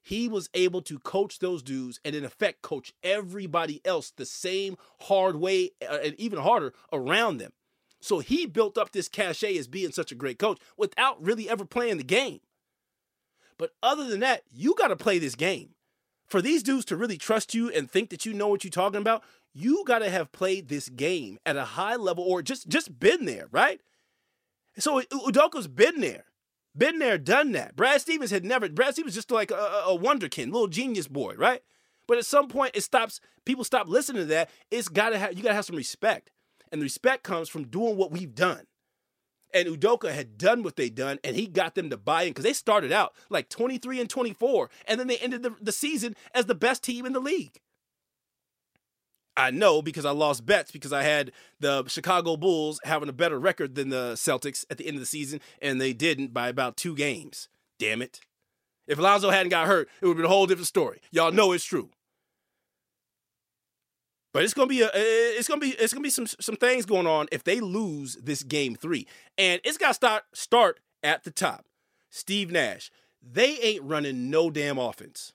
he 0.04 0.28
was 0.28 0.50
able 0.52 0.82
to 0.82 0.98
coach 0.98 1.38
those 1.38 1.62
dudes 1.62 1.98
and 2.04 2.14
in 2.14 2.24
effect 2.24 2.60
coach 2.60 2.92
everybody 3.02 3.80
else 3.86 4.10
the 4.10 4.26
same 4.26 4.76
hard 5.00 5.36
way 5.36 5.70
uh, 5.82 5.98
and 6.04 6.14
even 6.20 6.38
harder 6.38 6.74
around 6.92 7.38
them. 7.38 7.52
So 8.00 8.18
he 8.18 8.44
built 8.44 8.76
up 8.76 8.92
this 8.92 9.08
cachet 9.08 9.56
as 9.56 9.66
being 9.66 9.92
such 9.92 10.12
a 10.12 10.14
great 10.14 10.38
coach 10.38 10.58
without 10.76 11.24
really 11.24 11.48
ever 11.48 11.64
playing 11.64 11.96
the 11.96 12.04
game. 12.04 12.40
But 13.56 13.70
other 13.82 14.04
than 14.04 14.20
that, 14.20 14.42
you 14.52 14.74
got 14.76 14.88
to 14.88 14.96
play 14.96 15.18
this 15.18 15.34
game. 15.34 15.70
For 16.26 16.40
these 16.40 16.62
dudes 16.62 16.84
to 16.86 16.96
really 16.96 17.18
trust 17.18 17.54
you 17.54 17.70
and 17.70 17.90
think 17.90 18.10
that 18.10 18.24
you 18.24 18.32
know 18.32 18.48
what 18.48 18.64
you're 18.64 18.70
talking 18.70 19.00
about, 19.00 19.22
you 19.52 19.84
got 19.86 20.00
to 20.00 20.10
have 20.10 20.32
played 20.32 20.68
this 20.68 20.88
game 20.88 21.38
at 21.46 21.56
a 21.56 21.64
high 21.64 21.96
level 21.96 22.24
or 22.24 22.42
just 22.42 22.68
just 22.68 22.98
been 22.98 23.24
there, 23.24 23.46
right? 23.50 23.80
So 24.78 25.00
Udoka's 25.00 25.68
been 25.68 26.00
there. 26.00 26.24
Been 26.76 26.98
there, 26.98 27.18
done 27.18 27.52
that. 27.52 27.76
Brad 27.76 28.00
Stevens 28.00 28.32
had 28.32 28.44
never. 28.44 28.68
Brad 28.68 28.94
Stevens 28.94 29.10
was 29.10 29.14
just 29.14 29.30
like 29.30 29.52
a, 29.52 29.84
a 29.86 29.96
wonderkin, 29.96 30.46
little 30.46 30.66
genius 30.66 31.06
boy, 31.06 31.34
right? 31.36 31.62
But 32.08 32.18
at 32.18 32.26
some 32.26 32.48
point, 32.48 32.72
it 32.74 32.82
stops. 32.82 33.20
People 33.44 33.62
stop 33.62 33.88
listening 33.88 34.22
to 34.22 34.26
that. 34.26 34.50
It's 34.72 34.88
gotta 34.88 35.18
have. 35.18 35.34
You 35.34 35.42
gotta 35.42 35.54
have 35.54 35.64
some 35.64 35.76
respect, 35.76 36.32
and 36.72 36.80
the 36.80 36.84
respect 36.84 37.22
comes 37.22 37.48
from 37.48 37.68
doing 37.68 37.96
what 37.96 38.10
we've 38.10 38.34
done. 38.34 38.66
And 39.54 39.68
Udoka 39.68 40.12
had 40.12 40.36
done 40.36 40.62
what 40.62 40.76
they 40.76 40.90
done, 40.90 41.18
and 41.24 41.36
he 41.36 41.46
got 41.46 41.74
them 41.76 41.88
to 41.90 41.96
buy 41.96 42.24
in 42.24 42.30
because 42.30 42.44
they 42.44 42.52
started 42.52 42.92
out 42.92 43.14
like 43.30 43.48
23 43.48 44.00
and 44.00 44.10
24, 44.10 44.68
and 44.86 45.00
then 45.00 45.06
they 45.06 45.18
ended 45.18 45.42
the, 45.42 45.54
the 45.60 45.72
season 45.72 46.16
as 46.34 46.46
the 46.46 46.54
best 46.54 46.82
team 46.82 47.06
in 47.06 47.12
the 47.12 47.20
league. 47.20 47.60
I 49.36 49.50
know 49.50 49.82
because 49.82 50.04
I 50.04 50.10
lost 50.10 50.46
bets 50.46 50.70
because 50.70 50.92
I 50.92 51.02
had 51.02 51.32
the 51.58 51.84
Chicago 51.88 52.36
Bulls 52.36 52.80
having 52.84 53.08
a 53.08 53.12
better 53.12 53.38
record 53.38 53.74
than 53.74 53.88
the 53.88 54.12
Celtics 54.12 54.64
at 54.70 54.78
the 54.78 54.86
end 54.86 54.96
of 54.96 55.00
the 55.00 55.06
season, 55.06 55.40
and 55.62 55.80
they 55.80 55.92
didn't 55.92 56.32
by 56.32 56.48
about 56.48 56.76
two 56.76 56.94
games. 56.94 57.48
Damn 57.78 58.02
it. 58.02 58.20
If 58.86 58.98
Lonzo 58.98 59.30
hadn't 59.30 59.50
got 59.50 59.66
hurt, 59.66 59.88
it 60.00 60.06
would 60.06 60.12
have 60.12 60.16
been 60.18 60.26
a 60.26 60.28
whole 60.28 60.46
different 60.46 60.68
story. 60.68 61.00
Y'all 61.10 61.32
know 61.32 61.52
it's 61.52 61.64
true. 61.64 61.90
But 64.34 64.42
it's 64.42 64.52
gonna 64.52 64.66
be 64.66 64.82
a 64.82 64.88
eh, 64.88 65.38
it's 65.38 65.46
gonna 65.46 65.60
be 65.60 65.70
it's 65.70 65.94
gonna 65.94 66.02
be 66.02 66.10
some 66.10 66.26
some 66.26 66.56
things 66.56 66.84
going 66.84 67.06
on 67.06 67.28
if 67.30 67.44
they 67.44 67.60
lose 67.60 68.16
this 68.16 68.42
game 68.42 68.74
three. 68.74 69.06
And 69.38 69.60
it's 69.64 69.78
gotta 69.78 69.94
start 69.94 70.24
start 70.34 70.80
at 71.04 71.22
the 71.22 71.30
top. 71.30 71.64
Steve 72.10 72.50
Nash. 72.50 72.90
They 73.22 73.58
ain't 73.60 73.84
running 73.84 74.28
no 74.30 74.50
damn 74.50 74.76
offense. 74.76 75.32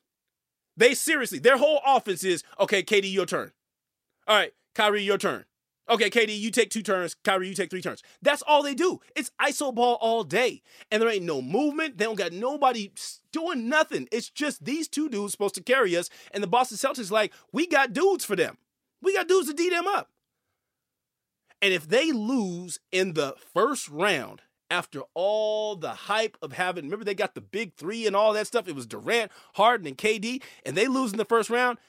They 0.77 0.93
seriously, 0.93 1.39
their 1.39 1.57
whole 1.57 1.81
offense 1.85 2.23
is 2.23 2.43
okay, 2.59 2.83
KD, 2.83 3.11
your 3.11 3.25
turn. 3.25 3.51
All 4.27 4.35
right, 4.35 4.53
Kyrie, 4.75 5.01
your 5.01 5.17
turn. 5.17 5.45
Okay, 5.89 6.09
KD, 6.09 6.37
you 6.37 6.51
take 6.51 6.69
two 6.69 6.83
turns. 6.83 7.15
Kyrie, 7.23 7.47
you 7.47 7.55
take 7.55 7.71
three 7.71 7.81
turns. 7.81 8.03
That's 8.21 8.43
all 8.43 8.61
they 8.61 8.75
do. 8.75 8.99
It's 9.15 9.31
ISO 9.41 9.73
ball 9.73 9.97
all 10.01 10.23
day. 10.23 10.61
And 10.91 11.01
there 11.01 11.09
ain't 11.09 11.25
no 11.25 11.41
movement. 11.41 11.97
They 11.97 12.05
don't 12.05 12.17
got 12.17 12.31
nobody 12.31 12.91
doing 13.31 13.67
nothing. 13.67 14.07
It's 14.11 14.29
just 14.29 14.63
these 14.63 14.87
two 14.87 15.09
dudes 15.09 15.31
supposed 15.31 15.55
to 15.55 15.63
carry 15.63 15.97
us. 15.97 16.11
And 16.31 16.43
the 16.43 16.47
Boston 16.47 16.77
Celtics, 16.77 17.09
like, 17.09 17.33
we 17.51 17.65
got 17.65 17.91
dudes 17.91 18.23
for 18.23 18.35
them. 18.35 18.59
We 19.01 19.13
got 19.13 19.27
dudes 19.27 19.47
to 19.47 19.53
D 19.53 19.69
them 19.69 19.87
up. 19.87 20.09
And 21.61 21.73
if 21.73 21.87
they 21.87 22.11
lose 22.11 22.79
in 22.91 23.13
the 23.13 23.35
first 23.53 23.87
round, 23.89 24.41
after 24.71 25.01
all 25.13 25.75
the 25.75 25.91
hype 25.91 26.37
of 26.41 26.53
having, 26.53 26.85
remember 26.85 27.03
they 27.03 27.13
got 27.15 27.35
the 27.35 27.41
big 27.41 27.75
three 27.75 28.07
and 28.07 28.15
all 28.15 28.31
that 28.33 28.47
stuff. 28.47 28.67
It 28.67 28.75
was 28.75 28.85
Durant, 28.85 29.31
Harden, 29.55 29.87
and 29.87 29.97
KD, 29.97 30.43
and 30.65 30.77
they 30.77 30.87
lose 30.87 31.11
in 31.11 31.17
the 31.17 31.25
first 31.25 31.49
round. 31.49 31.79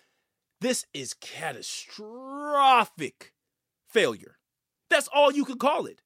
This 0.61 0.87
is 0.92 1.14
catastrophic 1.14 3.33
failure. 3.88 4.38
That's 4.88 5.09
all 5.09 5.33
you 5.33 5.44
could 5.44 5.59
call 5.59 5.87
it. 5.87 6.03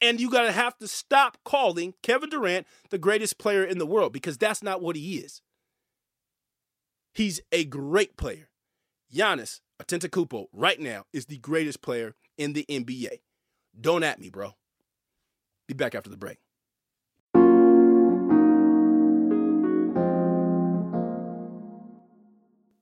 And 0.00 0.20
you 0.20 0.30
got 0.30 0.42
to 0.42 0.52
have 0.52 0.76
to 0.78 0.88
stop 0.88 1.38
calling 1.44 1.94
Kevin 2.02 2.30
Durant 2.30 2.66
the 2.90 2.98
greatest 2.98 3.38
player 3.38 3.64
in 3.64 3.78
the 3.78 3.86
world 3.86 4.12
because 4.12 4.36
that's 4.36 4.62
not 4.62 4.82
what 4.82 4.96
he 4.96 5.18
is. 5.18 5.40
He's 7.14 7.40
a 7.52 7.64
great 7.64 8.16
player. 8.16 8.48
Giannis 9.14 9.60
Antetokounmpo 9.80 10.46
right 10.52 10.80
now 10.80 11.04
is 11.12 11.26
the 11.26 11.38
greatest 11.38 11.80
player 11.80 12.14
in 12.36 12.52
the 12.52 12.66
NBA. 12.68 13.20
Don't 13.80 14.02
at 14.02 14.18
me, 14.18 14.28
bro. 14.28 14.54
Be 15.68 15.74
back 15.74 15.94
after 15.94 16.10
the 16.10 16.16
break. 16.16 16.38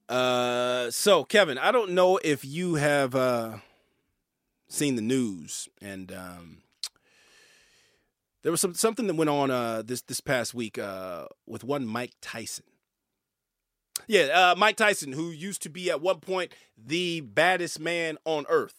Uh, 0.08 0.90
so 0.90 1.24
Kevin, 1.24 1.58
I 1.58 1.70
don't 1.70 1.92
know 1.92 2.18
if 2.22 2.44
you 2.44 2.74
have 2.74 3.14
uh, 3.14 3.58
seen 4.68 4.96
the 4.96 5.02
news, 5.02 5.68
and 5.80 6.12
um, 6.12 6.62
there 8.42 8.52
was 8.52 8.60
some 8.60 8.74
something 8.74 9.06
that 9.06 9.16
went 9.16 9.30
on 9.30 9.50
uh, 9.50 9.82
this 9.82 10.02
this 10.02 10.20
past 10.20 10.54
week 10.54 10.78
uh, 10.78 11.26
with 11.46 11.62
one 11.64 11.86
Mike 11.86 12.12
Tyson. 12.20 12.64
Yeah, 14.06 14.22
uh, 14.52 14.54
Mike 14.56 14.76
Tyson, 14.76 15.12
who 15.12 15.30
used 15.30 15.62
to 15.62 15.68
be 15.70 15.90
at 15.90 16.00
one 16.00 16.20
point 16.20 16.52
the 16.76 17.20
baddest 17.20 17.78
man 17.78 18.18
on 18.24 18.44
earth, 18.48 18.74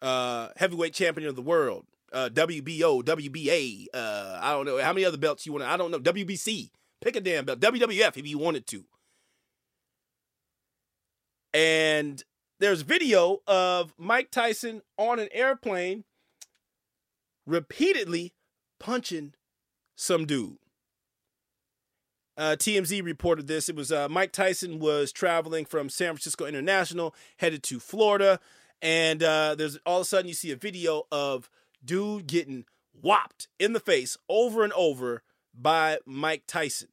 uh, 0.00 0.48
heavyweight 0.56 0.94
champion 0.94 1.28
of 1.28 1.36
the 1.36 1.42
world, 1.42 1.86
uh, 2.12 2.28
WBO, 2.32 3.02
WBA. 3.02 3.86
Uh, 3.92 4.38
I 4.40 4.52
don't 4.52 4.66
know 4.66 4.78
how 4.78 4.92
many 4.92 5.04
other 5.04 5.18
belts 5.18 5.46
you 5.46 5.52
want. 5.52 5.64
I 5.64 5.76
don't 5.76 5.90
know 5.90 6.00
WBC. 6.00 6.70
Pick 7.00 7.16
a 7.16 7.20
damn 7.20 7.44
belt. 7.44 7.60
WWF 7.60 8.16
if 8.16 8.26
you 8.26 8.38
wanted 8.38 8.66
to. 8.68 8.84
And 11.52 12.22
there's 12.60 12.82
video 12.82 13.42
of 13.46 13.92
Mike 13.98 14.30
Tyson 14.30 14.82
on 14.96 15.18
an 15.18 15.28
airplane 15.32 16.04
repeatedly 17.46 18.32
punching 18.78 19.34
some 19.96 20.26
dude. 20.26 20.58
Uh, 22.36 22.56
TMZ 22.58 23.04
reported 23.04 23.46
this. 23.46 23.68
It 23.68 23.76
was 23.76 23.92
uh, 23.92 24.08
Mike 24.08 24.32
Tyson 24.32 24.78
was 24.78 25.12
traveling 25.12 25.64
from 25.64 25.88
San 25.88 26.08
Francisco 26.08 26.46
International, 26.46 27.14
headed 27.38 27.62
to 27.64 27.78
Florida, 27.78 28.40
and 28.80 29.22
uh, 29.22 29.54
there's 29.54 29.78
all 29.84 29.98
of 29.98 30.02
a 30.02 30.06
sudden 30.06 30.28
you 30.28 30.34
see 30.34 30.50
a 30.50 30.56
video 30.56 31.04
of 31.12 31.50
dude 31.84 32.26
getting 32.26 32.64
whopped 33.00 33.48
in 33.58 33.72
the 33.72 33.80
face 33.80 34.16
over 34.28 34.64
and 34.64 34.72
over 34.72 35.22
by 35.54 35.98
Mike 36.06 36.44
Tyson. 36.46 36.88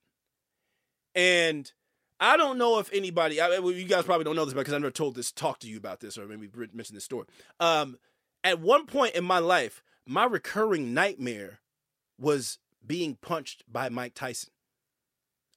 And 1.15 1.71
I 2.19 2.37
don't 2.37 2.57
know 2.57 2.79
if 2.79 2.91
anybody, 2.93 3.39
I, 3.39 3.57
you 3.57 3.85
guys 3.85 4.03
probably 4.03 4.25
don't 4.25 4.35
know 4.35 4.45
this 4.45 4.53
because 4.53 4.73
I 4.73 4.77
never 4.77 4.91
told 4.91 5.15
this, 5.15 5.31
talked 5.31 5.61
to 5.61 5.67
you 5.67 5.77
about 5.77 5.99
this, 6.01 6.17
or 6.17 6.27
maybe 6.27 6.49
mentioned 6.73 6.97
this 6.97 7.05
story. 7.05 7.27
Um, 7.59 7.97
at 8.43 8.59
one 8.59 8.85
point 8.85 9.15
in 9.15 9.23
my 9.23 9.39
life, 9.39 9.81
my 10.05 10.25
recurring 10.25 10.93
nightmare 10.93 11.59
was 12.19 12.57
being 12.85 13.17
punched 13.21 13.63
by 13.71 13.89
Mike 13.89 14.13
Tyson. 14.15 14.51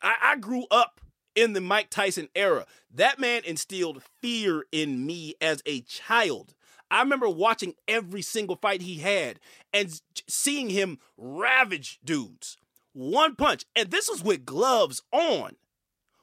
I, 0.03 0.15
I 0.23 0.37
grew 0.37 0.67
up 0.71 1.01
in 1.35 1.53
the 1.53 1.61
Mike 1.61 1.91
Tyson 1.91 2.29
era. 2.35 2.67
That 2.93 3.19
man 3.19 3.43
instilled 3.45 4.03
fear 4.21 4.65
in 4.73 5.07
me 5.07 5.35
as 5.41 5.63
a 5.65 5.81
child. 5.83 6.55
I 6.91 7.01
remember 7.01 7.29
watching 7.29 7.75
every 7.89 8.21
single 8.21 8.57
fight 8.57 8.83
he 8.83 8.99
had 8.99 9.41
and 9.73 10.01
seeing 10.29 10.69
him 10.69 10.99
ravage 11.17 11.99
dudes. 12.05 12.59
One 12.93 13.35
punch. 13.35 13.65
And 13.75 13.91
this 13.91 14.11
was 14.11 14.23
with 14.23 14.45
gloves 14.45 15.03
on. 15.11 15.57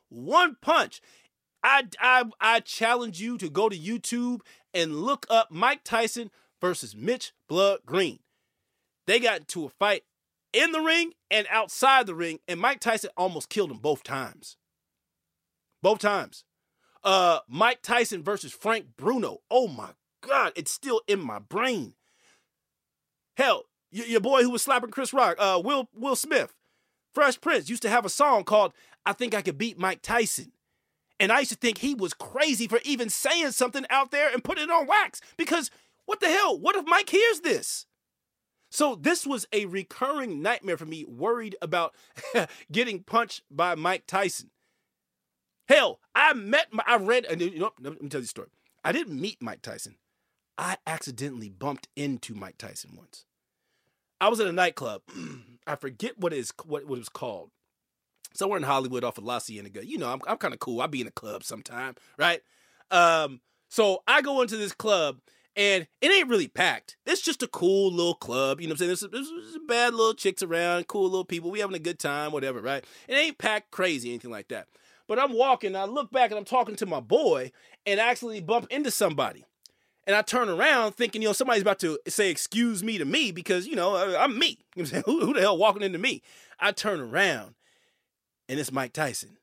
One 0.09 0.57
punch. 0.61 1.01
I, 1.63 1.87
I, 1.99 2.25
I 2.39 2.59
challenge 2.59 3.19
you 3.19 3.37
to 3.39 3.49
go 3.49 3.67
to 3.67 3.77
YouTube 3.77 4.41
and 4.73 5.01
look 5.01 5.25
up 5.29 5.49
Mike 5.49 5.83
Tyson 5.83 6.29
versus 6.61 6.95
Mitch 6.95 7.33
Blood 7.47 7.79
Green. 7.85 8.19
They 9.07 9.19
got 9.19 9.39
into 9.39 9.65
a 9.65 9.69
fight 9.69 10.03
in 10.53 10.71
the 10.71 10.81
ring 10.81 11.13
and 11.29 11.47
outside 11.49 12.07
the 12.07 12.15
ring, 12.15 12.39
and 12.47 12.59
Mike 12.59 12.79
Tyson 12.79 13.09
almost 13.17 13.49
killed 13.49 13.71
him 13.71 13.77
both 13.77 14.03
times. 14.03 14.57
Both 15.81 15.99
times. 15.99 16.43
Uh, 17.03 17.39
Mike 17.47 17.81
Tyson 17.81 18.23
versus 18.23 18.51
Frank 18.51 18.87
Bruno. 18.97 19.39
Oh 19.49 19.67
my 19.67 19.91
God, 20.21 20.51
it's 20.55 20.71
still 20.71 21.01
in 21.07 21.21
my 21.21 21.39
brain. 21.39 21.93
Hell, 23.37 23.63
your, 23.91 24.05
your 24.05 24.19
boy 24.19 24.43
who 24.43 24.49
was 24.49 24.61
slapping 24.61 24.91
Chris 24.91 25.13
Rock, 25.13 25.37
uh, 25.39 25.61
Will 25.63 25.87
Will 25.95 26.15
Smith, 26.15 26.55
Fresh 27.13 27.39
Prince 27.41 27.69
used 27.69 27.81
to 27.83 27.89
have 27.89 28.05
a 28.05 28.09
song 28.09 28.43
called 28.43 28.73
"I 29.05 29.13
Think 29.13 29.33
I 29.33 29.41
Could 29.41 29.57
Beat 29.57 29.79
Mike 29.79 30.01
Tyson." 30.01 30.51
And 31.21 31.31
I 31.31 31.39
used 31.39 31.51
to 31.51 31.57
think 31.57 31.79
he 31.79 31.93
was 31.93 32.13
crazy 32.13 32.67
for 32.67 32.79
even 32.83 33.09
saying 33.09 33.51
something 33.51 33.85
out 33.89 34.11
there 34.11 34.31
and 34.31 34.43
putting 34.43 34.65
it 34.65 34.71
on 34.71 34.87
wax 34.87 35.19
because 35.37 35.69
what 36.05 36.21
the 36.21 36.29
hell? 36.29 36.57
What 36.57 36.75
if 36.75 36.85
Mike 36.85 37.09
hears 37.09 37.41
this? 37.41 37.85
So 38.69 38.95
this 38.95 39.25
was 39.25 39.47
a 39.51 39.65
recurring 39.65 40.41
nightmare 40.41 40.77
for 40.77 40.85
me, 40.85 41.03
worried 41.05 41.55
about 41.61 41.95
getting 42.71 43.03
punched 43.03 43.43
by 43.49 43.75
Mike 43.75 44.03
Tyson. 44.07 44.51
Hell, 45.67 45.99
I 46.15 46.33
met, 46.33 46.67
my, 46.71 46.83
I 46.85 46.97
read, 46.97 47.25
and 47.25 47.41
you 47.41 47.59
know, 47.59 47.71
let 47.79 48.01
me 48.01 48.09
tell 48.09 48.21
you 48.21 48.25
a 48.25 48.27
story. 48.27 48.49
I 48.83 48.91
didn't 48.91 49.19
meet 49.19 49.41
Mike 49.41 49.61
Tyson. 49.61 49.95
I 50.57 50.77
accidentally 50.85 51.49
bumped 51.49 51.87
into 51.95 52.33
Mike 52.33 52.57
Tyson 52.57 52.91
once. 52.95 53.25
I 54.21 54.29
was 54.29 54.39
at 54.39 54.47
a 54.47 54.51
nightclub. 54.51 55.01
I 55.67 55.75
forget 55.75 56.17
what 56.17 56.33
is 56.33 56.51
what, 56.65 56.85
what 56.85 56.95
it 56.95 56.99
was 56.99 57.09
called. 57.09 57.51
Somewhere 58.33 58.57
in 58.57 58.63
Hollywood 58.63 59.03
off 59.03 59.17
of 59.17 59.23
La 59.23 59.39
Cienega. 59.39 59.85
You 59.85 59.97
know, 59.97 60.11
I'm, 60.11 60.21
I'm 60.27 60.37
kind 60.37 60.53
of 60.53 60.59
cool. 60.59 60.81
I'll 60.81 60.87
be 60.87 61.01
in 61.01 61.07
a 61.07 61.11
club 61.11 61.43
sometime, 61.43 61.95
right? 62.17 62.41
Um, 62.91 63.41
so 63.69 64.03
I 64.07 64.21
go 64.21 64.41
into 64.41 64.57
this 64.57 64.73
club 64.73 65.19
and 65.59 65.87
it 65.99 66.09
ain't 66.09 66.29
really 66.29 66.47
packed. 66.47 66.95
It's 67.05 67.21
just 67.21 67.43
a 67.43 67.47
cool 67.47 67.91
little 67.91 68.15
club. 68.15 68.61
You 68.61 68.67
know 68.67 68.71
what 68.71 68.81
I'm 68.81 68.95
saying? 68.95 69.11
There's, 69.11 69.29
there's, 69.29 69.53
there's 69.53 69.65
bad 69.67 69.93
little 69.93 70.13
chicks 70.13 70.41
around, 70.41 70.87
cool 70.87 71.03
little 71.03 71.25
people. 71.25 71.51
We 71.51 71.59
having 71.59 71.75
a 71.75 71.79
good 71.79 71.99
time, 71.99 72.31
whatever, 72.31 72.61
right? 72.61 72.81
It 73.09 73.13
ain't 73.13 73.37
packed 73.37 73.69
crazy, 73.69 74.07
anything 74.07 74.31
like 74.31 74.47
that. 74.47 74.69
But 75.05 75.19
I'm 75.19 75.33
walking, 75.33 75.75
I 75.75 75.83
look 75.83 76.11
back 76.11 76.31
and 76.31 76.37
I'm 76.37 76.45
talking 76.45 76.77
to 76.77 76.85
my 76.85 77.01
boy 77.01 77.51
and 77.85 77.99
I 77.99 78.09
actually 78.09 78.39
bump 78.39 78.67
into 78.69 78.89
somebody. 78.89 79.43
And 80.07 80.15
I 80.15 80.21
turn 80.21 80.47
around 80.47 80.93
thinking, 80.93 81.21
you 81.21 81.27
know, 81.27 81.33
somebody's 81.33 81.61
about 81.61 81.79
to 81.79 81.99
say, 82.07 82.29
excuse 82.29 82.81
me 82.81 82.97
to 82.97 83.03
me 83.03 83.33
because, 83.33 83.67
you 83.67 83.75
know, 83.75 83.97
I'm 84.17 84.39
me. 84.39 84.59
You 84.77 84.83
know 84.83 84.83
I'm 84.83 84.85
saying? 84.85 85.03
Who, 85.07 85.25
who 85.25 85.33
the 85.33 85.41
hell 85.41 85.57
walking 85.57 85.81
into 85.81 85.99
me? 85.99 86.21
I 86.57 86.71
turn 86.71 87.01
around 87.01 87.55
and 88.47 88.61
it's 88.61 88.71
Mike 88.71 88.93
Tyson 88.93 89.38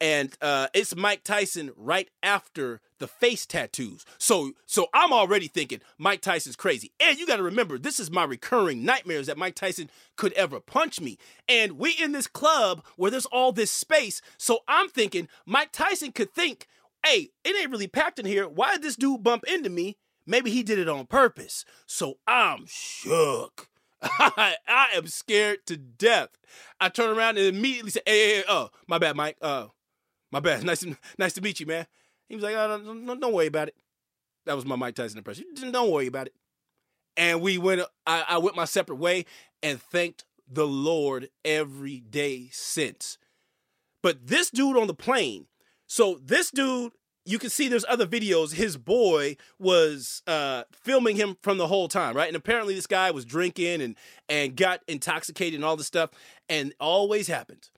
and 0.00 0.36
uh, 0.40 0.68
it's 0.74 0.96
Mike 0.96 1.24
Tyson 1.24 1.72
right 1.76 2.08
after 2.22 2.80
the 2.98 3.06
face 3.06 3.46
tattoos. 3.46 4.04
So, 4.18 4.52
so 4.66 4.88
I'm 4.94 5.12
already 5.12 5.48
thinking 5.48 5.80
Mike 5.98 6.20
Tyson's 6.20 6.56
crazy. 6.56 6.92
And 7.00 7.18
you 7.18 7.26
got 7.26 7.36
to 7.36 7.42
remember, 7.42 7.78
this 7.78 8.00
is 8.00 8.10
my 8.10 8.24
recurring 8.24 8.84
nightmares 8.84 9.26
that 9.26 9.38
Mike 9.38 9.54
Tyson 9.54 9.90
could 10.16 10.32
ever 10.34 10.60
punch 10.60 11.00
me. 11.00 11.18
And 11.48 11.78
we 11.78 11.92
in 11.92 12.12
this 12.12 12.26
club 12.26 12.84
where 12.96 13.10
there's 13.10 13.26
all 13.26 13.52
this 13.52 13.70
space. 13.70 14.22
So 14.38 14.60
I'm 14.68 14.88
thinking 14.88 15.28
Mike 15.46 15.72
Tyson 15.72 16.12
could 16.12 16.32
think, 16.34 16.66
"Hey, 17.04 17.30
it 17.44 17.56
ain't 17.60 17.70
really 17.70 17.88
packed 17.88 18.18
in 18.18 18.26
here. 18.26 18.48
Why 18.48 18.72
did 18.72 18.82
this 18.82 18.96
dude 18.96 19.22
bump 19.22 19.44
into 19.44 19.70
me?" 19.70 19.96
maybe 20.30 20.50
he 20.50 20.62
did 20.62 20.78
it 20.78 20.88
on 20.88 21.06
purpose. 21.06 21.64
So 21.86 22.18
I'm 22.26 22.64
shook. 22.66 23.68
I, 24.02 24.56
I 24.68 24.88
am 24.94 25.06
scared 25.08 25.66
to 25.66 25.76
death. 25.76 26.30
I 26.80 26.88
turn 26.88 27.16
around 27.16 27.36
and 27.36 27.46
immediately 27.46 27.90
say, 27.90 28.00
"Hey, 28.06 28.12
hey, 28.12 28.36
hey 28.36 28.44
oh, 28.48 28.70
my 28.86 28.98
bad, 28.98 29.16
Mike. 29.16 29.36
Uh, 29.42 29.66
my 30.30 30.40
bad. 30.40 30.64
Nice, 30.70 30.84
nice 31.18 31.32
to 31.34 31.40
meet 31.40 31.60
you, 31.60 31.66
man." 31.66 31.86
He 32.28 32.36
was 32.36 32.44
like, 32.44 32.54
oh, 32.56 32.68
don't, 32.84 33.06
don't, 33.06 33.20
don't 33.20 33.32
worry 33.32 33.46
about 33.46 33.68
it." 33.68 33.74
That 34.46 34.56
was 34.56 34.64
my 34.64 34.76
Mike 34.76 34.94
Tyson 34.94 35.18
impression. 35.18 35.44
Don't 35.70 35.90
worry 35.90 36.06
about 36.06 36.26
it. 36.26 36.34
And 37.16 37.40
we 37.40 37.58
went. 37.58 37.82
I, 38.06 38.24
I 38.28 38.38
went 38.38 38.56
my 38.56 38.64
separate 38.64 38.96
way 38.96 39.26
and 39.62 39.80
thanked 39.80 40.24
the 40.48 40.66
Lord 40.66 41.28
every 41.44 42.00
day 42.00 42.48
since. 42.52 43.18
But 44.02 44.26
this 44.26 44.50
dude 44.50 44.76
on 44.76 44.86
the 44.86 44.94
plane. 44.94 45.46
So 45.86 46.20
this 46.24 46.50
dude 46.50 46.92
you 47.26 47.38
can 47.38 47.50
see 47.50 47.68
there's 47.68 47.84
other 47.88 48.06
videos. 48.06 48.54
His 48.54 48.76
boy 48.76 49.36
was 49.58 50.22
uh, 50.26 50.64
filming 50.72 51.16
him 51.16 51.36
from 51.42 51.58
the 51.58 51.66
whole 51.66 51.88
time, 51.88 52.16
right? 52.16 52.28
And 52.28 52.36
apparently 52.36 52.74
this 52.74 52.86
guy 52.86 53.10
was 53.10 53.24
drinking 53.24 53.82
and 53.82 53.96
and 54.28 54.56
got 54.56 54.80
intoxicated 54.88 55.54
and 55.54 55.64
all 55.64 55.76
this 55.76 55.86
stuff. 55.86 56.10
And 56.48 56.74
always 56.80 57.28
happens. 57.28 57.70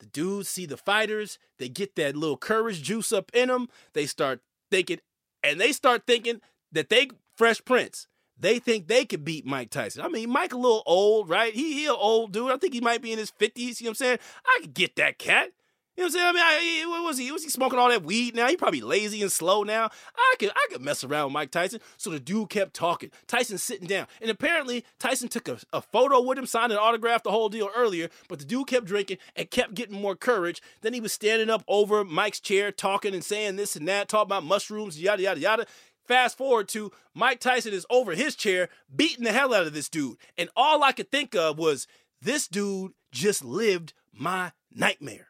The 0.00 0.06
dudes 0.06 0.48
see 0.48 0.66
the 0.66 0.76
fighters, 0.76 1.38
they 1.58 1.68
get 1.68 1.96
that 1.96 2.16
little 2.16 2.36
courage 2.36 2.82
juice 2.82 3.12
up 3.12 3.30
in 3.32 3.48
them. 3.48 3.68
They 3.92 4.06
start 4.06 4.40
thinking, 4.70 4.98
and 5.42 5.60
they 5.60 5.72
start 5.72 6.02
thinking 6.06 6.40
that 6.72 6.88
they 6.88 7.08
Fresh 7.36 7.64
Prince. 7.64 8.06
They 8.38 8.58
think 8.58 8.88
they 8.88 9.04
could 9.04 9.24
beat 9.24 9.46
Mike 9.46 9.70
Tyson. 9.70 10.02
I 10.02 10.08
mean, 10.08 10.30
Mike 10.30 10.52
a 10.52 10.56
little 10.56 10.82
old, 10.86 11.28
right? 11.28 11.54
He 11.54 11.74
he 11.74 11.86
an 11.86 11.94
old 11.96 12.32
dude. 12.32 12.50
I 12.50 12.56
think 12.56 12.74
he 12.74 12.80
might 12.80 13.02
be 13.02 13.12
in 13.12 13.18
his 13.18 13.30
50s. 13.30 13.80
You 13.80 13.84
know 13.84 13.90
what 13.90 13.90
I'm 13.90 13.94
saying? 13.94 14.18
I 14.44 14.58
could 14.62 14.74
get 14.74 14.96
that 14.96 15.18
cat. 15.18 15.50
You 15.96 16.02
know 16.02 16.06
what 16.06 16.06
I'm 16.06 16.10
saying? 16.10 16.26
I 16.26 16.32
mean, 16.32 16.42
I, 16.42 16.90
what 16.90 17.04
was 17.04 17.18
he? 17.18 17.30
Was 17.30 17.44
he 17.44 17.50
smoking 17.50 17.78
all 17.78 17.88
that 17.88 18.02
weed 18.02 18.34
now? 18.34 18.48
He 18.48 18.56
probably 18.56 18.80
lazy 18.80 19.22
and 19.22 19.30
slow 19.30 19.62
now. 19.62 19.90
I 20.16 20.34
could 20.40 20.50
I 20.50 20.66
could 20.70 20.80
mess 20.80 21.04
around 21.04 21.26
with 21.26 21.34
Mike 21.34 21.52
Tyson. 21.52 21.80
So 21.98 22.10
the 22.10 22.18
dude 22.18 22.50
kept 22.50 22.74
talking. 22.74 23.12
Tyson 23.28 23.58
sitting 23.58 23.86
down. 23.86 24.08
And 24.20 24.28
apparently 24.28 24.84
Tyson 24.98 25.28
took 25.28 25.46
a, 25.46 25.58
a 25.72 25.80
photo 25.80 26.20
with 26.20 26.36
him, 26.36 26.46
signed 26.46 26.72
an 26.72 26.78
autograph, 26.78 27.22
the 27.22 27.30
whole 27.30 27.48
deal 27.48 27.70
earlier, 27.76 28.08
but 28.28 28.40
the 28.40 28.44
dude 28.44 28.66
kept 28.66 28.86
drinking 28.86 29.18
and 29.36 29.48
kept 29.50 29.74
getting 29.74 30.00
more 30.00 30.16
courage. 30.16 30.60
Then 30.80 30.94
he 30.94 31.00
was 31.00 31.12
standing 31.12 31.48
up 31.48 31.62
over 31.68 32.02
Mike's 32.04 32.40
chair, 32.40 32.72
talking 32.72 33.14
and 33.14 33.24
saying 33.24 33.54
this 33.54 33.76
and 33.76 33.86
that, 33.86 34.08
talking 34.08 34.28
about 34.28 34.44
mushrooms, 34.44 35.00
yada 35.00 35.22
yada 35.22 35.40
yada. 35.40 35.66
Fast 36.08 36.36
forward 36.36 36.68
to 36.70 36.90
Mike 37.14 37.38
Tyson 37.38 37.72
is 37.72 37.86
over 37.88 38.14
his 38.14 38.34
chair, 38.34 38.68
beating 38.94 39.24
the 39.24 39.32
hell 39.32 39.54
out 39.54 39.66
of 39.66 39.74
this 39.74 39.88
dude. 39.88 40.16
And 40.36 40.50
all 40.56 40.82
I 40.82 40.90
could 40.90 41.12
think 41.12 41.36
of 41.36 41.56
was 41.56 41.86
this 42.20 42.48
dude 42.48 42.92
just 43.12 43.44
lived 43.44 43.94
my 44.12 44.50
nightmare. 44.74 45.28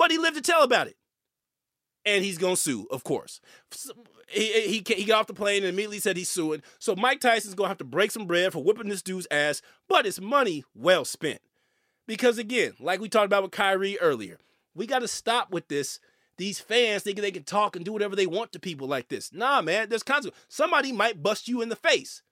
But 0.00 0.10
he 0.10 0.16
lived 0.16 0.36
to 0.36 0.42
tell 0.42 0.62
about 0.62 0.86
it. 0.86 0.96
And 2.06 2.24
he's 2.24 2.38
going 2.38 2.54
to 2.54 2.60
sue, 2.60 2.86
of 2.90 3.04
course. 3.04 3.38
He, 4.28 4.50
he, 4.62 4.94
he 4.94 5.04
got 5.04 5.20
off 5.20 5.26
the 5.26 5.34
plane 5.34 5.62
and 5.62 5.66
immediately 5.66 5.98
said 5.98 6.16
he's 6.16 6.30
suing. 6.30 6.62
So 6.78 6.96
Mike 6.96 7.20
Tyson's 7.20 7.54
going 7.54 7.66
to 7.66 7.70
have 7.70 7.78
to 7.78 7.84
break 7.84 8.10
some 8.10 8.26
bread 8.26 8.50
for 8.54 8.64
whipping 8.64 8.88
this 8.88 9.02
dude's 9.02 9.26
ass, 9.30 9.60
but 9.88 10.06
it's 10.06 10.18
money 10.18 10.64
well 10.74 11.04
spent. 11.04 11.42
Because 12.06 12.38
again, 12.38 12.72
like 12.80 12.98
we 12.98 13.10
talked 13.10 13.26
about 13.26 13.42
with 13.42 13.50
Kyrie 13.50 14.00
earlier, 14.00 14.38
we 14.74 14.86
got 14.86 15.00
to 15.00 15.08
stop 15.08 15.50
with 15.50 15.68
this. 15.68 16.00
These 16.38 16.60
fans 16.60 17.02
thinking 17.02 17.20
they 17.20 17.30
can 17.30 17.42
talk 17.42 17.76
and 17.76 17.84
do 17.84 17.92
whatever 17.92 18.16
they 18.16 18.26
want 18.26 18.52
to 18.52 18.58
people 18.58 18.88
like 18.88 19.08
this. 19.08 19.34
Nah, 19.34 19.60
man, 19.60 19.90
there's 19.90 20.02
consequences. 20.02 20.46
Somebody 20.48 20.92
might 20.92 21.22
bust 21.22 21.46
you 21.46 21.60
in 21.60 21.68
the 21.68 21.76
face. 21.76 22.22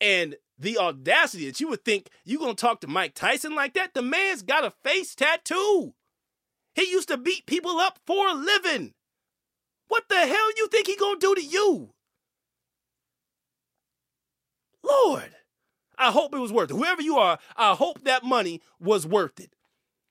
And 0.00 0.36
the 0.58 0.78
audacity 0.78 1.44
that 1.44 1.60
you 1.60 1.68
would 1.68 1.84
think 1.84 2.08
you're 2.24 2.40
gonna 2.40 2.54
talk 2.54 2.80
to 2.80 2.86
Mike 2.86 3.14
Tyson 3.14 3.54
like 3.54 3.74
that, 3.74 3.92
the 3.92 4.00
man's 4.00 4.40
got 4.40 4.64
a 4.64 4.70
face 4.70 5.14
tattoo. 5.14 5.92
He 6.74 6.90
used 6.90 7.08
to 7.08 7.16
beat 7.16 7.46
people 7.46 7.78
up 7.78 7.98
for 8.06 8.28
a 8.28 8.34
living. 8.34 8.94
What 9.88 10.04
the 10.08 10.16
hell 10.16 10.50
you 10.56 10.68
think 10.68 10.86
he 10.86 10.96
gonna 10.96 11.18
do 11.18 11.34
to 11.34 11.42
you? 11.42 11.90
Lord, 14.82 15.34
I 15.98 16.10
hope 16.10 16.34
it 16.34 16.38
was 16.38 16.52
worth 16.52 16.70
it. 16.70 16.76
Whoever 16.76 17.02
you 17.02 17.18
are, 17.18 17.38
I 17.56 17.74
hope 17.74 18.04
that 18.04 18.24
money 18.24 18.62
was 18.78 19.06
worth 19.06 19.40
it. 19.40 19.54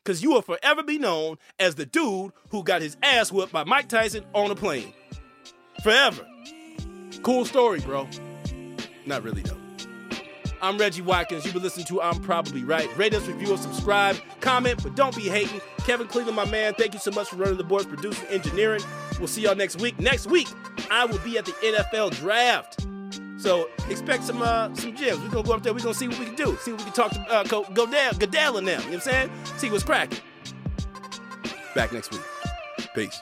Cause 0.05 0.23
you 0.23 0.31
will 0.31 0.41
forever 0.41 0.81
be 0.81 0.97
known 0.97 1.37
as 1.59 1.75
the 1.75 1.85
dude 1.85 2.31
who 2.49 2.63
got 2.63 2.81
his 2.81 2.97
ass 3.03 3.31
whipped 3.31 3.51
by 3.51 3.63
Mike 3.63 3.89
Tyson 3.89 4.25
on 4.33 4.49
a 4.49 4.55
plane. 4.55 4.93
Forever. 5.83 6.25
Cool 7.21 7.45
story, 7.45 7.79
bro. 7.79 8.07
Not 9.05 9.23
really 9.23 9.41
though. 9.41 9.58
I'm 10.61 10.77
Reggie 10.77 11.01
Watkins. 11.01 11.45
You've 11.45 11.53
been 11.53 11.63
listening 11.63 11.85
to 11.87 12.01
I'm 12.01 12.19
Probably 12.21 12.63
Right. 12.63 12.89
Rate 12.97 13.13
us, 13.13 13.25
review 13.27 13.53
us, 13.53 13.61
subscribe, 13.61 14.17
comment, 14.41 14.83
but 14.83 14.95
don't 14.95 15.15
be 15.15 15.23
hating. 15.23 15.61
Kevin 15.85 16.07
Cleveland, 16.07 16.35
my 16.35 16.45
man, 16.45 16.73
thank 16.73 16.93
you 16.93 16.99
so 16.99 17.11
much 17.11 17.29
for 17.29 17.37
running 17.37 17.57
the 17.57 17.63
boards, 17.63 17.85
producing, 17.85 18.27
engineering. 18.27 18.81
We'll 19.17 19.27
see 19.27 19.41
y'all 19.41 19.55
next 19.55 19.79
week. 19.79 19.99
Next 19.99 20.27
week, 20.27 20.47
I 20.91 21.05
will 21.05 21.19
be 21.19 21.37
at 21.37 21.45
the 21.45 21.53
NFL 21.53 22.11
draft. 22.17 22.85
So 23.37 23.69
expect 23.89 24.25
some 24.25 24.41
uh, 24.41 24.73
some 24.75 24.95
gems. 24.95 25.21
We're 25.21 25.29
gonna 25.29 25.47
go 25.47 25.53
up 25.53 25.63
there. 25.63 25.73
We're 25.73 25.79
gonna 25.79 25.93
see 25.93 26.09
what 26.09 26.19
we 26.19 26.25
can 26.25 26.35
do. 26.35 26.57
See 26.61 26.71
what 26.71 26.81
we 26.81 26.91
can 26.91 26.93
talk 26.93 27.11
to 27.11 27.21
uh, 27.31 27.43
go, 27.43 27.63
go 27.73 27.85
down, 27.89 28.17
Goodell 28.17 28.53
them. 28.53 28.65
You 28.65 28.71
know 28.71 28.83
what 28.83 28.93
I'm 28.93 28.99
saying? 28.99 29.31
See 29.57 29.69
what's 29.71 29.83
cracking. 29.83 30.19
Back 31.73 31.93
next 31.93 32.11
week. 32.11 32.21
Peace. 32.93 33.21